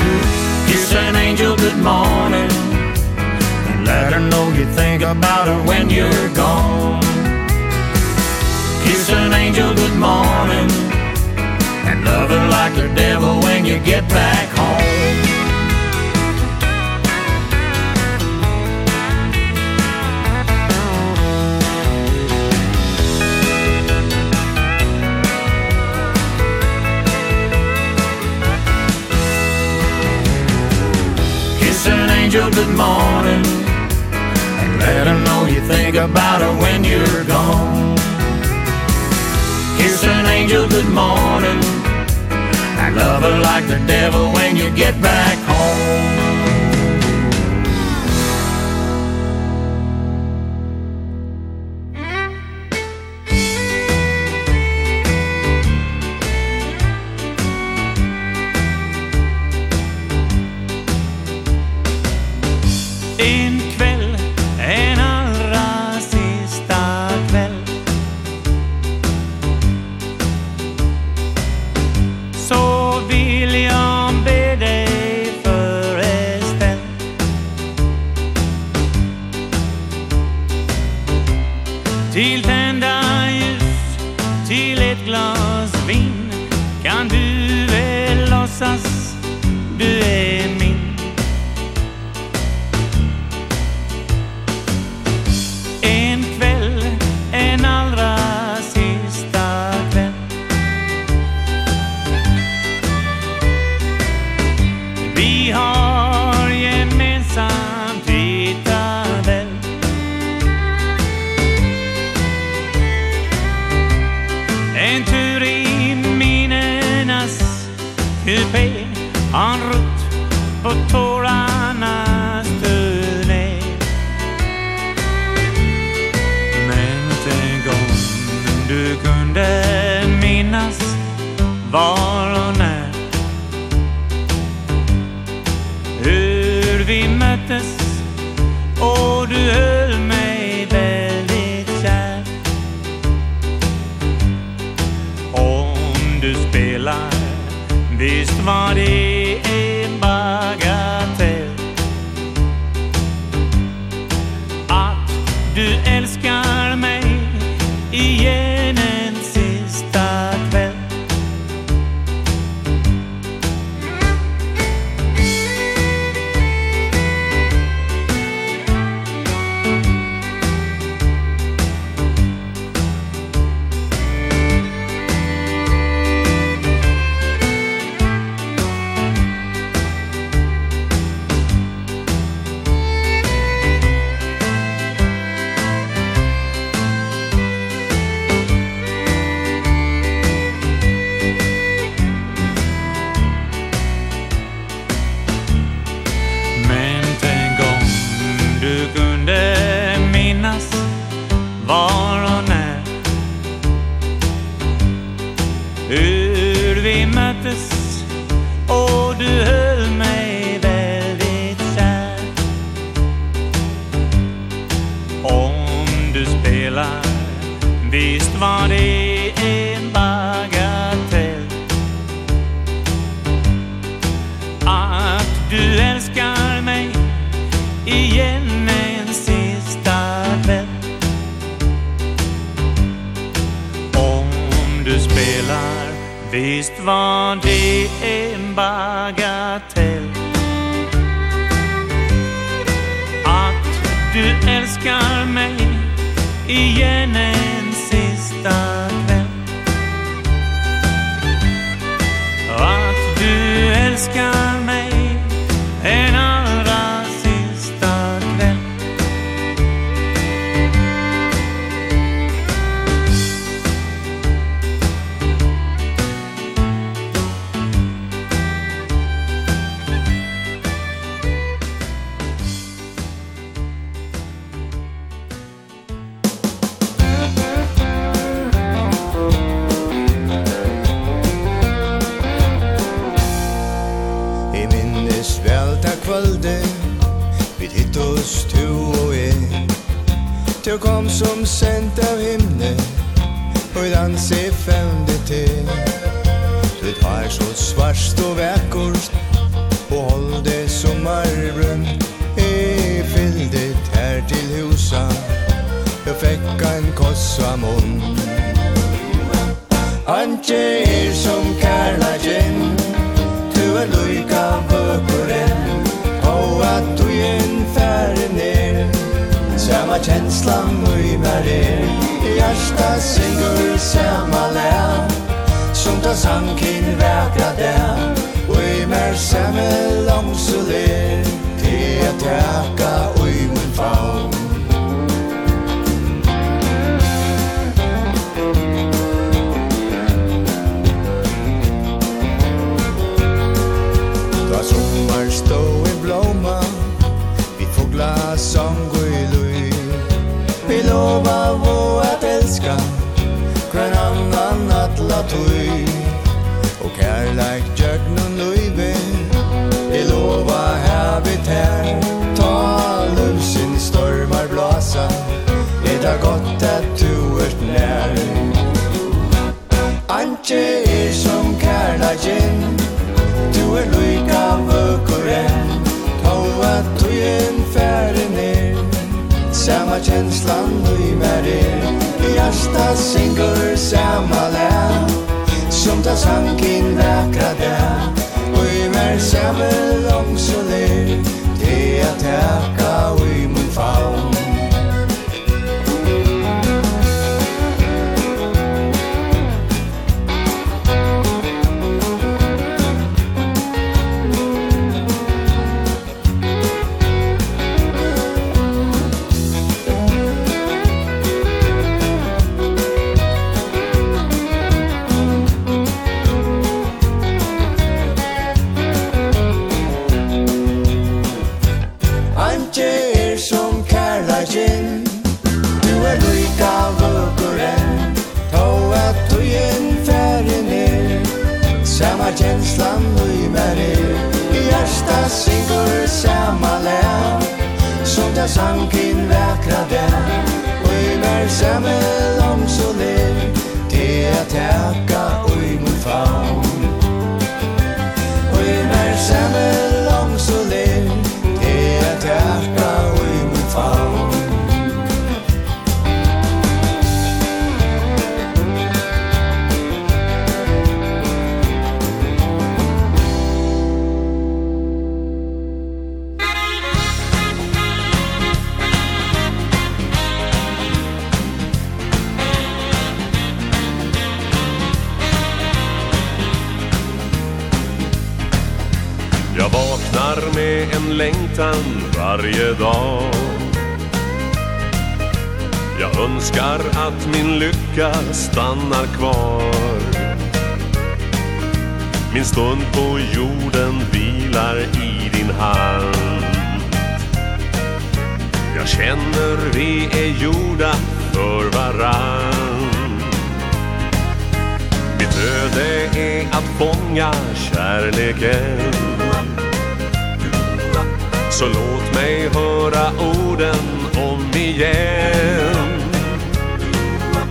[0.66, 2.50] Kiss an angel good morning.
[3.68, 7.02] And let her know you think about her when you're gone.
[8.82, 10.70] Kiss an angel good morning.
[11.88, 14.83] And love her like the devil when you get back home.
[32.50, 33.44] till the morning.
[34.60, 37.96] And let her know you think about her when you're gone.
[39.78, 41.60] Kiss an angel good morning.
[42.84, 46.03] I love her like the devil when you get back home.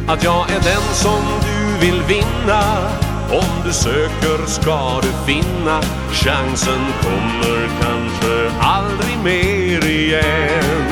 [0.07, 2.89] Att jag är den som du vill vinna.
[3.31, 5.81] Om du söker ska du finna.
[6.11, 10.83] Chansen kommer kanske aldrig mer igen.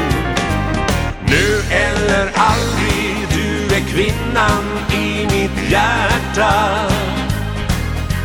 [1.25, 6.53] Nu eller aldrig Du är kvinnan i mitt hjärta.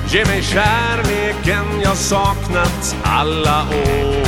[0.08, 4.26] Ge mig kärleken jag saknat alla år.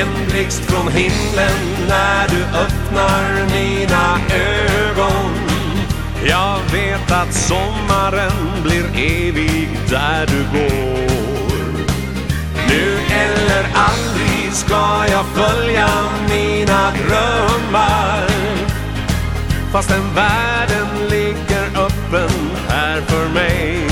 [0.00, 5.34] En blixt från himlen när du öppnar öppnar mina ögon.
[6.24, 11.10] Jag vet att sommaren blir evig där du går.
[12.68, 15.88] Nu eller aldrig ska jag följa
[16.28, 18.26] mina drömmar.
[19.72, 23.86] Fastän världen ligger öppen här för mig.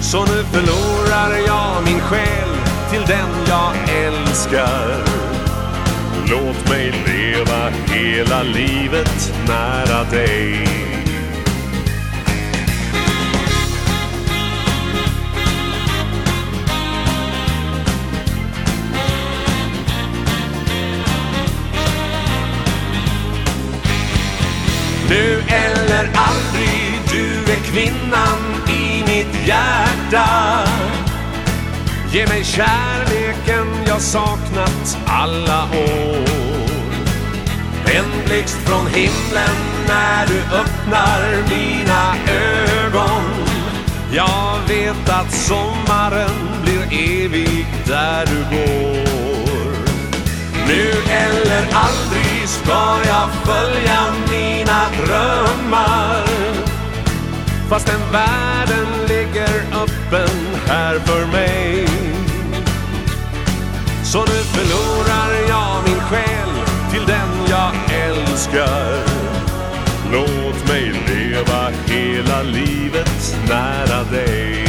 [0.00, 2.48] Så nu förlorar jag min själ
[2.90, 5.37] till den jag älskar.
[6.30, 10.68] Låt mig leva hela livet nära dig.
[25.08, 30.28] Nu eller aldrig, du är kvinnan i mitt hjärta.
[32.12, 36.28] Ge mig kärleken jag saknat alla år.
[37.84, 39.56] En blixt från himlen
[39.88, 43.22] när du öppnar mina ögon.
[44.12, 46.30] Jag vet att sommaren
[46.62, 49.08] blir evig där du går.
[50.66, 56.24] Nu eller aldrig ska jag följa mina drömmar.
[57.68, 61.86] Fast den världen ligger öppen här för mig.
[64.04, 66.50] Så nu förlorar jag min själ
[66.90, 67.72] till den jag
[68.08, 69.18] älskar.
[70.12, 74.64] Låt mig leva hela livet nära dig.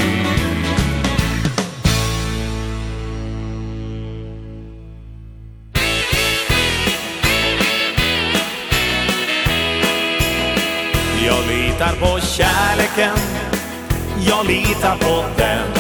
[11.26, 13.18] Jag litar på kärleken.
[14.28, 15.79] Jag litar på den.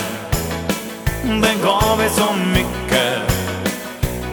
[1.23, 3.33] Den gav mig så mycket.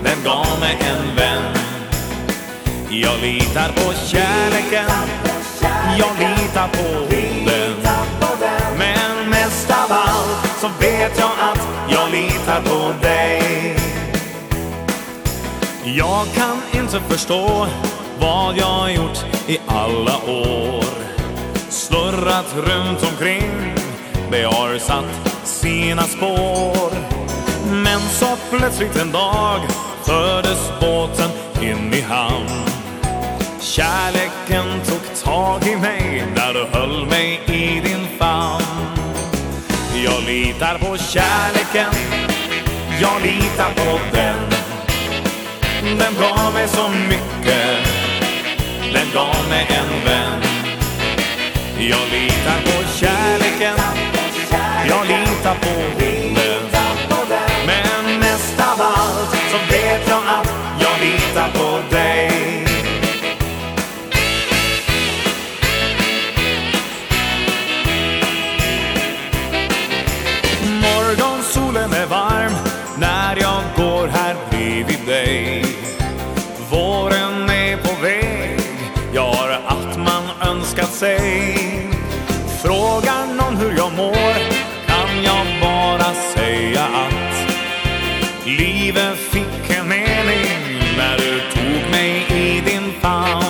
[0.05, 1.55] Den gav mig en vän.
[2.91, 4.91] Jag litar på kärleken.
[5.99, 12.93] Jag litar på den Men mest av allt Så vet jag att Jag litar på
[13.03, 13.77] dig.
[15.85, 17.67] Jag kan inte förstå
[18.21, 20.85] Vad jag gjort i alla år.
[21.69, 23.76] Snurrat runt omkring
[24.31, 26.91] det har satt sina spår.
[27.71, 29.61] Men så plötsligt en dag
[30.05, 31.31] fördes båten
[31.63, 32.65] in i hamn.
[33.61, 38.97] Kärleken tog tag i mig när du höll mig i din famn.
[40.05, 41.93] Jag litar på kärleken,
[43.01, 44.51] jag litar på den.
[45.99, 47.89] Den gav mig så mycket,
[48.93, 50.43] den gav mig en vän.
[51.79, 53.77] Jag litar på kärleken,
[54.89, 56.67] Jag litar på Herren
[57.67, 61.66] Men mest av allt så vet jag att jag litar på.
[89.17, 90.49] fick en mening
[90.97, 93.45] när du tog mig i din famn.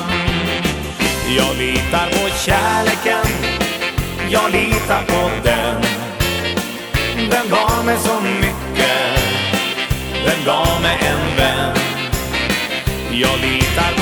[1.36, 3.26] Jag litar på kärleken,
[4.28, 5.82] jag litar på den.
[7.30, 9.18] Den gav mig så mycket,
[10.24, 11.76] den gav mig en vän.
[13.10, 13.95] Jag litar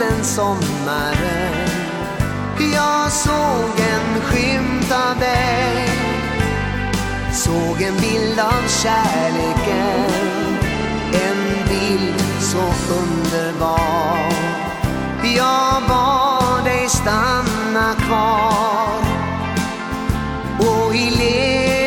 [0.00, 1.68] den sommaren.
[2.72, 5.88] Jag såg en skymt av dig.
[7.32, 10.10] Såg en bild av kärleken.
[11.12, 14.32] En bild så underbar.
[15.36, 19.04] Jag bad dig stanna kvar.
[20.58, 21.79] Och i led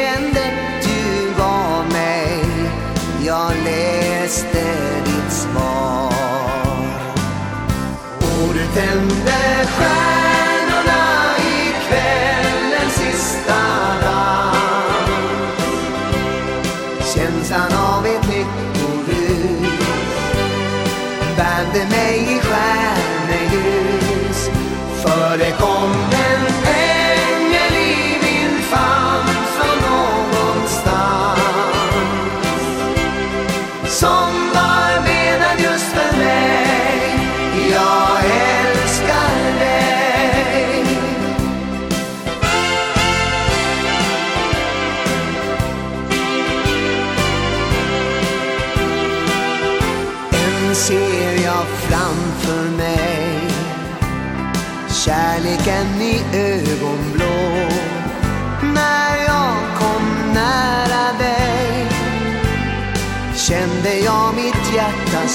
[8.74, 13.62] tänder stjärnorna i kvällens sista
[14.02, 15.08] dag.
[17.16, 19.74] Känslan av ett lyckorus
[21.38, 23.70] Värmde mig i stjärneljus
[25.04, 26.03] För det kom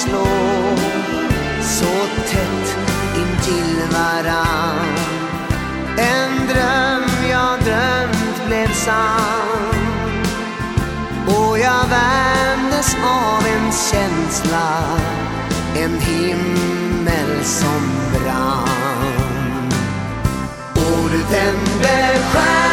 [0.09, 0.27] slå
[1.63, 2.77] Så tätt
[3.17, 4.97] intill varann.
[5.97, 9.75] En dröm jag drömt blev sann.
[11.27, 14.99] Och jag värmdes av en känsla
[15.77, 19.73] En himmel som brann.
[20.75, 22.68] Orden beskär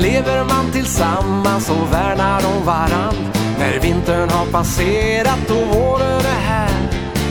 [0.00, 3.14] lever man tillsammans och värnar om varann.
[3.58, 6.90] När vintern har passerat och våren är här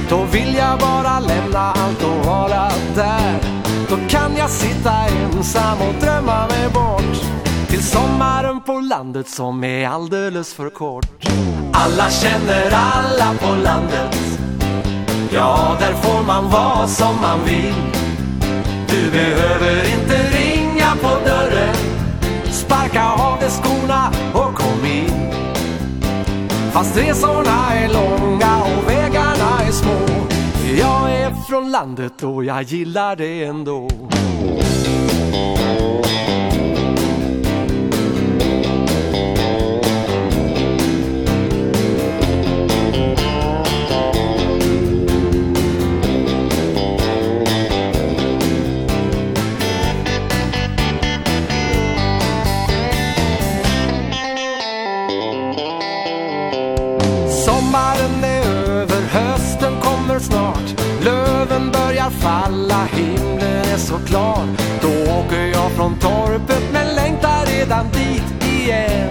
[0.09, 3.39] Då vill jag bara lämna allt och vara där.
[3.89, 7.17] Då kan jag sitta ensam och drömma mig bort
[7.67, 11.05] Till sommaren på landet som är alldeles för kort.
[11.73, 14.17] Alla känner alla på landet.
[15.33, 17.73] Ja, där får man vara som man vill.
[18.89, 20.38] Du behöver inte resa
[22.89, 25.31] Sparka av dig skorna och kom in.
[26.71, 29.97] Fast resorna är långa och vägarna är små.
[30.79, 33.98] Jag är från landet och jag gillar det ändå.
[67.79, 69.09] resan dit igen.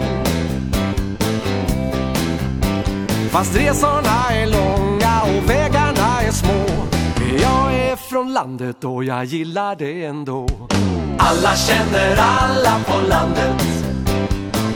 [3.30, 6.66] Fast resorna är långa och vägarna är små.
[7.42, 10.48] Jag är från landet och jag gillar det ändå.
[11.18, 13.62] Alla känner alla på landet.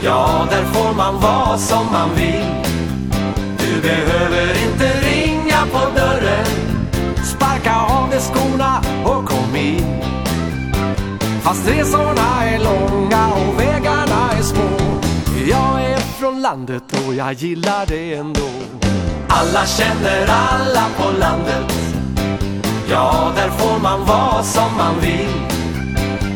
[0.03, 2.45] Ja, där får man vara som man vill.
[3.57, 6.45] Du behöver inte ringa på dörren.
[7.25, 10.12] Sparka av dig skorna och kom in.
[11.43, 14.69] Fast resorna är långa och vägarna är små.
[15.49, 18.49] Jag är från landet och jag gillar det ändå.
[19.27, 21.73] Alla känner alla på landet.
[22.89, 25.33] Ja, där får man vara som man vill.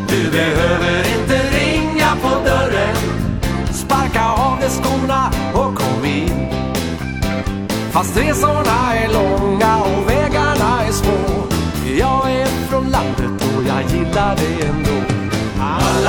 [0.10, 2.96] Du behöver inte ringa på dörren.
[3.74, 6.48] Sparka av dig skorna och kom in.
[7.92, 11.48] Fast resorna är långa och vägarna är små.
[12.00, 14.87] Jag är från landet och jag gillar det ändå.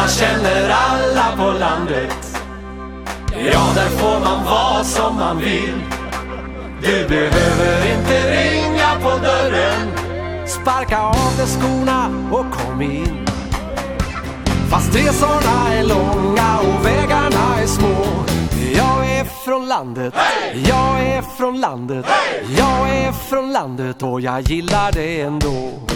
[0.08, 2.40] Man känner alla på landet.
[3.52, 5.82] Ja, där får man vara som man vill.
[6.82, 9.88] Du behöver inte ringa på dörren.
[10.46, 13.26] Sparka av dig skorna och kom in.
[14.70, 18.06] Fast resorna är långa och vägarna är små.
[18.74, 20.64] Jag är från landet, hey!
[20.68, 22.06] jag är från landet.
[22.06, 22.56] Hey!
[22.58, 25.87] Jag är från landet och jag gillar det ändå.